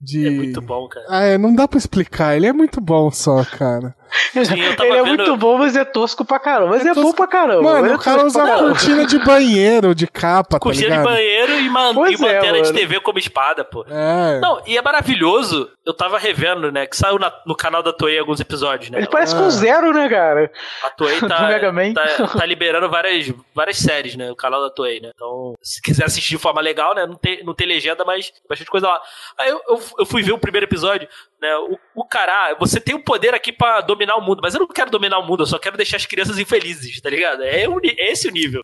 [0.00, 0.26] De...
[0.26, 1.06] É muito bom, cara.
[1.08, 2.36] Ah, é, não dá pra explicar.
[2.36, 3.94] Ele é muito bom só, cara.
[4.32, 6.70] Sim, Ele é vendo- muito bom, mas é tosco pra caramba.
[6.70, 7.62] Mas É é, bom tosco- pra caramba.
[7.62, 11.04] Mano, é o cara usa cortina de banheiro, de capa, tá Cortina de ligado?
[11.04, 12.72] banheiro e, man, Pois e é, lanterna de.
[12.72, 13.84] TV como espada, pô.
[13.88, 14.40] É.
[14.40, 15.70] Não, e é maravilhoso.
[15.84, 16.86] Eu tava revendo, né?
[16.86, 18.98] Que saiu na- no canal da Toei alguns episódios, né?
[18.98, 19.38] Ele parece Ah.
[19.38, 20.50] com zero, né, cara?
[20.84, 21.92] A Toei tá, Do Mega Man.
[21.94, 22.04] tá,
[22.40, 24.30] tá liberando várias, várias séries, né?
[24.30, 25.10] O canal da Toei, né?
[25.14, 27.06] Então, se quiser assistir de forma legal, né?
[27.06, 29.00] Não tem, não tem legenda, mas tem bastante coisa lá.
[29.38, 31.08] Aí eu, eu, eu fui ver o primeiro episódio,
[31.40, 31.54] né?
[31.56, 34.68] O, o cara, você tem o poder aqui pra dominar o mundo, mas eu não
[34.68, 37.42] quero dominar o mundo, eu só quero deixar as crianças infelizes, tá ligado?
[37.42, 38.62] É, o ni- é esse o nível,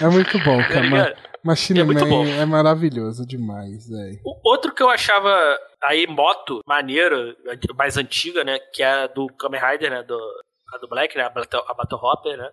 [0.00, 0.80] É muito bom, tá cara.
[0.80, 1.16] Ligado?
[1.44, 2.24] Machine É muito Man bom.
[2.26, 4.20] é maravilhoso demais, velho.
[4.24, 5.34] O outro que eu achava
[5.82, 7.34] aí moto maneira,
[7.76, 8.60] mais antiga, né?
[8.72, 10.02] Que é a do Kamen Rider, né?
[10.04, 10.16] Do,
[10.72, 11.24] a do Black, né?
[11.24, 12.48] A Battle, a Battle Hopper, né?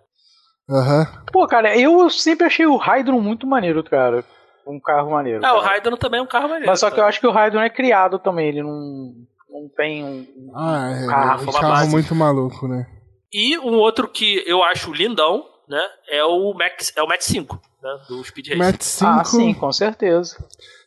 [0.68, 1.06] Aham.
[1.32, 4.24] Pô, cara, eu sempre achei o Hydron muito maneiro, cara.
[4.66, 5.40] Um carro maneiro.
[5.44, 5.68] Ah, o cara.
[5.72, 6.66] Raiden também é um carro maneiro.
[6.66, 7.08] Mas só que eu cara.
[7.08, 8.48] acho que o Hydron é criado também.
[8.48, 9.12] Ele não,
[9.50, 10.26] não tem um.
[10.54, 11.06] Ah, é.
[11.06, 11.90] Carro, um uma carro base.
[11.90, 12.86] muito maluco, né?
[13.32, 15.80] E um outro que eu acho lindão, né?
[16.08, 17.90] É o Max, é o Max 5, né?
[18.08, 18.58] Do Speed Racer.
[18.58, 19.10] Match 5.
[19.10, 20.36] Ah, sim, com certeza.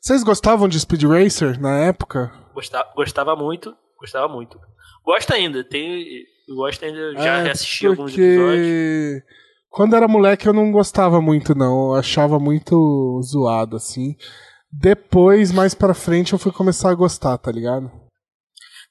[0.01, 2.31] Vocês gostavam de Speed Racer na época?
[2.53, 4.59] Gostava, gostava muito, gostava muito.
[5.05, 6.03] Gosto ainda, tem,
[6.47, 8.67] eu gosto ainda, já É, reassisti alguns episódios.
[8.67, 9.23] Porque
[9.69, 11.89] quando era moleque eu não gostava muito, não.
[11.89, 14.15] Eu achava muito zoado, assim.
[14.71, 17.91] Depois, mais pra frente, eu fui começar a gostar, tá ligado?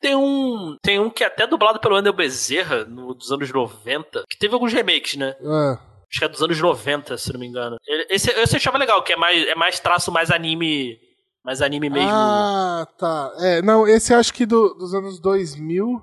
[0.03, 4.25] Tem um, tem um que é até dublado pelo Wendel Bezerra, no, dos anos 90,
[4.29, 5.37] que teve alguns remakes, né?
[5.45, 5.79] Ah,
[6.11, 7.77] Acho que é dos anos 90, se não me engano.
[8.11, 10.99] Esse, esse eu achava legal, que é mais, é mais traço mais anime.
[11.45, 12.11] Mais anime mesmo.
[12.11, 13.33] Ah, tá.
[13.39, 16.03] É, não, esse eu acho que do, dos anos 2000.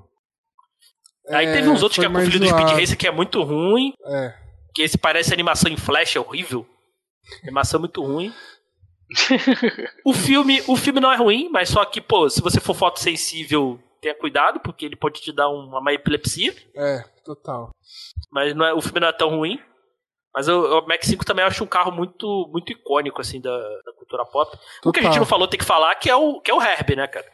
[1.29, 2.69] Aí é, teve uns outros que é com o foi filho do Speed.
[2.69, 3.93] Racer que é muito ruim.
[4.05, 4.33] É.
[4.73, 6.65] Que esse parece animação em flash, é horrível.
[7.43, 8.33] Animação muito ruim.
[10.05, 13.79] o filme, o filme não é ruim, mas só que, pô, se você for fotossensível,
[14.01, 16.53] tenha cuidado, porque ele pode te dar uma, uma epilepsia.
[16.75, 17.69] É, total.
[18.31, 19.59] Mas não é, o filme não é tão ruim.
[20.33, 24.23] Mas o Max 5 também acho um carro muito, muito icônico, assim, da, da cultura
[24.25, 24.55] pop.
[24.85, 25.19] O que a gente Total.
[25.21, 27.25] não falou, tem que falar, que é o, que é o Herbie, né, cara?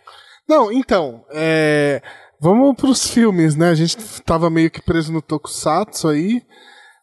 [0.48, 2.02] Não, então, é,
[2.40, 3.70] vamos pros filmes, né?
[3.70, 6.42] A gente tava meio que preso no Tokusatsu aí,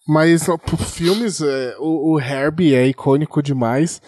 [0.08, 4.00] mas ó, por filmes, é, o, o Herbie é icônico demais.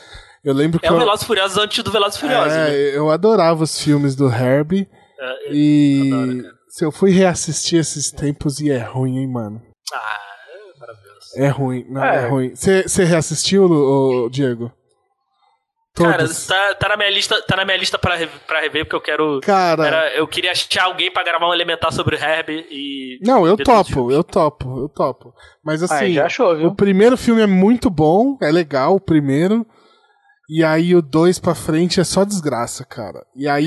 [0.43, 2.97] Eu lembro que É o Velozes Furiosos antes do Velozes e Furiosos, é, né?
[2.97, 4.89] eu adorava os filmes do Herbie
[5.21, 6.55] É, e adoro, cara.
[6.69, 9.63] se eu fui reassistir esses tempos e é ruim, hein, mano.
[9.93, 11.27] Ah, é maravilhoso.
[11.37, 12.29] É ruim, não, é, É.
[12.29, 12.55] ruim.
[12.55, 14.73] Você reassistiu, ô, Diego?
[15.97, 16.45] Cara, Todos.
[16.49, 18.17] tá, tá na minha lista, tá na minha lista pra,
[18.49, 19.41] pra rever, porque eu quero.
[19.41, 23.19] Cara, era- eu queria achar alguém pra gravar um elementar sobre o Herbie e.
[23.23, 25.33] não, eu topo, eu topo, eu topo.
[25.65, 29.65] Mas Ah, assim, já achou, O primeiro filme é muito bom, é legal o primeiro.
[30.49, 33.25] E aí o dois pra frente é só desgraça, cara.
[33.35, 33.67] E aí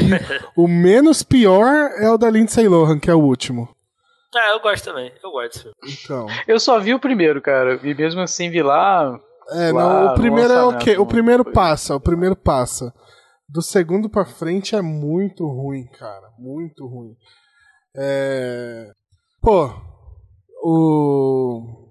[0.55, 3.67] o menos pior é o da Lindsay Lohan, que é o último.
[4.35, 5.11] É, eu gosto também.
[5.23, 6.03] Eu gosto desse filme.
[6.03, 6.43] Então.
[6.47, 7.79] Eu só vi o primeiro, cara.
[7.83, 9.19] E mesmo assim vi lá.
[9.51, 10.95] É, Lá não, o primeiro é ok.
[10.95, 11.53] O não primeiro foi.
[11.53, 12.93] passa, o primeiro passa.
[13.49, 16.29] Do segundo pra frente é muito ruim, cara.
[16.37, 17.15] Muito ruim.
[17.95, 18.91] É.
[19.41, 19.71] Pô,
[20.61, 21.86] o.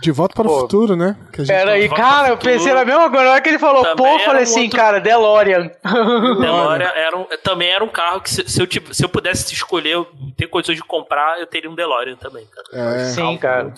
[0.00, 1.16] De volta para o Pô, futuro, né?
[1.32, 3.24] Que a gente Pera aí, cara, eu pensei na mesma coisa.
[3.24, 5.70] Na hora que ele falou, Também pô, eu era falei um assim, outro- cara, DeLorean.
[6.40, 9.90] DeLorean era um, também era um carro que, se, se eu, se eu pudesse escolher,
[9.94, 12.96] eu ter condições de comprar, eu teria um DeLorean também, cara.
[13.00, 13.04] É.
[13.06, 13.74] Sim, carro cara.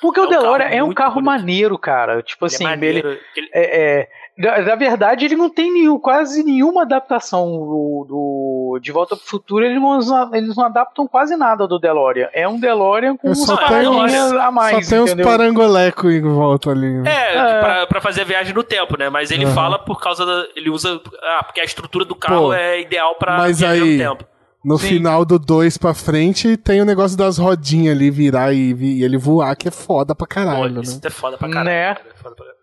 [0.00, 1.26] Porque É o DeLorean é um carro bonito.
[1.26, 2.22] maneiro, cara.
[2.22, 5.72] Tipo Ele assim, é ele, maneiro, ele- é, é, na, na verdade, ele não tem
[5.72, 9.64] nenhum, quase nenhuma adaptação do, do De Volta pro Futuro.
[9.64, 12.28] Eles não, eles não adaptam quase nada do DeLorean.
[12.32, 15.10] É um DeLorean com É uns só tem paradinhas uns- a mais, Só tem uns
[15.12, 15.26] entendeu?
[15.26, 16.92] parangoleco em volta ali.
[17.00, 17.10] né?
[17.10, 17.60] É, É.
[17.60, 19.08] Pra, pra fazer a viagem no tempo, né?
[19.08, 20.46] Mas ele fala por causa da.
[20.56, 21.00] Ele usa.
[21.22, 24.24] Ah, porque a estrutura do carro Pô, é ideal pra mas viajar aí- no tempo.
[24.64, 24.88] No Sim.
[24.88, 29.18] final do 2 pra frente, tem o negócio das rodinhas ali virar e, e ele
[29.18, 31.00] voar, que é foda pra Pô, caralho, isso né?
[31.04, 31.66] é foda pra caralho.
[31.68, 31.94] Né?
[31.94, 32.54] cara, é foda pra- foda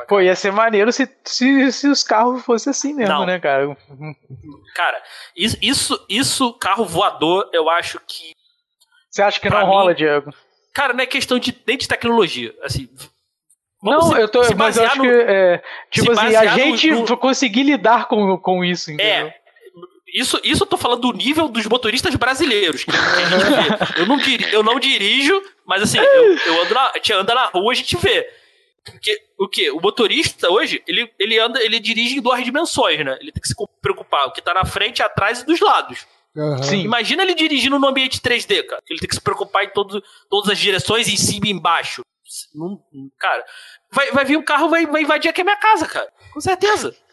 [0.00, 3.26] pra Pô, ia ser maneiro se, se, se os carros fossem assim mesmo, Não.
[3.26, 3.76] né, cara?
[4.74, 5.02] Cara,
[5.36, 8.32] isso, isso, isso, carro voador, eu acho que.
[9.10, 10.32] Você acha que não mim- rola, Diego?
[10.72, 12.54] Cara, não é questão de, nem de tecnologia.
[12.62, 12.88] Assim.
[13.82, 14.40] vamos Não, se- eu tô.
[14.56, 15.08] Mas eu acho no- que.
[15.10, 19.26] É, tipo assim, a basear no- gente no- conseguir lidar com, com isso, entendeu?
[19.26, 19.40] É.
[20.12, 22.82] Isso, isso eu tô falando do nível dos motoristas brasileiros.
[22.84, 24.00] que- que a gente vê.
[24.00, 24.20] Eu, não
[24.52, 27.74] eu não dirijo, mas assim, eu, eu ando na, a gente anda na rua, a
[27.76, 28.28] gente vê.
[28.84, 29.70] Porque, o que?
[29.70, 33.16] O motorista hoje, ele, ele anda, ele dirige em duas dimensões, né?
[33.20, 36.06] Ele tem que se preocupar o que tá na frente, atrás e dos lados.
[36.62, 36.80] Sim.
[36.82, 38.82] Imagina ele dirigindo no ambiente 3D, cara.
[38.88, 42.02] Ele tem que se preocupar em todo, todas as direções, em cima e embaixo.
[42.54, 42.80] Não-
[43.18, 43.44] cara,
[43.92, 46.08] vai, vai vir um carro, vai, vai invadir aqui a minha casa, cara.
[46.32, 46.96] Com certeza.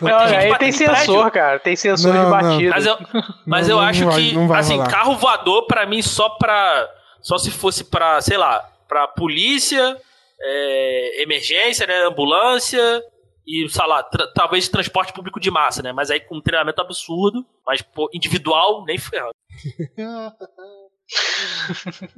[0.00, 1.30] Não, aí tem em sensor, prédio.
[1.32, 1.58] cara.
[1.58, 2.30] Tem sensor Não, de não.
[2.30, 2.70] batida.
[2.70, 2.98] Mas eu,
[3.46, 4.90] mas Não, eu não acho vai- que, assim, rolar.
[4.90, 6.88] carro voador, pra mim, só pra.
[7.20, 9.96] Só se fosse pra, sei lá, pra polícia,
[10.40, 12.04] é, emergência, né?
[12.04, 13.02] Ambulância
[13.46, 15.92] e, sei lá, tra- talvez transporte público de massa, né?
[15.92, 19.32] Mas aí com um treinamento absurdo, mas pô, individual, nem ferrando.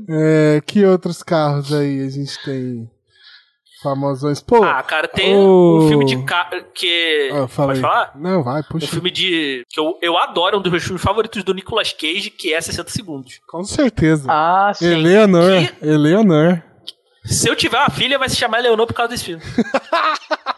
[0.08, 2.90] É, que outros carros aí a gente tem
[3.82, 4.40] famosões?
[4.40, 7.30] Pô, Ah, cara, tem o- um filme de carro que.
[7.32, 7.82] ah, fala Pode aí.
[7.82, 8.12] falar?
[8.16, 8.86] Não, vai, Um puxa.
[8.86, 9.64] filme de.
[9.68, 12.90] que eu, eu adoro, um dos meus filmes favoritos do Nicolas Cage, que é 60
[12.90, 13.40] segundos.
[13.48, 14.26] Com certeza.
[14.28, 14.86] Ah, sim.
[14.86, 15.50] Eleanor,
[15.80, 16.62] Que- Eleanor.
[17.24, 19.42] Se eu tiver uma filha, vai se chamar Leonor por causa desse filme.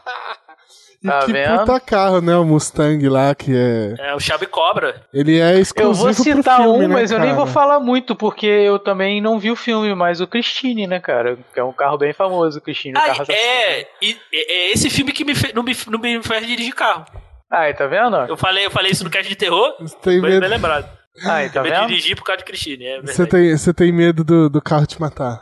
[1.03, 1.59] E Tá que vendo?
[1.61, 2.37] puta carro, né?
[2.37, 3.95] O Mustang lá, que é.
[4.11, 5.03] É o Chave Cobra.
[5.15, 7.39] Ele é Eu exclusivo vou citar pro filme, um, né, mas eu nem cara?
[7.39, 11.39] vou falar muito, porque eu também não vi o filme, mas o Christine, né, cara?
[11.55, 12.95] Que é um carro bem famoso, o Christine.
[12.95, 13.39] o Ah, carro assassino.
[13.39, 16.75] é, e- é, é esse filme que me fe- não, me, não me faz dirigir
[16.75, 17.07] carro.
[17.51, 18.17] Aí, tá vendo?
[18.29, 20.87] Eu falei, eu falei isso no cast de terror, tem bem, medo, bem lembrado.
[21.25, 21.87] Aí, tá eu vendo?
[21.89, 25.01] dirigi por causa de Cristine, é você tem, você tem medo do, do carro te
[25.01, 25.41] matar.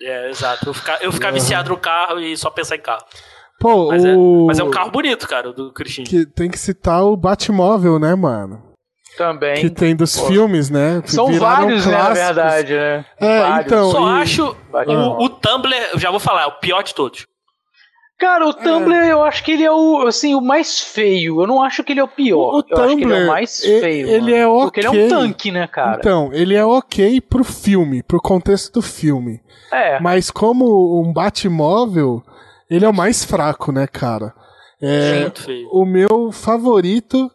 [0.00, 0.68] É, exato.
[0.68, 3.04] Eu ficar, eu ficar viciado no carro e só pensar em carro.
[3.58, 4.44] Pô, Mas, é, o.
[4.46, 6.06] mas é um carro bonito, cara, o do Cristine.
[6.06, 8.62] Que tem que citar o Batmóvel, né, mano?
[9.16, 9.54] Também.
[9.62, 10.26] Que tem dos Pô.
[10.26, 11.00] filmes, né?
[11.02, 12.26] que São vários, né, na clássicos.
[12.26, 13.04] verdade, né?
[13.18, 13.66] É, Vários.
[13.66, 16.94] então- Só e- acho o, o Tumblr, eu já vou falar, é o pior de
[16.94, 17.24] todos.
[18.18, 21.40] Cara, o Tumblr eu acho que ele é o, assim, o mais feio.
[21.42, 22.54] Eu não acho que ele é o pior.
[22.54, 24.08] O, o eu acho que ele é Tumblr, o mais feio.
[24.08, 24.34] ele mano.
[24.36, 24.64] é ok.
[24.64, 25.96] Porque ele é um tanque, né, cara?
[25.98, 29.40] Então, ele é ok pro filme, pro contexto do filme.
[29.72, 29.98] é.
[30.00, 32.22] Mas como um Batmóvel,
[32.70, 34.32] ele é o mais fraco, né, cara?
[34.82, 35.30] É,
[35.72, 37.30] o meu favorito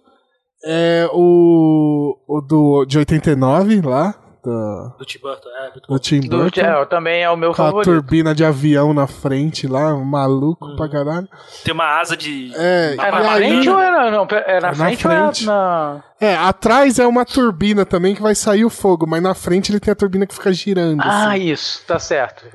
[0.63, 4.13] é o, o do, de 89, lá,
[4.43, 6.61] do, Do Tim Burton, é, do Tim Do, Burton.
[6.61, 7.91] é, também é o meu com a favorito.
[7.91, 10.75] turbina de avião na frente lá, um maluco Uhum.
[10.75, 11.27] pra caralho.
[11.63, 12.51] Tem uma asa de.
[12.55, 15.47] É, É na aí- frente ou é na, não, é na, na frente, frente.
[15.47, 16.03] ou é na...
[16.19, 19.79] É, atrás é uma turbina também que vai sair o fogo, mas na frente ele
[19.79, 21.01] tem a turbina que fica girando.
[21.01, 21.43] Ah, assim.
[21.45, 22.45] isso, tá certo.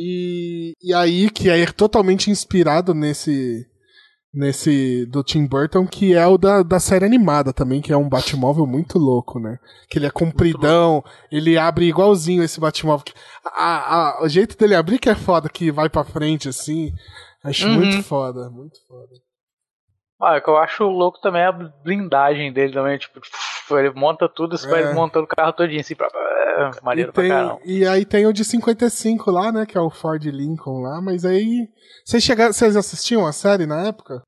[0.00, 3.66] E, e aí, que é totalmente inspirado nesse.
[4.32, 8.10] Nesse do Tim Burton, que é o da, da série animada também, que é um
[8.10, 9.56] Batmóvel muito louco, né?
[9.88, 13.06] Que ele é compridão, ele abre igualzinho esse Batmóvel.
[13.42, 16.92] A, a- o jeito dele abrir que é foda, que vai pra frente assim.
[17.42, 17.74] Acho Uhum.
[17.76, 19.08] muito foda, muito foda.
[20.20, 23.18] Ah, o que eu acho louco também é a blindagem dele também, tipo,
[23.76, 24.70] ele monta tudo, você É.
[24.70, 26.08] vai montando o carro todinho assim, pra...
[26.82, 27.60] maneiro e, tem, pra caramba.
[27.64, 29.66] e aí tem o de 55 lá, né?
[29.66, 31.68] Que é o Ford Lincoln lá, mas aí.
[32.04, 32.52] Vocês chegaram.
[32.52, 34.22] Vocês assistiam a série na época?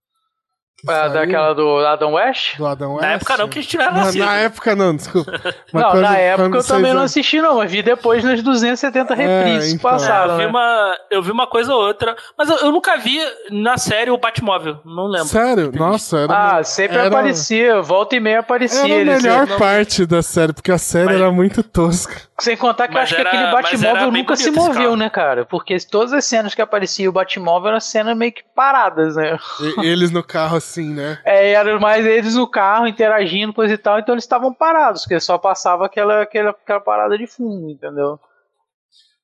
[0.85, 1.13] Que É, saiu?
[1.13, 2.57] daquela do Adam West?
[2.57, 3.15] Do Adam Na West?
[3.17, 4.25] época não, que a gente não era Na, nascido.
[4.25, 5.33] na época não, desculpa.
[5.73, 8.43] Mas não, quando- na época eu também vocês- não assisti não, mas vi depois nas
[8.43, 9.91] 270 reprises que então.
[9.91, 10.49] É, passaram, eu, vi né?
[10.49, 13.19] uma, eu vi uma coisa ou outra, mas eu, eu nunca vi
[13.51, 15.29] na série o Batmóvel, não lembro.
[15.29, 15.71] Sério?
[15.75, 16.57] Nossa, era.
[16.59, 18.81] Ah, sempre era, aparecia, volta e meia aparecia.
[18.85, 22.23] Era a eles- melhor não- parte da série, porque a série Mas- era muito tosca.
[22.41, 23.63] Sem contar que eu Mas acho que era- aquele mas era
[23.93, 25.45] Batmóvel nunca se moveu, né, cara?
[25.45, 29.39] Porque todas as cenas que aparecia o Batmóvel eram cenas meio que paradas, né?
[29.83, 31.19] E- eles no carro assim, né?
[31.25, 35.19] É, eram mais eles no carro interagindo, coisa e tal, então eles estavam parados, porque
[35.21, 38.19] só passava aquela, aquela, aquela parada de fundo, entendeu?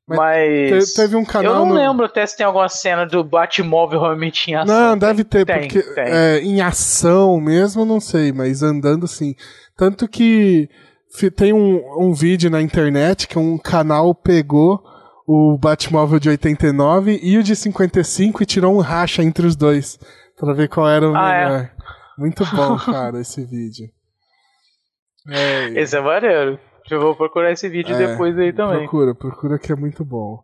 [0.08, 0.88] Mas Mas.
[0.92, 1.52] Te- teve um canal.
[1.52, 4.74] eu não no- lembro até se tem alguma cena do Batmóvel realmente em ação.
[4.74, 6.04] Não, deve ter, Tem, porque tem.
[6.04, 9.34] é, em ação mesmo, não sei, mas andando sim.
[9.76, 10.68] Tanto que
[11.36, 14.80] tem um, um vídeo na internet que um canal pegou
[15.26, 19.98] o Batmóvel de 89 e o de 55 e tirou um racha entre os dois.
[20.38, 21.44] Pra ver qual era o Ah, é?
[21.46, 21.70] melhor.
[22.18, 23.88] Muito bom, cara, esse vídeo.
[25.28, 26.58] É, Esse é maneiro.
[26.90, 28.78] Eu vou procurar esse vídeo É, depois aí também.
[28.80, 30.38] Procura, procura que é muito bom.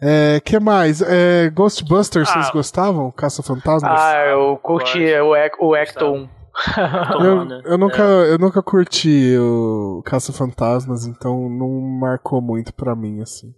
[0.00, 1.02] É, que mais?
[1.02, 2.32] É, Ghostbusters, Ah.
[2.32, 3.10] vocês gostavam?
[3.12, 4.00] Caça-Fantasmas?
[4.00, 5.34] Ah, eu curti o,
[5.68, 6.28] o Ecton.
[7.20, 7.62] Eu, né?
[7.64, 8.32] eu nunca, É.
[8.32, 11.68] eu nunca curti o Caça-Fantasmas, então não
[12.00, 13.52] marcou muito pra mim, assim.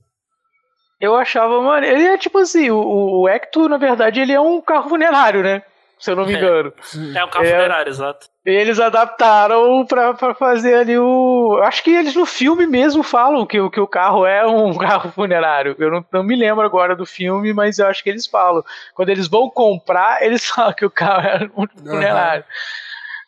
[1.01, 1.97] Eu achava maneiro.
[1.97, 5.62] Ele é tipo assim, o, o Ecto, na verdade, ele é um carro funerário, né?
[6.05, 6.37] Se eu não me É.
[6.39, 6.71] engano.
[7.17, 7.51] É um carro É.
[7.51, 8.27] funerário, exato.
[8.45, 11.59] Eles adaptaram pra, pra fazer ali o.
[11.63, 15.11] Acho que eles no filme mesmo falam que, o- que o carro é um carro
[15.13, 15.75] funerário.
[15.79, 18.63] Eu não, não me lembro agora do filme, mas eu acho que eles falam.
[18.95, 22.45] Quando eles vão comprar, eles falam que o carro é um funerário.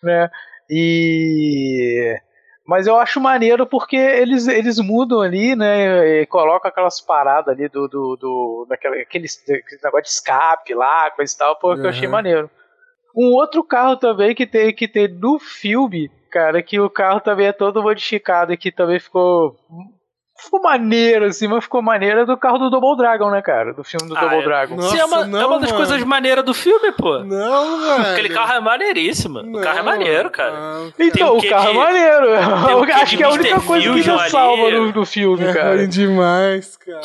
[0.02, 0.28] Né?
[0.68, 2.16] E.
[2.66, 6.20] Mas eu acho maneiro porque eles, eles mudam ali, né?
[6.22, 7.86] E colocam aquelas paradas ali do.
[7.88, 9.26] do, do daquela, aquele,
[9.82, 12.12] negócio de escape lá, coisa e tal, pô, que eu achei Uhum.
[12.12, 12.50] maneiro.
[13.16, 17.46] Um outro carro também que tem, que tem no filme, cara, que o carro também
[17.46, 19.56] é todo modificado e que também ficou.
[20.38, 23.72] Ficou maneiro, assim, mas ficou maneiro é do carro do Double Dragon, né, cara?
[23.72, 24.42] Do filme do Ah, Double é.
[24.44, 24.76] Dragon.
[24.76, 25.76] Nossa, Sim, é uma, é não, uma das mano.
[25.86, 27.20] coisas maneiras do filme, pô.
[27.20, 28.12] Não, velho.
[28.12, 29.38] Aquele carro é maneiríssimo.
[29.38, 30.52] o carro é maneiro, cara.
[30.52, 32.28] Não, Tem Então, um o carro de- é maneiro.
[32.32, 33.66] um acho que é a única Mr.
[33.66, 34.30] coisa que Fusion não ali.
[34.30, 35.74] salva no, no filme, É cara.
[35.76, 37.00] ruim demais, cara.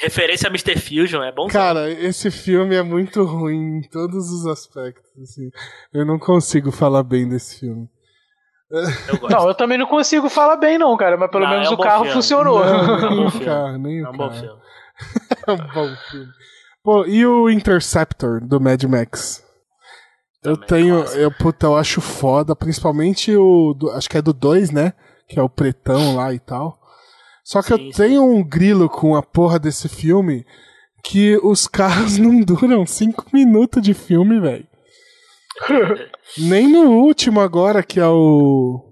[0.00, 0.78] Referência a Mr.
[0.78, 1.46] Fusion, é bom?
[1.48, 5.10] Cara, esse filme é muito ruim em todos os aspectos.
[5.22, 5.50] assim.
[5.92, 7.88] Eu não consigo falar bem desse filme.
[8.70, 9.28] Eu.
[9.30, 11.74] Não, eu também não consigo falar bem, não, cara, mas pelo Não, menos é um
[11.74, 12.14] o bom carro filme.
[12.14, 12.64] funcionou.
[12.64, 13.44] Não, É um nem bom o filme.
[13.46, 14.40] carro, nem o é um bom carro.
[14.40, 14.60] filme.
[15.46, 16.32] É um bom filme.
[16.82, 19.42] Pô, e o Interceptor do Mad Max?
[20.42, 21.20] Eu Também, tenho, clássico.
[21.20, 24.92] eu, puta, eu acho foda, principalmente o, do- acho que é do 2, né?
[25.28, 26.78] Que é o pretão lá e tal.
[27.44, 28.02] Só que Sim, eu sim.
[28.02, 30.44] tenho um grilo com a porra desse filme
[31.04, 34.66] que os carros não duram 5 minutos de filme, velho.
[36.38, 38.90] Nem no último agora, que é o.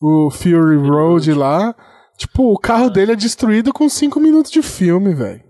[0.00, 1.74] O Fury Road lá.
[2.16, 5.42] Tipo, o carro dele é destruído com 5 minutos de filme, velho.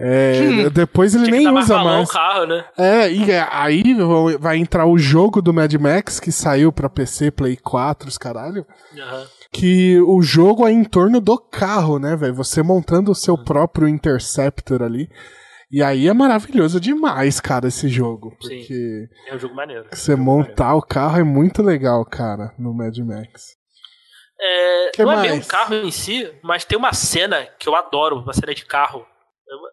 [0.00, 2.10] É, depois ele nem usa mais.
[2.10, 2.64] carro, né?
[2.78, 3.82] É, e é- aí
[4.38, 8.64] vai entrar o jogo do Mad Max, que saiu pra PC, Play 4, os caralho.
[8.96, 9.26] Aham.
[9.52, 12.34] Que o jogo é em torno do carro, né, velho?
[12.34, 15.08] Você montando o seu próprio Interceptor ali.
[15.70, 18.30] E aí é maravilhoso demais, cara, esse jogo.
[18.40, 18.58] Sim.
[18.58, 19.84] Porque É um jogo maneiro.
[19.92, 20.48] você É um jogo maneiro.
[20.50, 23.56] montar o carro é muito legal, cara, no Mad Max.
[24.40, 25.30] É, não é mais?
[25.30, 28.64] bem um carro em si, mas tem uma cena que eu adoro, uma cena de
[28.64, 29.04] carro.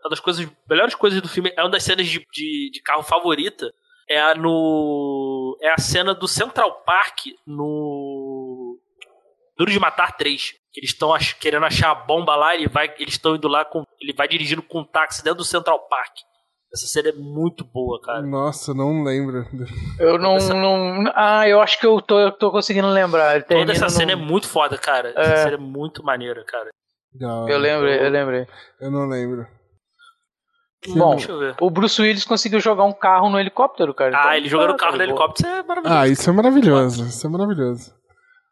[0.02, 3.04] Uma das coisas, melhores coisas do filme é uma das cenas de, de, de carro
[3.04, 3.74] favorita.
[4.10, 5.58] É a no.
[5.62, 8.80] É a cena do Central Park no.
[9.58, 10.54] Duro de Matar 3.
[10.72, 13.84] Que eles estão querendo achar a bomba lá, ele vai, eles estão indo lá com.
[14.00, 16.14] Ele vai dirigindo com um táxi dentro do Central Park.
[16.76, 18.22] Essa cena é muito boa, cara.
[18.22, 19.46] Nossa, não lembro.
[19.98, 20.54] Eu não, essa...
[20.54, 21.06] não.
[21.16, 23.42] Ah, eu acho que eu tô, eu tô conseguindo lembrar.
[23.44, 25.14] Toda essa cena é muito foda, cara.
[25.16, 25.38] Essa é.
[25.38, 26.70] cena é muito maneira, cara.
[27.18, 28.48] Não, eu lembrei, eu lembrei.
[28.82, 29.48] Eu não lembro.
[30.90, 31.18] Bom,
[31.60, 34.12] o Bruce Willis conseguiu jogar um carro no helicóptero, cara.
[34.16, 36.00] Ah, então, ele jogando o carro no helicóptero, isso é maravilhoso.
[36.00, 37.06] Ah, isso é maravilhoso.
[37.06, 37.94] Isso é maravilhoso.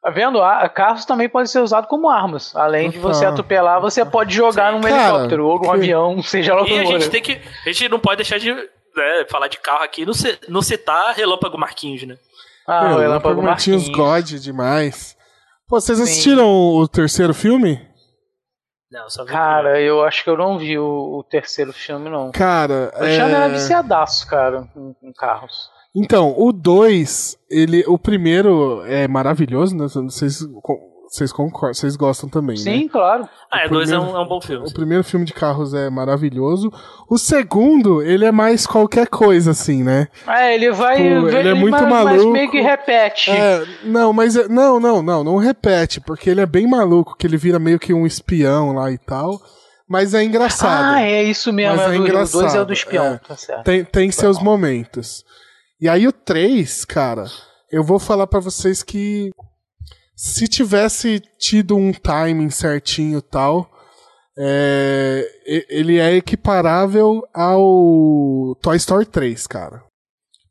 [0.02, 0.40] Tá vendo?
[0.74, 2.54] Carros também podem ser usados como armas.
[2.56, 4.80] Além de você atropelar, você pode jogar Sim.
[4.80, 5.70] num Cara, helicóptero ou num que...
[5.70, 6.82] avião, seja lá o que for.
[6.82, 7.40] a gente tem que.
[7.66, 10.14] A gente não pode deixar de né, falar de carro aqui não,
[10.50, 12.18] não citar Relâmpago Marquinhos, né?
[12.68, 13.88] Ah, Meu, Relâmpago Marquinhos.
[13.88, 15.16] God demais.
[15.70, 16.82] Pô, vocês assistiram Sim.
[16.82, 17.80] o terceiro filme?
[18.94, 22.32] Não, só vi Cara, eu acho que eu não vi o, o terceiro filme, não.
[22.32, 23.16] Cara, o é...
[23.16, 25.72] era viciadaço, cara, em, em carros.
[25.96, 29.88] Então, o 2, ele, o primeiro é maravilhoso, né?
[29.88, 30.42] Vocês,
[31.14, 32.78] vocês concordam, vocês gostam também, Sim, né?
[32.78, 33.30] Sim, claro.
[33.52, 34.68] Ah, é, dois é um, é um bom filme.
[34.68, 36.74] O primeiro filme de carros é maravilhoso.
[37.08, 40.08] O segundo, ele é mais qualquer coisa, assim, né?
[40.28, 40.96] É, ele vai.
[40.96, 42.16] Tipo, ele, ele é muito maluco.
[42.16, 43.30] Mas meio que repete.
[43.30, 44.36] É, não, mas.
[44.36, 47.78] É, não, não, não, não repete, porque ele é bem maluco, que ele vira meio
[47.78, 49.40] que um espião lá e tal.
[49.88, 50.96] Mas é engraçado.
[50.96, 51.78] Ah, é isso mesmo.
[51.78, 52.40] Mas é, é do, engraçado.
[52.40, 53.64] O dois é o do espião, é, tá certo.
[53.64, 54.46] Tem, tem seus bom.
[54.46, 55.24] momentos.
[55.80, 57.26] E aí o 3, cara,
[57.72, 59.30] eu vou falar para vocês que
[60.16, 63.70] se tivesse tido um timing certinho tal,
[64.38, 65.28] é,
[65.70, 69.84] ele é equiparável ao Toy Story 3, cara.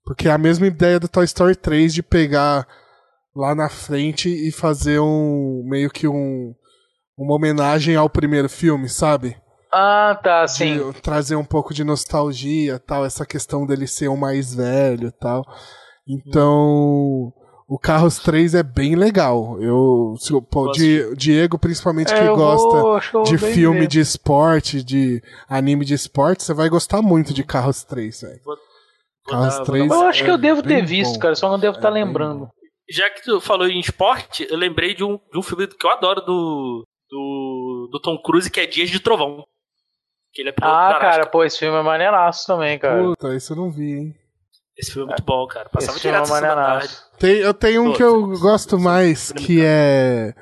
[0.04, 2.66] Porque é a mesma ideia do Toy Story 3 de pegar
[3.34, 6.54] lá na frente e fazer um meio que um
[7.16, 9.36] uma homenagem ao primeiro filme, sabe?
[9.72, 10.92] Ah, tá, sim.
[10.92, 15.44] De trazer um pouco de nostalgia, tal, essa questão dele ser o mais velho, tal.
[16.06, 17.32] Então,
[17.68, 19.60] o Carros 3 é bem legal.
[19.60, 20.70] Eu, se, pô,
[21.16, 23.86] Diego, principalmente, é, que gosta vou, de filme ver.
[23.86, 28.40] de esporte, de anime de esporte, você vai gostar muito de Carros 3, velho.
[29.26, 31.20] Carros dar, 3 Eu acho que eu é devo ter visto, bom.
[31.20, 32.48] cara, só não devo estar é tá lembrando.
[32.90, 35.90] Já que tu falou em esporte, eu lembrei de um, de um filme que eu
[35.90, 39.44] adoro do, do, do Tom Cruise, que é Dias de Trovão.
[40.32, 43.02] Que ele é ah, cara, pô, esse filme é maneiraço também, cara.
[43.02, 44.14] Puta, isso eu não vi, hein.
[44.82, 45.68] Esse filme é muito bom, cara.
[45.68, 47.06] Passava esse direto filme é maneiraço.
[47.16, 50.34] Tem, eu tenho um Pô, que eu gosto mais, que é...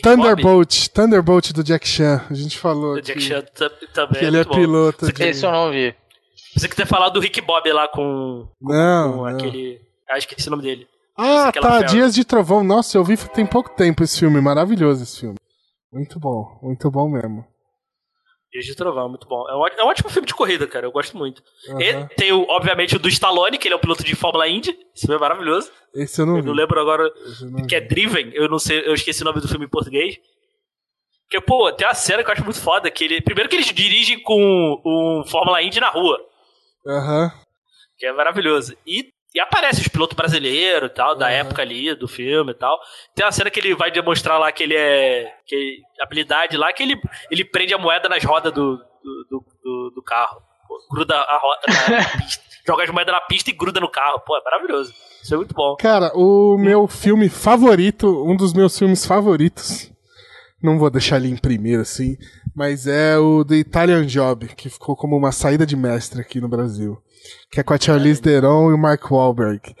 [0.00, 2.24] Thunderbolt, Thunderbolt do Jack Chan.
[2.30, 2.94] A gente falou.
[2.94, 3.42] O Jack Chan
[3.92, 4.20] também.
[4.20, 5.12] Que ele é piloto.
[5.12, 5.24] De...
[5.24, 5.92] Esse eu não vi.
[6.56, 8.46] Você que ter falado do Rick Bob lá com.
[8.60, 9.12] Não.
[9.12, 9.26] Com não.
[9.26, 9.80] aquele.
[10.08, 10.86] Acho que esse é o nome dele.
[11.16, 11.82] Ah, tá.
[11.82, 12.62] Dias de Trovão.
[12.62, 14.40] Nossa, eu vi tem pouco tempo esse filme.
[14.40, 15.36] Maravilhoso esse filme.
[15.92, 16.60] Muito bom.
[16.62, 17.44] Muito bom mesmo.
[18.50, 19.46] Dias de Trovão, muito bom.
[19.48, 20.86] É um, é um ótimo filme de corrida, cara.
[20.86, 21.42] Eu gosto muito.
[21.68, 21.80] Uhum.
[21.80, 24.70] E tem, o, obviamente, o do Stallone, que ele é um piloto de Fórmula Indy.
[24.94, 25.70] Esse filme é maravilhoso.
[25.94, 26.46] Esse eu não eu vi.
[26.48, 27.84] não lembro agora não que é vi.
[27.84, 28.30] é Driven.
[28.32, 30.16] Eu não sei, eu esqueci o nome do filme em português.
[31.28, 32.90] Porque, pô, tem uma cena que eu acho muito foda.
[32.90, 36.18] Que ele, primeiro que eles dirigem com um Fórmula Indy na rua.
[36.86, 37.24] Aham.
[37.24, 37.30] Uhum.
[37.98, 38.74] Que é maravilhoso.
[38.86, 41.32] E e aparece os pilotos brasileiros e tal, da uhum.
[41.32, 42.78] época ali, do filme e tal.
[43.14, 45.32] Tem uma cena que ele vai demonstrar lá que ele é.
[45.46, 47.00] Que, habilidade lá, que ele,
[47.30, 48.76] ele prende a moeda nas rodas do,
[49.30, 50.40] do, do, do carro.
[50.90, 52.48] Gruda a roda na pista.
[52.66, 54.20] Joga as moedas na pista e gruda no carro.
[54.20, 54.92] Pô, é maravilhoso.
[55.22, 55.76] Isso é muito bom.
[55.76, 59.90] Cara, o meu filme favorito, um dos meus filmes favoritos.
[60.62, 62.16] Não vou deixar ele em primeiro, assim.
[62.54, 66.48] Mas é o The Italian Job, que ficou como uma saída de mestre aqui no
[66.48, 67.00] Brasil
[67.50, 69.74] que é com a Charlize Theron e o Mark Wahlberg.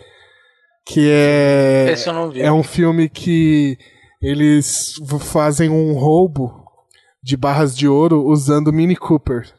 [0.86, 1.90] Que é.
[1.92, 2.40] Esse eu não vi.
[2.40, 3.78] É um filme que
[4.22, 6.64] eles fazem um roubo
[7.22, 9.52] de barras de ouro usando Mini Cooper.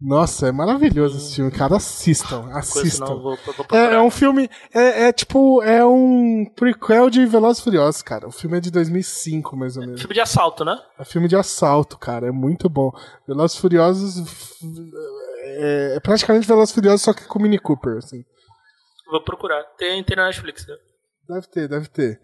[0.00, 1.76] Nossa, é maravilhoso esse filme, cara.
[1.76, 3.04] Assistam, assistam.
[3.04, 4.48] Não, vou, vou é, é, um filme.
[4.72, 5.62] É, é, tipo.
[5.62, 8.26] É um prequel de Velozes Furiosos, cara.
[8.26, 9.96] O filme é de 2005, mais ou menos.
[9.96, 10.78] É filme de assalto, né?
[10.98, 12.28] É filme de assalto, cara.
[12.28, 12.90] É muito bom.
[13.28, 14.16] Velozes Furiosos
[15.42, 18.24] é, é praticamente Velozes Furiosos, só que com Mini Cooper, assim.
[19.10, 19.62] Vou procurar.
[19.76, 20.76] Tem, tem na Netflix, né?
[21.28, 22.20] Deve ter, deve ter.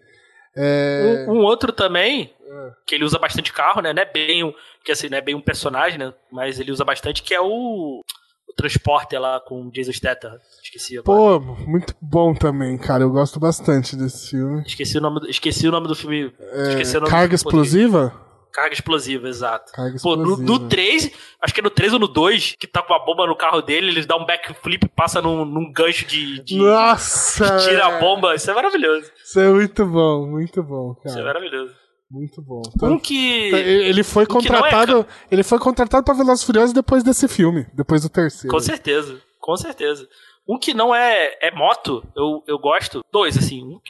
[0.57, 1.27] É...
[1.29, 2.71] Um, um, outro também, é.
[2.87, 3.93] que ele usa bastante carro, né?
[3.93, 4.53] Não é bem um,
[4.85, 6.15] que assim, não é bem um personagem, né?
[6.33, 8.01] Mas ele usa bastante, que é o,
[8.49, 10.39] o Transporter lá com Jason Statham.
[10.63, 11.41] Esqueci agora.
[11.41, 13.03] Pô, muito bom também, cara.
[13.03, 14.63] Eu gosto bastante desse filme.
[14.67, 16.33] Esqueci o nome do, esqueci o nome do filme.
[16.41, 18.26] É, esqueci o nome Carga Explosiva?
[18.57, 19.71] Carga explosiva, exato.
[19.71, 20.43] Carga Pô, explosiva.
[20.43, 23.05] No, no 3, acho que é no 3 ou no 2, que tá com a
[23.05, 26.57] bomba no carro dele, eles dão um backflip e passa num, num gancho de, de.
[26.57, 27.59] Nossa!
[27.59, 28.35] tira a bomba.
[28.35, 29.11] Isso é maravilhoso.
[29.23, 31.11] Isso é muito bom, muito bom, cara.
[31.11, 31.75] Isso é maravilhoso.
[32.11, 32.63] Muito bom.
[32.67, 33.53] Um Então, que.
[33.53, 38.01] ele foi um é contratado, ele foi contratado pra Velozes Furiosos depois desse filme, depois
[38.05, 38.49] do terceiro.
[38.49, 40.09] Com certeza, com certeza.
[40.49, 43.05] Um que não é, é moto, eu, eu gosto.
[43.13, 43.63] Dois, assim.
[43.65, 43.81] Um,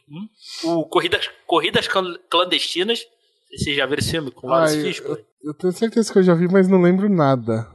[0.65, 3.07] um, o Corridas, Corridas Clan- Clandestinas.
[3.55, 5.25] Vocês já viram esse filme com o Wallace Fishburne?
[5.43, 7.67] Eu tenho certeza que eu já vi, mas não lembro nada.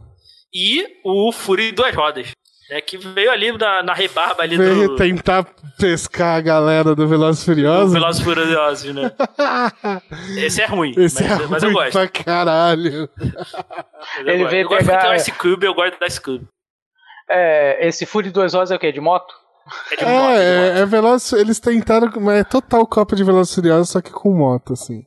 [0.54, 2.32] E o Fúria em Duas Rodas.
[2.70, 5.44] Né, que veio ali na, na rebarba ali Veio do, tentar
[5.78, 7.92] pescar a galera do Velozes Furiosos.
[7.92, 9.12] Velozes e Furiosos, né?
[10.38, 11.92] Esse é ruim, Esse mas, é mas eu gosto.
[11.92, 13.10] pra caralho.
[13.20, 14.52] Eu Ele gosto.
[14.52, 16.48] veio eu gosto pegar- porque tem o Ice Cube, eu gosto da Ice Cube.
[17.30, 18.92] É, esse Fury Duas Horas é o quê?
[18.92, 19.34] De moto?
[19.92, 20.32] É de moto, de moto.
[20.38, 24.12] É, é, é Velozes, eles tentaram, mas é total cópia de Velozes Furiosos, só que
[24.12, 25.04] com moto, assim.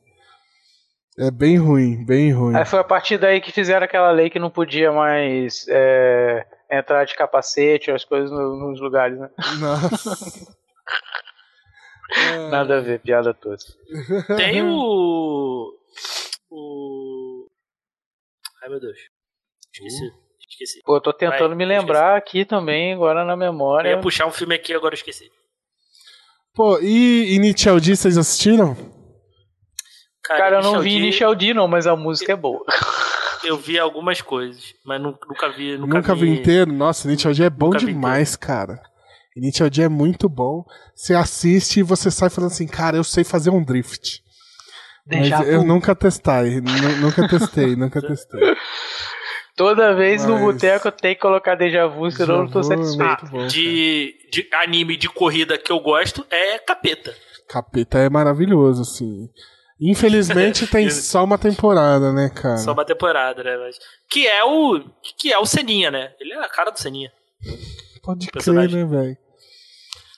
[1.17, 2.55] É bem ruim, bem ruim.
[2.55, 7.05] Aí foi a partir daí que fizeram aquela lei que não podia mais é, entrar
[7.05, 9.29] de capacete, as coisas no- nos lugares, né?
[9.59, 10.55] Nossa.
[12.17, 13.57] É, Nada a ver, piada toda.
[14.35, 15.73] Tem o.
[16.49, 17.47] O.
[18.61, 18.97] Ai meu Deus.
[19.73, 20.11] Esqueci.
[20.49, 20.81] Esqueci.
[20.83, 23.89] Pô, eu tô tentando Vai, me lembrar aqui também, agora na Eu memória.
[23.89, 25.29] ia puxar um filme aqui agora eu esqueci.
[26.53, 28.75] Pô, e Initial D, vocês assistiram?
[30.27, 32.63] Cara, eu não vi D, Initial D não, mas a música é boa.
[33.43, 35.77] Eu vi algumas coisas, mas nu- nunca vi.
[35.77, 36.71] Nunca, Nunca, vi inteiro.
[36.73, 38.81] Nossa, Initial D é bom Nunca vi demais, cara.
[39.37, 40.65] Initial D é muito bom.
[40.95, 44.23] Você assiste e você sai falando assim, cara, eu sei fazer um drift.
[45.07, 48.55] Mas Déjà eu nunca testei, nu- nunca testei, nunca testei.
[49.55, 52.61] Toda vez no Mas- boteco eu tenho que colocar Deja Vu, senão eu não tô
[52.61, 53.21] é satisfeito.
[53.21, 57.13] muito bom, De, de anime de corrida que eu gosto é Capeta.
[57.47, 59.29] Capeta é maravilhoso, assim.
[59.79, 62.57] Infelizmente tem só uma temporada, né, cara?
[62.57, 63.57] Só uma temporada, né?
[63.57, 63.77] Mas,
[64.09, 64.79] que é o.
[65.17, 66.13] Que é o Seninha, né?
[66.19, 67.11] Ele é a cara do Seninha.
[68.01, 69.17] Pode crer, né, velho?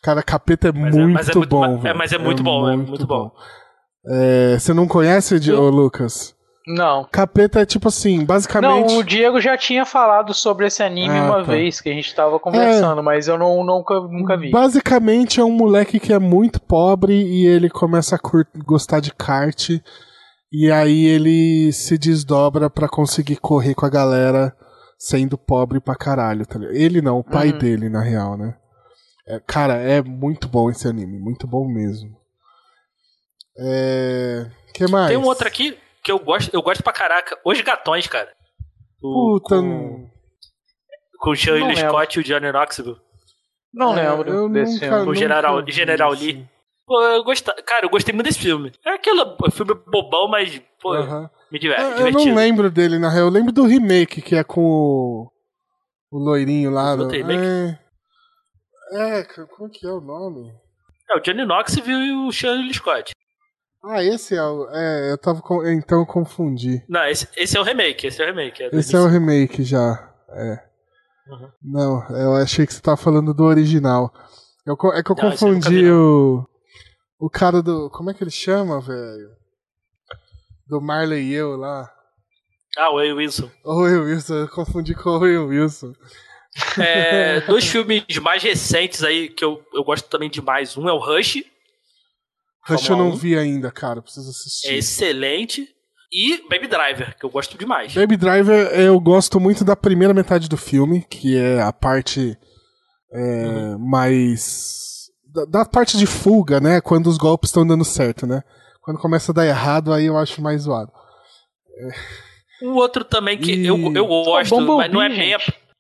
[0.04, 1.98] Cara, Capeta é, Mas é- muito, mas é muito bom, é, velho.
[1.98, 3.32] mas é muito bom, é muito bom.
[4.10, 6.37] É, você não conhece, Eu- ô, Lucas?
[6.70, 7.08] Não.
[7.10, 8.90] Capeta é tipo assim, basicamente...
[8.92, 11.44] Não, o Diego já tinha falado sobre esse anime Ah, uma tá.
[11.54, 14.52] vez que a gente tava conversando, mas eu não, nunca, nunca vi.
[14.52, 19.14] Basicamente é um moleque que é muito pobre e ele começa a cur- gostar de
[19.14, 19.70] kart
[20.52, 24.54] e aí ele se desdobra pra conseguir correr com a galera
[25.00, 26.76] sendo pobre pra caralho, tá ligado?
[26.76, 27.58] Ele não, o pai Uhum.
[27.60, 28.56] dele, na real, né?
[29.26, 32.10] É, cara, é muito bom esse anime, muito bom mesmo.
[33.58, 34.46] É...
[34.74, 35.08] que mais?
[35.10, 35.78] Tem um outro aqui
[36.08, 37.38] que eu gosto, eu gosto pra caraca.
[37.44, 38.32] Os Gatões, cara.
[39.04, 40.10] O- Puta, com,
[41.20, 41.90] com o Shirley lembro.
[41.90, 42.96] Scott e o Johnny Knoxville.
[43.74, 45.12] Não É, lembro eu desse nunca- filme.
[45.12, 46.12] O General- General.
[46.12, 46.48] Lee.
[46.86, 48.72] Pô, eu gostei, cara, eu gostei muito desse filme.
[48.86, 51.30] É aquele filme bobão, mas, pô, Aham.
[51.52, 52.26] me diverte, Eu- divertido.
[52.30, 53.26] não lembro dele, na real.
[53.26, 55.32] Eu lembro do remake, que é com o,
[56.10, 56.96] o loirinho lá.
[56.96, 57.78] Remake?
[58.94, 59.20] É...
[59.20, 60.50] é, como que é o nome?
[61.12, 63.12] É, o Johnny Knoxville e o Shirley Scott.
[63.84, 64.68] Ah, esse é o.
[64.72, 65.42] É, eu tava.
[65.42, 66.84] com- Então eu confundi.
[66.90, 68.64] Não, esse, esse é o remake, esse é o remake.
[68.64, 70.14] É Esse é o remake já.
[70.30, 70.64] É.
[71.30, 71.50] Uhum.
[71.62, 74.12] Não, eu achei que você tava falando do original.
[74.66, 76.46] Eu é que eu Não, eu confundi vi, o.
[77.20, 77.90] O cara do.
[77.90, 79.30] Como é que ele chama, velho?
[80.68, 81.90] Do Marley e eu lá.
[82.78, 83.50] Ah, o Will Wilson.
[83.64, 85.94] Owen Wilson, eu confundi com o Owen Wilson.
[86.80, 90.78] É, dois filmes mais recentes aí que eu, eu gosto também demais.
[90.78, 91.44] Um é o Rush,
[92.76, 93.16] Rush eu não 1.
[93.16, 94.02] vi ainda, cara.
[94.02, 94.70] Preciso assistir.
[94.70, 95.68] é excelente.
[96.12, 97.94] E Baby Driver, que eu gosto demais.
[97.94, 102.38] Baby Driver, eu gosto muito da primeira metade do filme, que é a parte
[103.14, 105.08] é, mais.
[105.34, 106.80] Da, da parte de fuga, né?
[106.80, 108.42] Quando os golpes estão dando certo, né?
[108.82, 110.92] Quando começa a dar errado, aí eu acho mais zoado.
[112.64, 115.36] Um outro também que E- eu, eu gosto, Bumblebee, mas não é bem.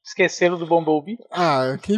[0.08, 1.18] Esqueceram do Bumblebee?
[1.32, 1.93] Ah, que.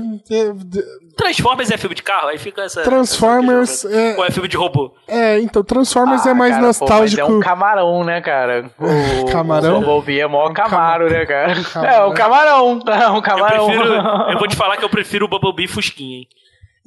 [1.16, 2.28] Transformers é filme de carro?
[2.30, 2.82] Aí fica essa.
[2.82, 4.18] Transformers essa- é.
[4.18, 4.92] Ou é filme de robô?
[5.08, 7.22] É, então, Transformers Ah, é mais cara, pô, nostálgico.
[7.22, 8.72] mas é um camarão, né, cara?
[9.22, 9.78] O, Camarão?
[9.78, 11.54] O Bumblebee é mó Um camaro, né, cara?
[11.64, 11.86] camarão.
[12.04, 12.80] É, um camarão.
[12.90, 13.66] É um Eu, camarão.
[13.68, 16.28] prefiro, eu vou te falar que eu prefiro o Bumblebee Fusquinha, hein?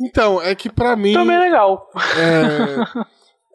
[0.00, 1.12] Então, é que pra mim.
[1.12, 1.86] Também é legal.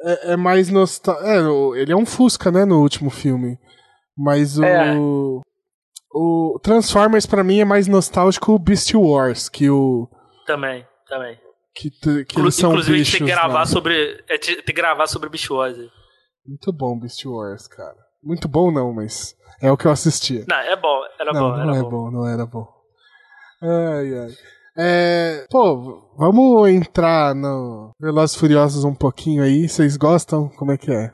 [0.03, 1.27] é, é, é mais nostálgico.
[1.27, 3.57] É, o- ele é um Fusca, né, no último filme.
[4.17, 4.63] Mas o.
[4.63, 4.93] É.
[6.19, 10.09] O Transformers pra mim é mais nostálgico o Beast Wars, que o.
[10.45, 11.37] Também, também.
[11.75, 13.65] Que, que Inclu- eles são Inclusive, a gente bichos tem que gravar lá.
[13.65, 14.23] sobre.
[14.27, 15.89] É, tem que gravar sobre bichose.
[16.45, 17.95] Muito bom Beast Wars, cara.
[18.23, 20.43] Muito bom não, mas é o que eu assistia.
[20.47, 21.89] Não, é bom, era não, bom, não era é bom.
[21.89, 22.11] bom.
[22.11, 22.67] não era bom.
[23.61, 24.31] Ai, ai.
[24.79, 29.67] É, pô, vamos entrar no Velozes Furiosos um pouquinho aí.
[29.67, 30.49] Vocês gostam?
[30.49, 31.11] Como é que é?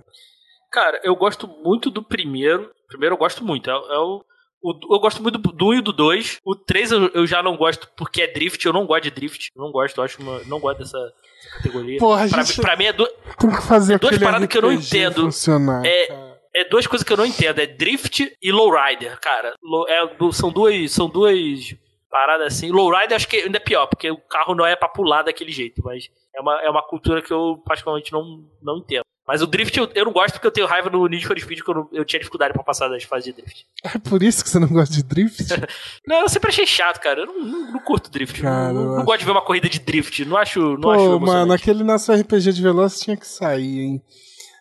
[0.72, 2.70] Cara, eu gosto muito do primeiro.
[2.88, 3.70] Primeiro eu gosto muito.
[3.70, 4.22] É, é o,
[4.64, 6.40] O, eu gosto muito do 1 e do 2.
[6.46, 8.66] O 3 eu, eu, já não gosto porque é drift.
[8.66, 9.52] Eu não gosto de drift.
[9.54, 11.14] Eu não gosto, eu acho uma, não gosto dessa
[11.58, 12.00] categoria.
[12.00, 13.06] Porra, pra, gente pra mim é, do,
[13.38, 15.24] tem que fazer é duas paradas que eu não entendo.
[15.24, 17.60] Funcionar, é, é duas coisas que eu não entendo.
[17.60, 19.54] É drift e lowrider, cara.
[19.90, 20.92] É, são duas.
[20.92, 21.76] São duas
[22.10, 22.72] paradas assim.
[22.72, 25.82] Lowrider acho que ainda é pior, porque o carro não é pra pular daquele jeito,
[25.84, 29.04] mas é uma, é uma cultura que eu particularmente não, não entendo.
[29.26, 31.62] Mas o drift eu, eu não gosto porque eu tenho raiva no Need for Speed
[31.62, 33.66] que eu, não, eu tinha dificuldade pra passar das fases de drift.
[33.84, 35.46] É por isso que você não gosta de drift?
[36.06, 37.22] não, eu sempre achei chato, cara.
[37.22, 38.42] Eu não, não, não curto drift.
[38.42, 39.06] Cara, não, acho...
[39.06, 40.26] gosto de ver uma corrida de drift.
[40.26, 40.60] Não acho.
[40.60, 44.04] Não Pô, acho mano, aquele nosso RPG de Veloz tinha que sair, hein?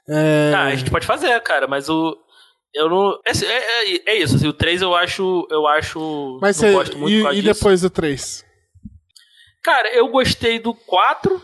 [0.08, 0.52] É...
[0.54, 2.16] Ah, a gente pode fazer, cara, mas o.
[2.72, 3.18] Eu não.
[3.26, 5.46] É, é, é isso, assim, o 3 eu acho.
[5.50, 6.38] Eu acho.
[6.40, 8.44] Mas não você, gosto muito e, e depois do 3?
[9.62, 11.42] Cara, eu gostei do 4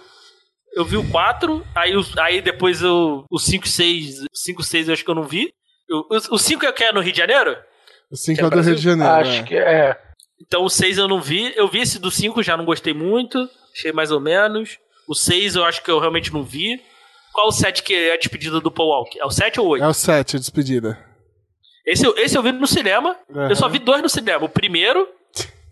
[0.78, 4.94] eu vi o 4, aí, aí depois eu, o 5 e 6, 5 6 eu
[4.94, 5.52] acho que eu não vi.
[5.90, 7.56] O, o 5 é o que é no Rio de Janeiro?
[8.12, 9.12] O 5 é, é do Rio de Janeiro.
[9.12, 9.42] Acho é.
[9.42, 10.00] que é.
[10.40, 11.52] Então o 6 eu não vi.
[11.56, 13.50] Eu vi esse do 5, já não gostei muito.
[13.74, 14.78] Achei mais ou menos.
[15.08, 16.80] O 6 eu acho que eu realmente não vi.
[17.32, 19.18] Qual o 7 que é a despedida do Paul Walker?
[19.18, 19.84] É o 7 ou o 8?
[19.84, 21.04] É o 7, a despedida.
[21.84, 23.16] Esse, esse eu vi no cinema.
[23.28, 23.48] Uhum.
[23.48, 24.44] Eu só vi dois no cinema.
[24.44, 25.08] O primeiro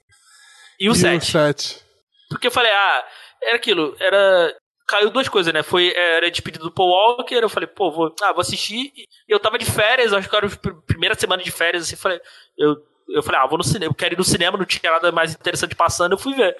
[0.81, 1.81] e o 7.
[2.29, 3.05] Porque eu falei, ah,
[3.41, 3.95] era aquilo.
[4.01, 4.53] Era
[4.87, 5.63] caiu duas coisas, né?
[5.63, 8.93] Foi, era despedido do Paul Walker, eu falei, pô, vou, ah, vou assistir.
[9.29, 10.51] E eu tava de férias, acho que era a
[10.87, 12.21] primeira semana de férias, assim, falei,
[12.57, 12.77] eu,
[13.09, 15.35] eu falei, ah, vou no cinema, eu quero ir no cinema, não tinha nada mais
[15.35, 16.57] interessante passando, eu fui ver.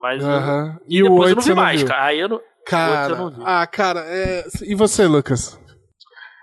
[0.00, 0.76] Mas uhum.
[0.88, 2.04] e, e depois eu não vi mais, cara.
[2.04, 2.40] Aí eu não.
[2.66, 3.42] Cara, eu não vi.
[3.44, 4.44] ah, cara, é...
[4.62, 5.58] e você, Lucas?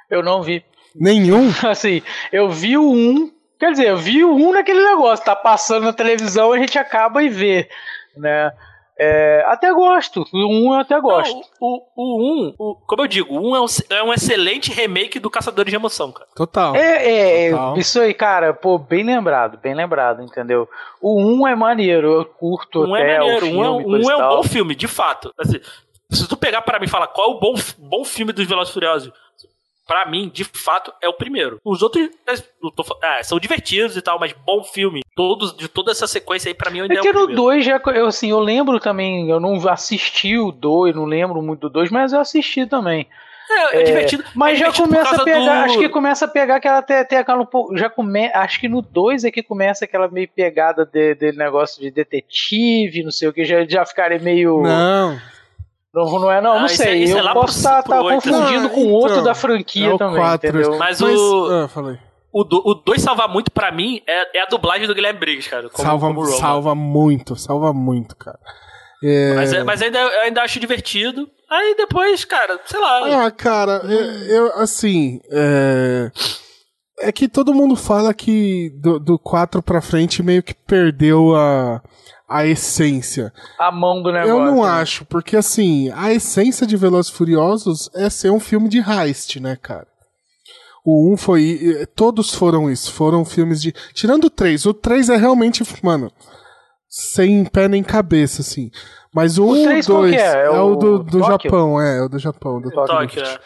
[0.10, 0.64] Eu não vi.
[0.96, 1.50] Nenhum?
[1.68, 2.02] assim,
[2.32, 5.94] eu vi o um, quer dizer, eu vi o um naquele negócio, tá passando na
[5.94, 7.70] televisão, a gente acaba e vê,
[8.18, 8.52] né?
[9.04, 10.26] É, até gosto.
[10.32, 11.36] O 1 eu até gosto.
[11.36, 14.72] Não, o, o, o 1, como eu digo, o 1 é um, é um excelente
[14.72, 16.30] remake do Caçadores de Emoção, cara.
[16.36, 16.76] Total.
[16.76, 17.78] É, é Total.
[17.78, 20.70] isso aí, cara, pô, bem lembrado, bem lembrado, entendeu?
[21.02, 23.60] O 1 é maneiro, eu curto um é até é maneiro, o filme.
[23.60, 25.34] Um, é, um é um bom filme, de fato.
[25.38, 25.60] Assim,
[26.10, 28.74] se tu pegar para mim e falar qual é o bom, bom filme dos Velozes
[28.74, 29.12] Furiosos,
[29.88, 31.60] para mim, de fato, é o primeiro.
[31.64, 32.10] Os outros
[33.02, 35.02] é, são divertidos e tal, mas bom filme.
[35.16, 37.66] Todos, de toda essa sequência aí, para mim, ainda é, é que o no 2,
[37.66, 41.70] já, eu, assim, eu lembro também, eu não assisti o 2, não lembro muito do
[41.70, 43.08] 2, mas eu assisti também.
[43.50, 44.24] É, é, é divertido.
[44.34, 45.66] Mas é já começa a pegar, do...
[45.66, 48.70] acho que começa a pegar aquela tem, tem aquela um pouco, já come, acho que
[48.70, 53.28] no 2 é que começa aquela meio pegada de, de negócio de detetive, não sei
[53.28, 55.20] o que, já já ficarem meio Não.
[55.94, 57.04] Não, não é, não, não sei.
[57.06, 60.18] É, eu posso estar tá, tá confundindo com então, outro da franquia é também.
[60.18, 60.78] 4, entendeu?
[60.78, 61.52] Mas, mas o.
[61.52, 62.00] Ah, falei.
[62.36, 65.70] O 2 salva muito pra mim é, é, a dublagem do Guilherme Briggs, cara.
[65.70, 68.40] Como, salva, como salva muito, salva muito, cara.
[69.04, 69.36] É...
[69.36, 71.30] Mas, é, mas ainda, eu ainda acho divertido.
[71.48, 73.26] Aí depois, cara, sei lá.
[73.26, 75.20] Ah, cara, eu, eu assim.
[75.30, 76.12] É...
[77.02, 81.84] é que todo mundo fala que do, do 4 pra frente meio que perdeu a
[82.34, 83.32] a essência.
[83.60, 84.32] A mão do negócio.
[84.32, 84.70] Eu não né?
[84.70, 89.56] acho, porque assim, a essência de Velozes Furiosos é ser um filme de heist, né,
[89.56, 89.86] cara?
[90.84, 91.88] O 1 foi.
[91.96, 92.92] Todos foram isso.
[92.92, 93.72] Foram filmes de.
[93.94, 94.66] Tirando o 3.
[94.66, 96.12] O 3 é realmente, mano.
[96.90, 98.72] Sem pé nem cabeça, assim.
[99.14, 100.18] Mas o 1 e o 2 é?
[100.18, 100.50] É, é?
[100.50, 102.60] o do, do Japão, é, é o do Japão.
[102.60, 103.40] Do Tóquio, é.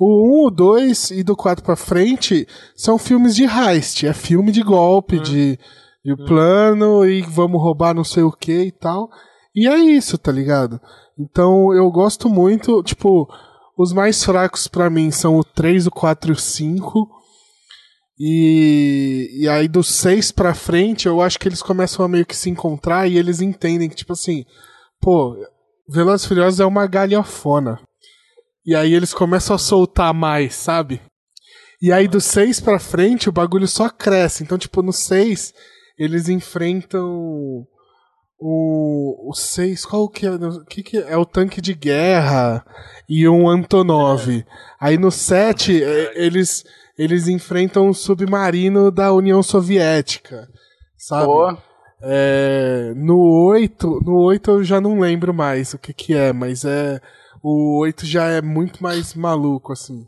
[0.00, 4.06] O 1, o 2 e do 4 pra frente são filmes de heist.
[4.06, 5.22] É filme de golpe, hum.
[5.22, 5.58] de
[6.06, 9.10] e o plano e vamos roubar não sei o que e tal.
[9.52, 10.80] E é isso, tá ligado?
[11.18, 13.28] Então eu gosto muito, tipo,
[13.76, 17.08] os mais fracos para mim são o 3, o 4 e o 5.
[18.20, 22.36] E, e aí do 6 pra frente eu acho que eles começam a meio que
[22.36, 24.44] se encontrar e eles entendem que, tipo assim,
[25.00, 25.36] pô,
[25.88, 27.80] Velozes Furiosos é uma galhofona.
[28.64, 31.00] E aí eles começam a soltar mais, sabe?
[31.82, 34.44] E aí do 6 pra frente o bagulho só cresce.
[34.44, 35.52] Então, tipo, no 6
[35.98, 37.66] eles enfrentam
[38.38, 40.30] o, o seis, qual que é?
[40.30, 41.12] O que, que é?
[41.12, 41.16] é?
[41.16, 42.64] o tanque de guerra
[43.08, 44.30] e um Antonov.
[44.30, 44.44] É.
[44.78, 46.64] Aí no 7, é, eles,
[46.98, 50.48] eles enfrentam o submarino da União Soviética.
[50.96, 51.26] Sabe?
[51.26, 51.62] Boa.
[52.02, 53.18] É, no
[53.48, 57.00] 8, no 8 eu já não lembro mais o que que é, mas é
[57.42, 60.06] o 8 já é muito mais maluco assim.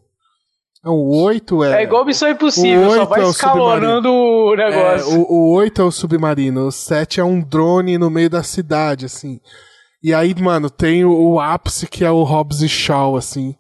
[0.85, 1.81] O 8 é.
[1.81, 5.13] É igual Missão Impossível, só vai é escalonando o negócio.
[5.13, 8.43] É, o, o 8 é o submarino, o 7 é um drone no meio da
[8.43, 9.41] cidade, assim.
[10.03, 13.57] E aí, mano, tem o, o ápice que é o Hobbs e Shaw, assim.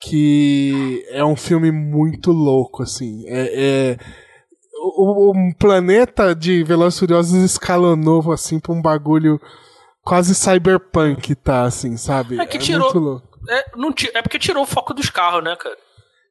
[0.00, 3.24] Que é um filme muito louco, assim.
[3.28, 3.92] É.
[3.92, 3.96] é
[4.84, 9.40] o, o planeta de Velozes Furiosos escalonou, assim, pra um bagulho
[10.02, 12.40] quase cyberpunk, tá, assim, sabe?
[12.40, 12.92] É que é tirou.
[12.92, 13.28] Muito louco.
[13.48, 15.76] É, não, é porque tirou o foco dos carros, né, cara?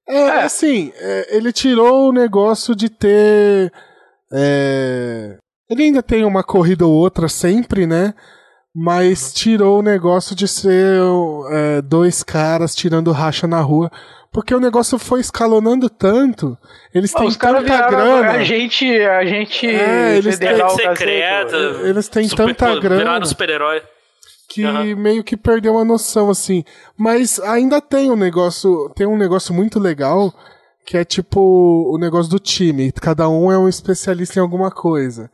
[0.07, 0.43] É, é.
[0.43, 3.71] assim, é, ele tirou o negócio de ter
[4.31, 5.37] É...
[5.69, 8.13] Ele ainda tem uma corrida ou outra sempre, né?
[8.75, 10.99] Mas tirou o negócio de ser
[11.49, 13.91] é, dois caras tirando racha na rua.
[14.31, 16.57] Porque o negócio foi escalonando tanto.
[16.93, 18.31] Eles têm tanta grana.
[18.31, 18.85] A gente.
[19.01, 19.67] A gente.
[19.67, 21.55] É, eles têm secreto.
[21.83, 23.25] Eles têm super, tanta grana.
[23.25, 23.81] super-herói.
[24.53, 24.97] Que uhum.
[24.97, 26.63] meio que perdeu a noção, assim.
[26.97, 28.89] Mas ainda tem um negócio.
[28.95, 30.33] Tem um negócio muito legal.
[30.85, 32.91] Que é tipo o negócio do time.
[32.91, 35.29] Cada um é um especialista em alguma coisa.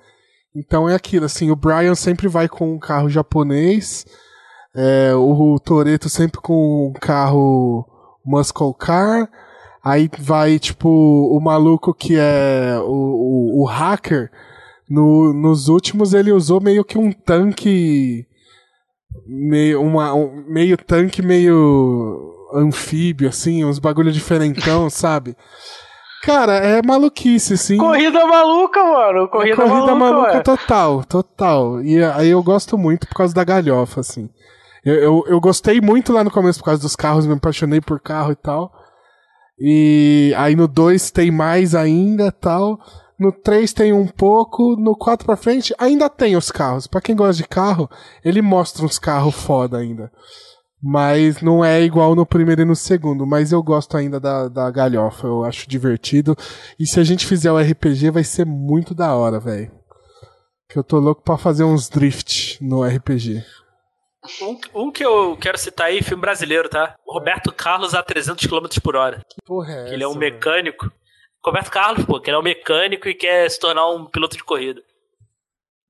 [0.58, 4.08] Então é aquilo, assim, o Brian sempre vai com um carro japonês,
[4.76, 7.86] é, o Toreto sempre com um carro
[8.26, 9.30] muscle car,
[9.84, 14.32] aí vai, tipo, o maluco que é o, o, o hacker,
[14.90, 18.26] no, nos últimos ele usou meio que um tanque,
[19.26, 25.36] meio, uma, um, meio tanque, meio anfíbio, assim, uns bagulho diferentão, sabe?
[26.24, 27.78] Cara, é maluquice, sim.
[27.78, 29.30] Corrida maluca, mano.
[29.30, 31.82] Corrida, é corrida maluca, maluca total, total.
[31.84, 34.30] E aí eu gosto muito por causa da galhofa, assim.
[34.84, 38.00] Eu, eu, eu, gostei muito lá no começo por causa dos carros, me apaixonei por
[38.00, 38.72] carro e tal.
[39.60, 42.80] E aí no 2 tem mais ainda tal.
[43.20, 44.76] No 3 tem um pouco.
[44.76, 46.88] No 4 pra frente ainda tem os carros.
[46.88, 47.90] Pra quem gosta de carro,
[48.24, 50.12] ele mostra uns carros foda ainda.
[50.82, 53.26] Mas não é igual no primeiro e no segundo.
[53.26, 55.26] Mas eu gosto ainda da, da galhofa.
[55.26, 56.36] Eu acho divertido.
[56.80, 59.72] E se a gente fizer o RPG, vai ser muito da hora, velho.
[60.70, 63.44] Que eu tô louco pra fazer uns drift no RPG.
[64.42, 66.96] Um, um, que eu quero citar aí, filme brasileiro, tá?
[67.08, 69.22] Roberto Carlos a 300 km por hora.
[69.30, 70.86] Que porra é que essa, Ele é um mecânico.
[70.86, 71.07] Véio?
[71.48, 74.44] Roberto Carlos, pô, que ele é um mecânico e quer se tornar um piloto de
[74.44, 74.82] corrida.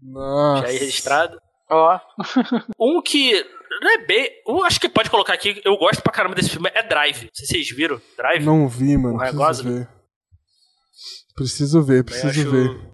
[0.01, 0.61] Nossa.
[0.63, 1.37] Já aí registrado.
[1.69, 1.99] Ó.
[2.79, 3.33] um que
[3.81, 4.29] não é bem.
[4.47, 5.61] Eu acho que pode colocar aqui.
[5.65, 6.69] Eu gosto pra caramba desse filme.
[6.73, 7.23] É Drive.
[7.23, 8.01] Não sei se vocês viram.
[8.15, 8.45] Drive?
[8.45, 9.17] Não vi, mano.
[9.17, 9.89] Preciso ver.
[11.35, 12.49] Preciso ver, preciso acho...
[12.49, 12.91] ver.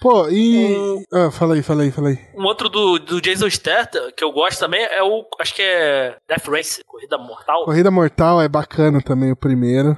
[0.00, 0.76] Pô, e.
[0.76, 1.02] Um...
[1.12, 2.18] Ah, fala aí, fala aí, fala aí.
[2.34, 5.26] Um outro do, do Jason Statham, que eu gosto também, é o.
[5.40, 6.16] Acho que é.
[6.28, 7.64] Death Race, Corrida Mortal.
[7.64, 9.96] Corrida Mortal é bacana também, o primeiro.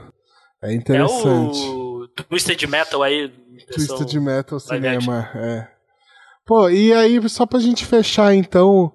[0.62, 1.58] É interessante.
[1.58, 3.32] É o Twisted Metal aí.
[3.72, 5.68] Twisted Metal Cinema, é.
[6.44, 8.92] Pô, e aí, só pra gente fechar então,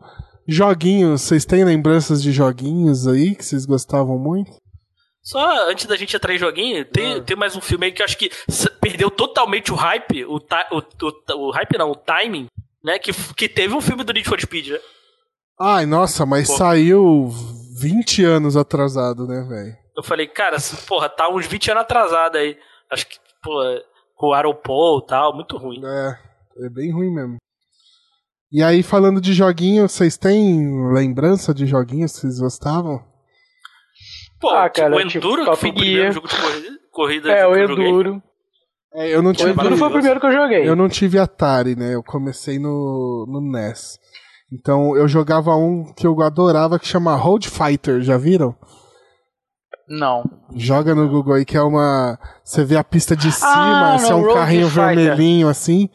[0.47, 4.51] Joguinhos, vocês têm lembranças de joguinhos aí que vocês gostavam muito?
[5.21, 7.21] Só antes da gente entrar em joguinho, tem, ah.
[7.21, 8.29] tem mais um filme aí que eu acho que
[8.81, 12.47] perdeu totalmente o hype, o, o, o, o hype não, o timing,
[12.83, 12.99] né?
[12.99, 14.79] Que, que teve um filme do Need for Speed, né?
[15.57, 16.57] Ai, nossa, mas Pô.
[16.57, 17.29] saiu
[17.79, 19.82] 20 anos atrasado, né, velho?
[19.95, 20.57] Eu falei, cara,
[20.87, 22.57] porra, tá uns 20 anos atrasado aí.
[22.91, 23.59] Acho que, pô,
[24.15, 25.81] com o aeroporto e tal, muito ruim.
[25.85, 27.37] É, é bem ruim mesmo.
[28.51, 33.03] E aí, falando de joguinho, vocês têm lembrança de joguinhos que vocês gostavam?
[34.39, 37.47] Pô, ah, cara, o Enduro tipo, que foi o primeiro jogo de corrida, corrida é,
[37.47, 38.21] o Enduro.
[38.93, 40.69] É, eu não tive, o Enduro foi o primeiro que eu joguei.
[40.69, 41.95] Eu não tive Atari, né?
[41.95, 43.97] Eu comecei no, no NES.
[44.51, 48.55] Então eu jogava um que eu adorava que chama Road Fighter, já viram?
[49.87, 50.23] Não.
[50.55, 52.17] Joga no Google aí que é uma.
[52.43, 55.89] Você vê a pista de cima, ah, é um carrinho vermelhinho assim.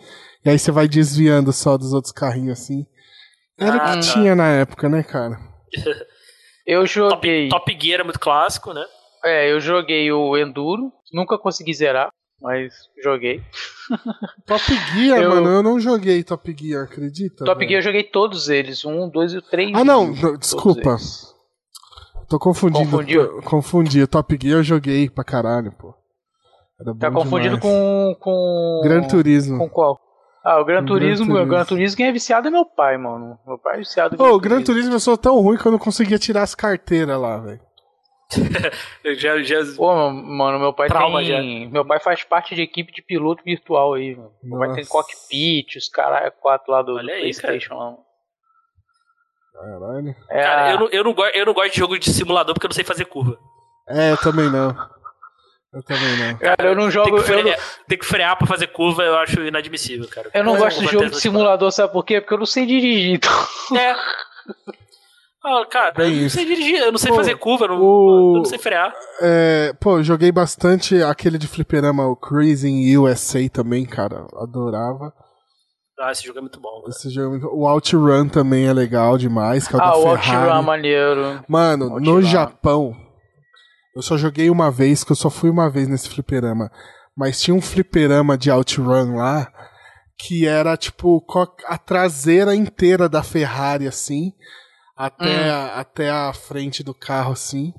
[0.44, 2.86] E aí você vai desviando só dos outros carrinhos assim.
[3.58, 5.38] Era o que ah, tinha na época, né, cara?
[6.68, 7.48] Eu joguei.
[7.48, 8.84] Top, Top Gear é muito clássico, né?
[9.24, 10.92] É, eu joguei o Enduro.
[11.10, 12.10] Nunca consegui zerar,
[12.42, 13.40] mas joguei.
[14.46, 14.62] Top
[14.92, 15.30] Gear, eu...
[15.30, 17.46] mano, eu não joguei Top Gear, acredita?
[17.46, 18.84] Top Gear eu joguei todos eles.
[18.84, 19.72] Um, dois e três.
[19.74, 20.98] Ah, não, desculpa.
[22.28, 22.90] Tô confundindo.
[22.90, 23.42] Confundiu?
[23.42, 24.06] Confundi.
[24.06, 25.94] Top Gear eu joguei pra caralho, pô.
[26.80, 28.80] Era tá confundindo com, com.
[28.84, 29.58] Gran Turismo.
[29.58, 29.98] Com qual?
[30.44, 31.50] Ah, o Gran Turismo, Gran Turismo.
[31.50, 33.38] Gran Turismo quem é viciado é meu pai, mano.
[33.46, 34.22] Meu pai é viciado.
[34.22, 37.20] Ô, o Gran Turismo eu sou tão ruim que eu não conseguia tirar as carteiras
[37.20, 37.60] lá, velho.
[39.16, 39.56] já, já...
[39.74, 41.64] Pô, mano, meu pai Trauma tem.
[41.64, 41.70] Já.
[41.70, 44.32] Meu pai faz parte de equipe de piloto virtual aí, mano.
[44.42, 47.96] Meu pai tem cockpit, os caras quatro lá do, do aí, Playstation lá.
[49.58, 50.16] Caralho.
[50.30, 52.70] É cara, eu, não, eu, não, eu não gosto de jogo de simulador porque eu
[52.70, 53.38] não sei fazer curva.
[53.88, 54.68] É, eu também não.
[55.72, 56.38] Eu também não.
[56.38, 57.10] Cara, eu não jogo.
[57.10, 57.54] Tem que, frear, não...
[57.88, 60.30] tem que frear pra fazer curva, eu acho inadmissível, cara.
[60.32, 62.20] Eu não é, gosto de jogo de simulador, sabe por quê?
[62.20, 63.16] Porque eu não sei dirigir.
[63.16, 63.32] Então...
[63.76, 63.94] É.
[65.44, 67.80] Ah, cara, é eu não sei dirigir, eu não sei pô, fazer curva, eu não,
[67.80, 68.32] o...
[68.34, 68.92] eu não sei frear.
[69.22, 74.26] É, pô, joguei bastante aquele de fliperama, o Crazy USA também, cara.
[74.36, 75.12] Adorava.
[76.00, 76.84] Ah, esse jogo é muito bom.
[76.88, 77.46] Esse jogo é muito...
[77.48, 81.44] O OutRun também é legal demais, que é o ah, da o OutRun é maneiro.
[81.48, 82.96] Mano, no Japão,
[83.96, 86.70] eu só joguei uma vez, que eu só fui uma vez nesse fliperama.
[87.16, 89.52] Mas tinha um fliperama de OutRun lá,
[90.16, 91.24] que era tipo
[91.66, 94.32] a traseira inteira da Ferrari, assim,
[94.96, 95.52] até, hum.
[95.52, 97.74] a, até a frente do carro, assim,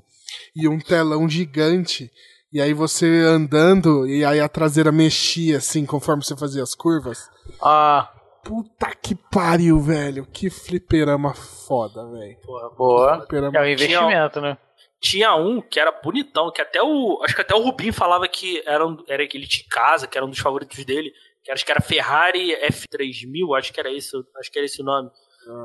[0.54, 2.10] e um telão gigante.
[2.52, 7.28] E aí você andando, e aí a traseira mexia, assim, conforme você fazia as curvas.
[7.62, 8.10] Ah,
[8.42, 10.26] Puta que pariu, velho.
[10.26, 12.36] Que fliperama foda, velho.
[12.40, 13.18] Porra, boa.
[13.18, 14.58] Fliperama É um investimento, né?
[15.00, 17.20] Tinha um que era bonitão, que até o.
[17.22, 20.06] Acho que até o Rubinho falava que era, um, era que ele tinha em casa,
[20.06, 21.12] que era um dos favoritos dele.
[21.42, 24.84] Que acho que era Ferrari F3000, acho que era isso, acho que era esse o
[24.84, 25.10] nome.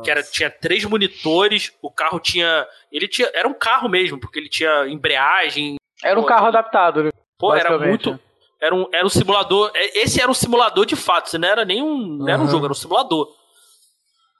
[0.04, 2.66] Que era, tinha três monitores, o carro tinha.
[2.92, 3.30] Ele tinha.
[3.34, 5.76] Era um carro mesmo, porque ele tinha embreagem.
[6.06, 7.12] Era um Pô, carro adaptado, né?
[7.38, 8.20] Pô, era muito.
[8.62, 9.72] Era um, era um simulador.
[9.74, 12.66] é, Esse era um simulador de fato, não era nem um, não era um jogo,
[12.66, 13.28] era um simulador.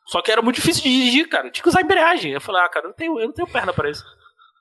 [0.08, 1.50] Só que era muito difícil de dirigir, cara.
[1.50, 2.32] Tinha que usar embreagem.
[2.32, 4.04] Eu falei, ah, cara, eu não tenho, eu não tenho perna pra isso.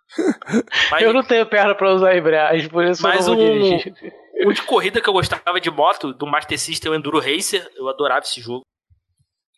[0.91, 3.63] Mas Eu não tenho perna pra usar embreagem, por isso Mas eu não vou um-
[3.63, 3.95] dirigir.
[4.47, 7.89] um de corrida que eu gostava de moto, do Master System, o Enduro Racer, eu
[7.89, 8.63] adorava esse jogo.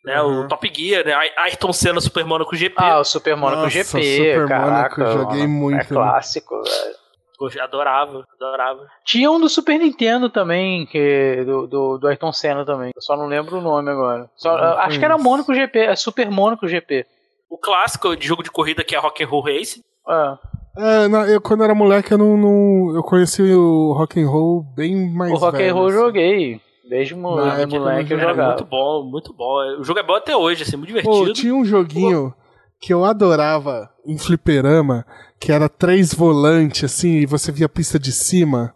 [0.04, 0.42] Né, Uhum.
[0.44, 1.14] O Top Gear, né?
[1.14, 2.76] Ay- Ayrton Senna Super Monaco GP.
[2.78, 3.84] Ah, o Super Monaco Nossa, GP,
[4.16, 5.00] Super caraca.
[5.04, 5.52] Monaco, joguei mano.
[5.52, 5.84] muito, É né?
[5.88, 6.94] clássico, velho.
[7.40, 8.80] Eu adorava, adorava.
[9.04, 12.90] Tinha um do Super Nintendo também, que do, do, do Ayrton Senna também.
[12.94, 14.30] Eu só não lembro o nome agora.
[14.36, 15.18] Só- Não acho que era.
[15.18, 17.04] Monaco GP, é Super Monaco GP.
[17.50, 19.82] O clássico de jogo de corrida que é Rock and Roll Race.
[20.08, 20.38] Ah,
[20.78, 24.62] É, na- eu quando era moleque eu não, não- eu conheci o rock and roll
[24.74, 25.98] bem mais o Rock velho, and Roll eu assim.
[26.04, 26.60] joguei.
[26.88, 28.48] Desde moleque, época eu moleque eu não jogava.
[28.50, 29.80] muito bom, muito bom.
[29.80, 31.32] O jogo é bom até hoje, assim, muito Pô, divertido.
[31.32, 32.32] tinha um joguinho
[32.80, 35.04] que eu adorava em fliperama,
[35.40, 38.74] que era três volantes, assim, e você via a pista de cima.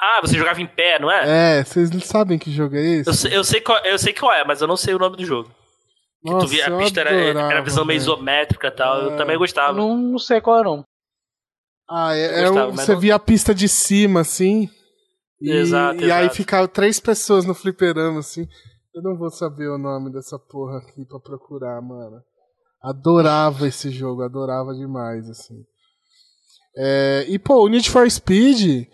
[0.00, 1.58] Ah, você jogava em pé, não é?
[1.60, 3.08] É, vocês não sabem que jogo é esse?
[3.08, 5.16] Eu, sei, eu, sei qual, eu sei qual é, mas eu não sei o nome
[5.16, 5.50] do jogo.
[6.22, 9.00] Que tu via, a eu pista era, era adorava, visão meio isométrica e tal.
[9.00, 9.04] É.
[9.06, 9.72] Eu também gostava.
[9.72, 10.84] não, não sei qual é não.
[11.88, 14.68] Ah, é, Eu é um- gostava, mas você não- via a pista de cima, assim.
[15.40, 16.34] E, Exato, e aí exato.
[16.36, 18.46] ficavam três pessoas no fliperama, assim.
[18.94, 22.20] Eu não vou saber o nome dessa porra aqui pra procurar, mano.
[22.82, 25.62] Adorava esse jogo, adorava demais, assim.
[26.76, 28.86] É, e, pô, o Need for Speed,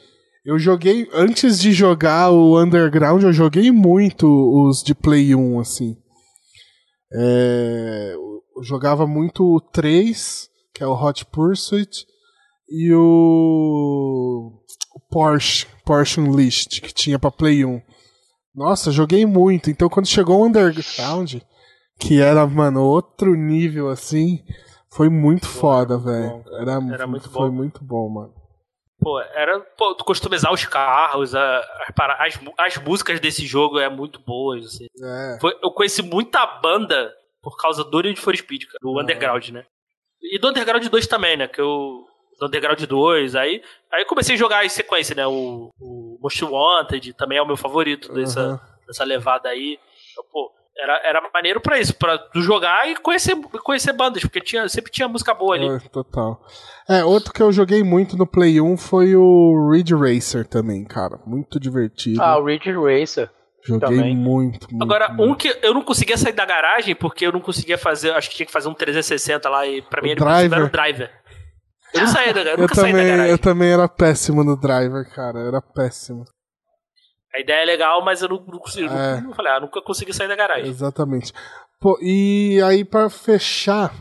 [0.44, 5.96] eu joguei, antes de jogar o Underground, eu joguei muito os de Play 1, assim.
[7.12, 12.06] É, eu jogava muito o 3, que é o Hot Pursuit,
[12.68, 14.52] e o,
[14.94, 17.80] o Porsche, Porsche Unleashed, que tinha pra Play 1.
[18.54, 19.70] Nossa, joguei muito.
[19.70, 21.36] Então quando chegou o Underground,
[21.98, 24.40] que era, mano, outro nível assim,
[24.94, 26.44] foi muito foda, muito velho.
[26.60, 27.54] Era, Era muito foi bom.
[27.54, 28.34] muito bom, mano.
[29.00, 31.58] Pô, era pô, tu customizar os carros, a-
[31.88, 34.64] as, para- as, as músicas desse jogo é muito boas.
[34.66, 34.86] Assim.
[35.02, 35.38] É.
[35.40, 37.12] Foi- eu conheci muita banda
[37.42, 39.02] por causa do Need for Speed, cara, do Ah.
[39.02, 39.64] Underground, né?
[40.22, 41.48] E do Underground 2 também, né?
[41.48, 42.06] Que eu.
[42.38, 43.62] Do Underground 2, aí,
[43.92, 45.26] aí comecei a jogar em sequência, né?
[45.26, 48.60] O, o Most Wanted também é o meu favorito dessa, Aham.
[48.86, 49.78] dessa levada aí.
[50.12, 54.40] Então, pô, era, era maneiro pra isso, pra tu jogar e conhecer, conhecer bandas, porque
[54.40, 55.68] tinha, sempre tinha música boa ali.
[55.68, 56.40] É, total.
[56.88, 61.18] É, outro que eu joguei muito no Play 1 foi o Ridge Racer também, cara.
[61.26, 62.20] Muito divertido.
[62.22, 63.30] Ah, o Ridge Racer.
[63.64, 64.16] joguei também.
[64.16, 64.82] muito, muito.
[64.82, 65.32] Agora, muito.
[65.32, 68.36] um que eu não conseguia sair da garagem porque eu não conseguia fazer, acho que
[68.36, 70.58] tinha que fazer um 360 lá e pra mim O ele driver?
[70.58, 71.10] era o driver.
[71.94, 73.30] Eu não saía da eu Eu nunca saí da também, garagem.
[73.30, 75.38] eu também era péssimo no driver, cara.
[75.40, 76.24] Era péssimo.
[77.34, 78.92] A ideia é legal, mas eu não, não consigo.
[78.92, 79.20] É.
[79.20, 80.68] Não, falei, ah, nunca consegui sair da garagem.
[80.68, 81.32] Exatamente.
[81.80, 83.92] Pô, e aí pra fechar.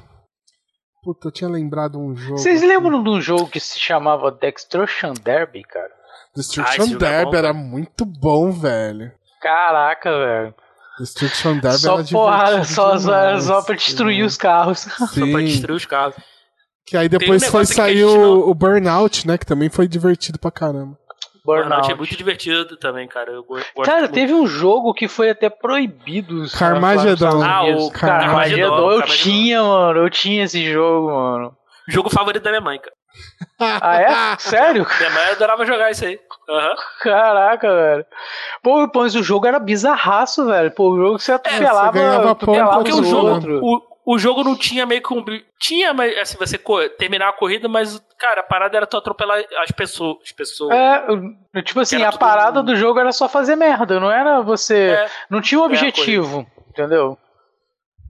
[1.03, 2.37] Puta, eu tinha lembrado um jogo.
[2.37, 5.89] Vocês lembram de um jogo que se chamava Destruction Derby, cara?
[5.89, 7.53] Ah, Destruction esse jogo é Derby bom, era cara.
[7.53, 9.11] muito bom, velho.
[9.41, 10.55] Caraca, velho.
[10.99, 13.43] Destruction Derby Só era porrada, só, só, demais.
[13.45, 14.81] só pra destruir os carros.
[14.99, 15.45] Só pra Sim.
[15.45, 16.15] destruir os carros.
[16.85, 19.37] Que aí Tem um depois foi sair o, o Burnout, né?
[19.37, 20.99] Que também foi divertido pra caramba.
[21.43, 23.31] Burnout é muito divertido também, cara.
[23.31, 24.13] Eu go- gosto Cara, muito.
[24.13, 26.43] teve um jogo que foi até proibido.
[26.57, 27.41] Carmageddon.
[27.43, 27.91] Ah, o Carmageddon.
[27.91, 29.23] Carmageddon, Eu Carmageddon.
[29.23, 29.99] tinha, mano.
[30.01, 31.55] Eu tinha esse jogo, mano.
[31.87, 32.95] Jogo favorito da minha mãe, cara.
[33.81, 34.37] Ah, é?
[34.39, 34.87] Sério?
[34.99, 36.17] Minha mãe adorava jogar isso aí.
[36.49, 36.75] Aham.
[37.01, 38.05] Caraca, velho.
[38.63, 40.71] Pô, mas o jogo era bizarraço, velho.
[40.71, 43.81] Pô, o jogo que você atropelava, ganhava atropelava ponto o jogo, o,
[44.13, 45.23] o jogo não tinha meio que um.
[45.57, 46.59] Tinha, mas assim, você
[46.97, 50.17] terminar a corrida, mas, cara, a parada era tu atropelar as pessoas.
[50.21, 50.75] As pessoas.
[50.75, 54.89] É, tipo assim, a parada do jogo era só fazer merda, não era você.
[54.89, 55.09] É.
[55.29, 57.17] Não tinha um a objetivo, entendeu?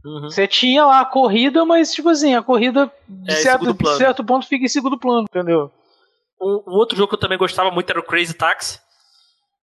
[0.03, 0.23] Uhum.
[0.23, 4.23] Você tinha lá a corrida, mas, tipo assim, a corrida, de, É, certo, de certo
[4.23, 5.71] ponto, fica em segundo plano, entendeu?
[6.41, 8.79] Um, um outro jogo que eu também gostava muito era o Crazy Taxi.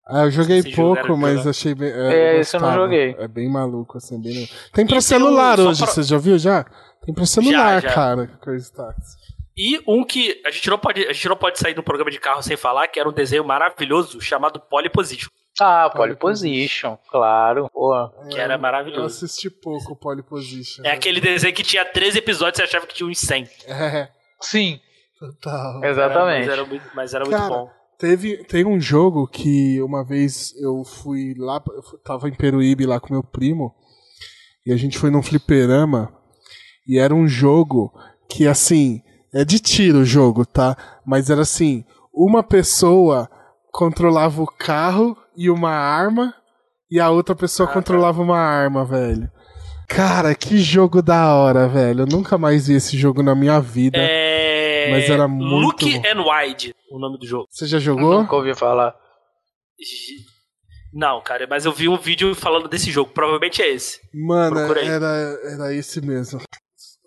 [0.05, 1.49] Ah, eu joguei Esse pouco, mas jogar.
[1.51, 1.89] achei bem.
[1.91, 3.15] É, esse eu não joguei.
[3.17, 4.47] É bem maluco, assim, bem.
[4.73, 6.65] Tem pra E tem celular um- só hoje, pra- você já viu já?
[7.05, 7.93] Tem pra celular, Já, já.
[7.95, 9.17] cara, Crazy Taxi.
[9.55, 12.19] E um que a gente, não pode, a gente não pode sair no programa de
[12.19, 15.29] carro sem falar, que era um desenho maravilhoso chamado Pole Position.
[15.61, 17.69] Ah, Pole pole position, claro.
[17.71, 18.09] Pô.
[18.31, 19.05] Que era Eu maravilhoso.
[19.23, 20.83] assisti pouco o Pole Position.
[20.83, 23.47] É aquele desenho que tinha 13 episódios e você achava que tinha uns 100.
[23.67, 24.07] É,
[24.41, 24.79] Sim,
[25.19, 25.83] total.
[25.85, 26.47] exatamente.
[26.47, 27.69] Mas era muito, mas era muito bom.
[28.03, 32.99] Teve, tem um jogo que uma vez eu fui lá, eu tava em Peruíbe lá
[32.99, 33.73] com meu primo,
[34.65, 36.13] e a gente foi num fliperama,
[36.85, 37.93] e era um jogo
[38.27, 39.01] que, assim,
[39.33, 40.75] é de tiro o jogo, tá?
[41.05, 43.29] Mas era assim, uma pessoa
[43.71, 46.33] controlava o carro e uma arma,
[46.91, 49.31] e a outra pessoa Ah, controlava uma arma, velho.
[49.87, 52.01] Cara, que jogo da hora, velho.
[52.01, 53.97] Eu nunca mais vi esse jogo na minha vida.
[53.97, 54.42] É...
[54.91, 56.07] Mas era muito Look bom.
[56.07, 57.47] and Wide, o nome do jogo.
[57.49, 58.19] Você já jogou?
[58.21, 58.95] Nunca ouvi falar.
[60.93, 63.11] Não, cara, mas eu vi um vídeo falando desse jogo.
[63.11, 63.99] Provavelmente é esse.
[64.13, 66.39] Mano, era, era esse mesmo.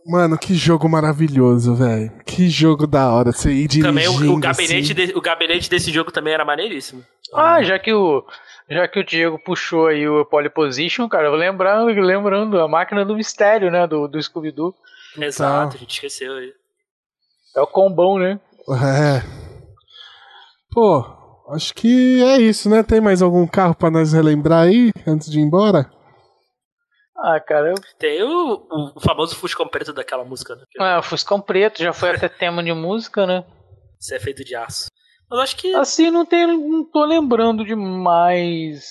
[0.05, 2.13] Mano, que jogo maravilhoso, velho.
[2.25, 3.33] Que jogo da hora.
[3.33, 4.95] Você ir dirigindo Também o, o gabinete assim.
[4.95, 7.05] de- o gabinete desse jogo também era maneiríssimo.
[7.35, 8.25] Ah, já que o
[8.69, 12.67] já que o Diego puxou aí o pole position, cara, eu vou lembrando, lembrando a
[12.69, 14.75] máquina do mistério, né, do, do Scooby-Doo.
[15.17, 16.53] Exato, a gente esqueceu aí.
[17.57, 18.39] É o combão, né?
[18.69, 19.23] É.
[20.73, 21.05] Pô,
[21.55, 22.83] acho que é isso, né?
[22.83, 25.91] Tem mais algum carro pra nós relembrar aí, antes de ir embora?
[27.17, 27.75] Ah, cara, eu...
[27.99, 30.63] Tem o, o famoso Fuscão Preto daquela música, né?
[30.79, 33.45] ah, o Fuscão Preto já foi até tema de música, né?
[33.99, 34.89] Isso é feito de aço.
[35.31, 35.75] Mas acho que.
[35.75, 38.85] Assim, não, tem, não tô lembrando de mais,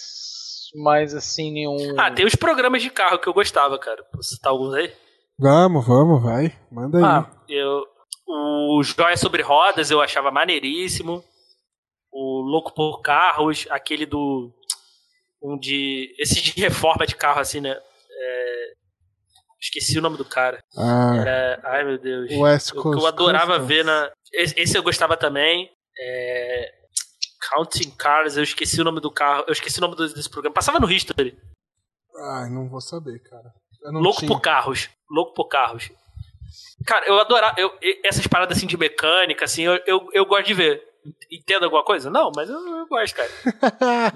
[0.83, 1.77] mais assim, nenhum...
[1.99, 4.03] Ah, tem os programas de carro que eu gostava, cara.
[4.11, 4.91] Posso citar alguns aí?
[5.37, 6.51] Vamos, vamos, vai.
[6.71, 7.03] Manda aí.
[7.03, 7.83] Ah, Eu,
[8.27, 11.23] o Joia sobre Rodas eu achava maneiríssimo.
[12.11, 14.51] O Louco por Carros, aquele do.
[15.41, 16.15] Um de.
[16.17, 17.71] Esse de reforma de carro, assim, né?
[17.71, 18.73] É,
[19.61, 20.63] esqueci o nome do cara.
[20.77, 22.31] Ah, Era, ai meu Deus.
[22.31, 23.67] West O que Coast eu adorava Customs.
[23.67, 24.11] ver na.
[24.33, 25.69] Esse, eu gostava também.
[25.99, 26.73] É,
[27.53, 29.43] Counting Cars, eu esqueci o nome do carro.
[29.47, 30.53] Eu esqueci o nome desse programa.
[30.53, 31.37] Passava no History.
[32.31, 33.53] Ai, não vou saber, cara.
[33.83, 34.29] Eu Louco tinha.
[34.31, 34.89] por carros.
[35.11, 35.91] Louco por carros.
[36.85, 37.55] Cara, eu adorava.
[37.59, 37.71] Eu,
[38.03, 40.81] essas paradas assim de mecânica, assim, eu, eu, eu gosto de ver.
[41.31, 42.09] Entendo alguma coisa?
[42.09, 43.29] Não, mas eu, eu gosto, cara.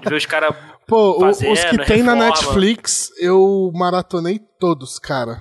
[0.00, 0.54] De ver os caras.
[0.88, 2.26] Pô, fazendo, os que tem na reforma.
[2.26, 5.40] Netflix, eu maratonei todos, cara.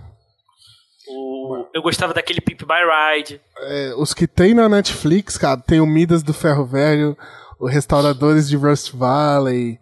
[1.08, 3.42] o- Eu gostava daquele Pimp My Ride.
[3.62, 7.18] É, os que tem na Netflix, cara, tem o Midas do Ferro Velho,
[7.60, 9.80] o Restauradores de Rust Valley.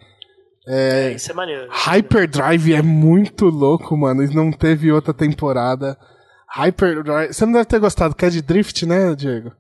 [0.66, 1.68] É, isso é maneiro.
[1.70, 4.24] Hyperdrive é muito louco, mano.
[4.24, 5.98] E não teve outra temporada.
[6.50, 7.34] Hyperdrive.
[7.34, 9.52] Você não deve ter gostado, que é de Drift, né, Diego?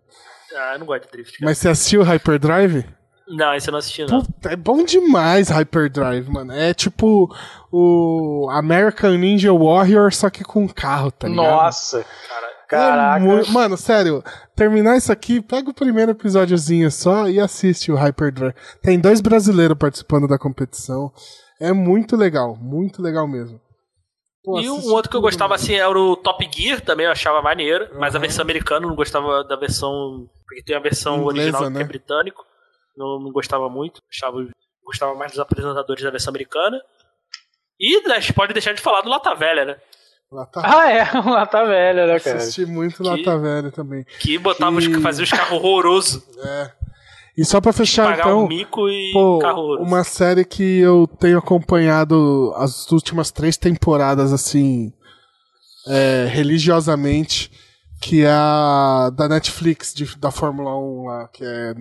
[0.55, 1.37] Ah, eu não gosto de drift.
[1.37, 1.49] Cara.
[1.49, 2.85] Mas você assistiu Hyperdrive?
[3.27, 4.21] Não, esse eu não assisti, não.
[4.21, 6.53] Puta, é bom demais Hyperdrive, mano.
[6.53, 7.29] É tipo
[7.71, 11.45] o American Ninja Warrior, só que com carro, tá ligado?
[11.45, 12.05] nossa,
[12.67, 13.25] Cara, caraca.
[13.25, 14.23] É Mano, sério,
[14.55, 18.55] terminar isso aqui, pega o primeiro episódiozinho só e assiste o Hyperdrive.
[18.81, 21.11] Tem dois brasileiros participando da competição.
[21.59, 23.59] É muito legal, muito legal mesmo.
[24.47, 27.41] Pô, E um outro que eu gostava assim era o Top Gear, também eu achava
[27.41, 28.21] maneiro, mas a Uhum.
[28.21, 30.25] versão americana não gostava da versão.
[30.47, 31.81] Porque tem a versão Inglesa, original que né?
[31.81, 32.45] é britânico.
[32.95, 34.01] Não, não gostava muito.
[34.09, 34.37] Achava,
[34.85, 36.81] gostava mais dos apresentadores da versão americana.
[37.77, 39.75] E né, pode deixar de falar do Lata Velha, né?
[40.31, 40.61] Lá tá.
[40.63, 42.37] Ah, é, lá tá velha, né, cara?
[42.37, 44.05] Assisti muito Que- Lata Velha também.
[44.19, 46.23] Que botava os Que- fazia os carros horrorosos.
[46.45, 46.71] É.
[47.37, 48.45] E só pra fechar, então.
[48.45, 49.39] um mico e Pô,
[49.79, 54.91] uma série que eu tenho acompanhado as últimas três temporadas, assim,
[55.87, 57.51] é, religiosamente,
[58.01, 61.75] que é a da Netflix, de- da Fórmula 1 lá, que é.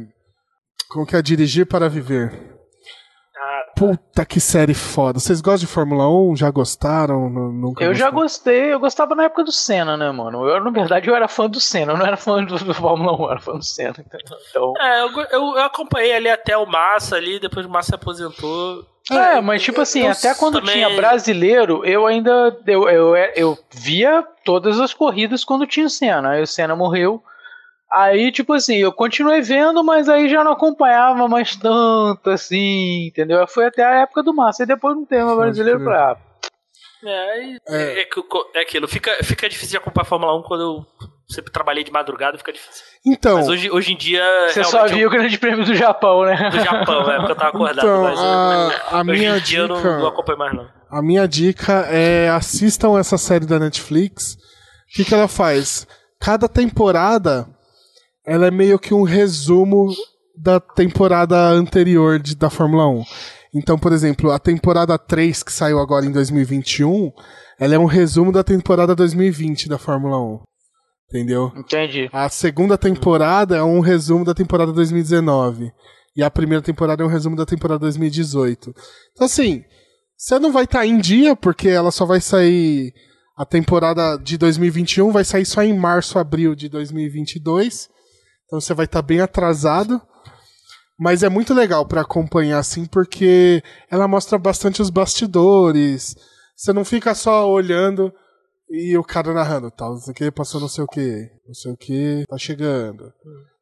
[0.91, 1.23] Como que é?
[1.23, 2.55] Dirigir para Viver.
[3.77, 5.21] Puta que série foda.
[5.21, 6.37] Vocês gostam de Fórmula 1?
[6.37, 7.29] Já gostaram?
[7.29, 8.23] Nu- Nunca Eu já gostaram?
[8.23, 10.49] gostei, eu gostava na época do Senna, né, mano?
[10.49, 13.13] Eu, na verdade, eu era fã do Senna, eu não era fã do, do Fórmula
[13.15, 13.95] 1, eu era fã do Senna.
[14.51, 17.95] Então, é, eu, eu, eu acompanhei ali até o Massa ali, depois o Massa se
[17.95, 18.83] aposentou.
[19.11, 23.59] É, mas tipo assim, eu até quando também- tinha brasileiro, eu ainda eu, eu, eu
[23.73, 26.31] via todas as corridas quando tinha o Senna.
[26.31, 27.23] Aí o Senna morreu.
[27.93, 33.47] Aí, tipo assim, eu continuei vendo, mas aí já não acompanhava mais tanto, assim, entendeu?
[33.47, 34.65] Foi até a época do Massa.
[34.65, 36.17] E depois não tem mais brasileiro pra.
[37.05, 38.01] É, e- É.
[38.01, 38.23] é, que-
[38.55, 40.87] é aquilo, fica, fica difícil de acompanhar a Fórmula 1 quando eu
[41.29, 42.83] sempre trabalhei de madrugada, fica difícil.
[43.07, 44.25] Então, Mas hoje, hoje em dia.
[44.49, 46.37] Você só viu o Grande Prêmio do Japão, né?
[46.47, 47.87] eu- do Japão, é porque eu tava acordado.
[47.87, 49.99] então mas a, a hoje minha em dia eu não, dica.
[49.99, 50.69] não acompanho mais, não.
[50.91, 54.35] A minha dica é assistam essa série da Netflix.
[54.35, 55.87] O que, que ela faz?
[56.21, 57.47] Cada temporada
[58.27, 59.89] ela é meio que um resumo
[60.37, 63.05] da temporada anterior de- da Fórmula 1.
[63.55, 67.11] Então, por exemplo, a temporada 3 que saiu agora em 2021,
[67.59, 70.41] ela é um resumo da temporada 2020 da Fórmula 1.
[71.09, 71.53] Entendeu?
[71.57, 72.11] Entendi.
[72.13, 75.71] A segunda temporada é um resumo da temporada 2019.
[76.17, 78.75] E a primeira temporada é um resumo da temporada 2018.
[79.13, 79.63] Então, assim,
[80.17, 82.93] você não vai estar em dia, porque ela só vai sair.
[83.39, 87.89] A temporada de 2021 vai sair só em março, abril de 2022.
[88.47, 90.01] Então você vai estar bem atrasado.
[90.99, 96.17] Mas é muito legal para acompanhar, assim, porque ela mostra bastante os bastidores.
[96.57, 98.11] Você não fica só olhando
[98.71, 101.55] e o cara narrando, tal, não sei o que, passou não sei o que, não
[101.55, 103.13] sei o que, tá chegando.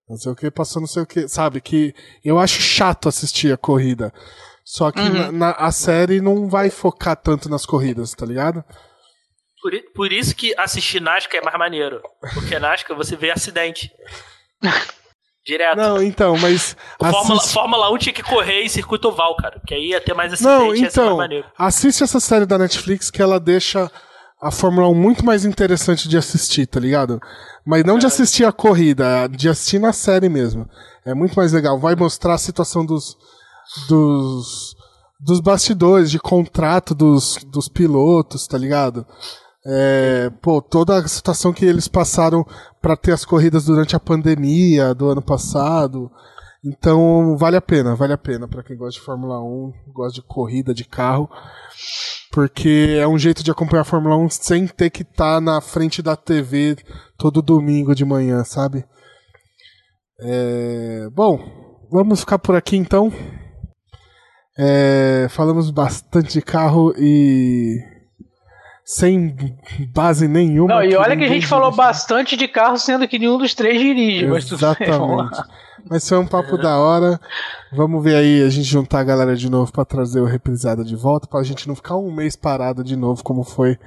[0.09, 1.27] Não sei o que, passou não sei o que.
[1.27, 1.93] Sabe, que
[2.25, 4.13] eu acho chato assistir a corrida.
[4.65, 5.13] Só que Uhum.
[5.13, 8.63] na, na- a série não vai focar tanto nas corridas, tá ligado?
[9.61, 12.01] Por, por isso que assistir Nascar é mais maneiro.
[12.33, 13.91] Porque Nascar você vê acidente.
[15.47, 15.77] Direto.
[15.77, 16.75] Não, então, mas.
[16.99, 19.59] O Fórmula, assiste- Fórmula 1 tinha que correr em circuito oval, cara.
[19.61, 21.19] Porque aí ia ter mais acidente Não, então,
[21.59, 23.91] assiste essa série da Netflix que ela deixa
[24.41, 27.21] a Fórmula 1 muito mais interessante de assistir, tá ligado?
[27.67, 30.67] Mas não de assistir a corrida, de assistir na série mesmo.
[31.05, 31.79] É muito mais legal.
[31.79, 33.15] Vai mostrar a situação dos.
[33.89, 34.75] dos.
[35.21, 39.07] dos bastidores, de contrato dos, dos pilotos, tá ligado?
[39.67, 42.45] É, pô, toda a situação que eles passaram
[42.83, 46.11] pra ter as corridas durante a pandemia do ano passado.
[46.63, 50.27] Então, vale a pena, vale a pena pra quem gosta de Fórmula 1, gosta de
[50.27, 51.29] corrida de carro,
[52.33, 56.01] porque é um jeito de acompanhar a Fórmula 1 sem ter que estar na frente
[56.01, 56.77] da TV
[57.19, 58.85] todo domingo de manhã, sabe?
[60.21, 61.39] É, bom,
[61.91, 63.13] vamos ficar por aqui então.
[64.57, 67.79] É, falamos bastante de carro e
[68.85, 69.35] sem
[69.95, 70.75] base nenhuma.
[70.75, 71.87] Não, e olha que a gente falou dirige.
[71.87, 74.27] bastante de carro, sendo que nenhum dos três dirige.
[74.27, 75.43] Exatamente.
[75.89, 77.21] Mas foi um papo da hora.
[77.73, 80.97] Vamos ver aí a gente juntar a galera de novo pra trazer o reprisada de
[80.97, 83.79] volta, pra gente não ficar um mês parado de novo, como foi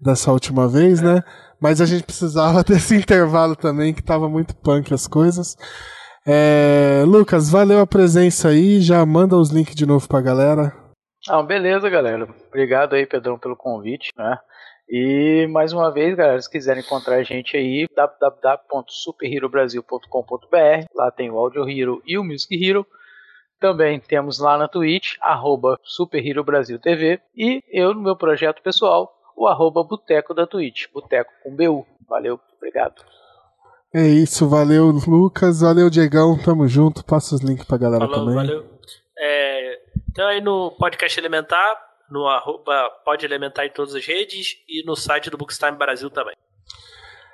[0.00, 1.22] dessa última vez, né?
[1.60, 5.56] Mas a gente precisava desse intervalo também, que tava muito punk as coisas.
[6.26, 8.80] É, Lucas, valeu a presença aí.
[8.80, 10.72] Já manda os links de novo pra galera.
[11.28, 12.28] Ah, beleza, galera.
[12.48, 14.38] Obrigado aí, Pedrão, pelo convite, né?
[14.88, 20.86] E mais uma vez, galera, se quiserem encontrar a gente aí, www.superherobrasil.com.br.
[20.94, 22.86] Lá tem o Audio Hero e o Music Hero.
[23.60, 27.20] Também temos lá na Twitch, arroba Super Hero Brasil TV.
[27.36, 30.86] E eu, no meu projeto pessoal, o arroba Boteco da Twitch.
[30.92, 31.86] Boteco com BU.
[32.08, 33.02] Valeu, obrigado.
[33.92, 37.04] É isso, valeu Lucas, valeu Diegão, tamo junto.
[37.04, 38.34] Passa os links pra galera Falou, também.
[38.34, 38.64] valeu.
[39.18, 39.78] É,
[40.18, 41.76] então aí no podcast Elementar,
[42.10, 46.34] no arroba pode elementar em todas as redes e no site do Bookstime Brasil também.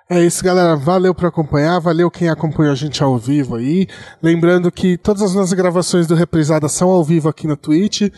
[0.06, 0.76] É isso, galera.
[0.76, 3.88] Valeu por acompanhar, valeu quem acompanhou a gente ao vivo aí.
[4.22, 8.12] Lembrando que todas as nossas gravações do Reprisada são ao vivo aqui no Twitch.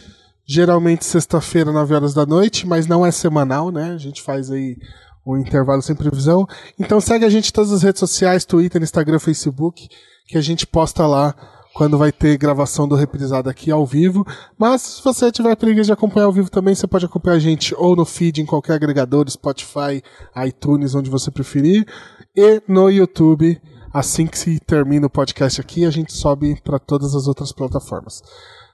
[0.45, 3.93] Geralmente sexta-feira, 9 horas da noite, mas não é semanal, né?
[3.93, 4.77] A gente faz aí
[5.25, 6.45] um intervalo sem previsão.
[6.77, 9.89] Então segue a gente em todas as redes sociais, Twitter, Instagram, Facebook,
[10.27, 14.27] que a gente posta lá quando vai ter gravação do Reprisada aqui ao vivo.
[14.59, 17.74] Mas se você tiver preguiça de acompanhar ao vivo também, você pode acompanhar a gente
[17.74, 20.03] ou no feed em qualquer agregador, Spotify,
[20.47, 21.86] iTunes, onde você preferir,
[22.35, 23.61] e no YouTube.
[23.93, 28.23] Assim que se termina o podcast aqui, a gente sobe para todas as outras plataformas.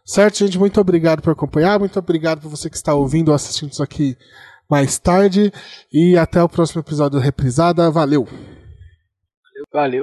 [0.04, 0.56] Certo, gente?
[0.56, 4.16] Muito obrigado por acompanhar, muito obrigado por você que está ouvindo ou assistindo isso aqui
[4.70, 5.52] mais tarde.
[5.92, 7.90] E até o próximo episódio do Reprisada.
[7.90, 8.28] Valeu!
[9.72, 10.00] Valeu.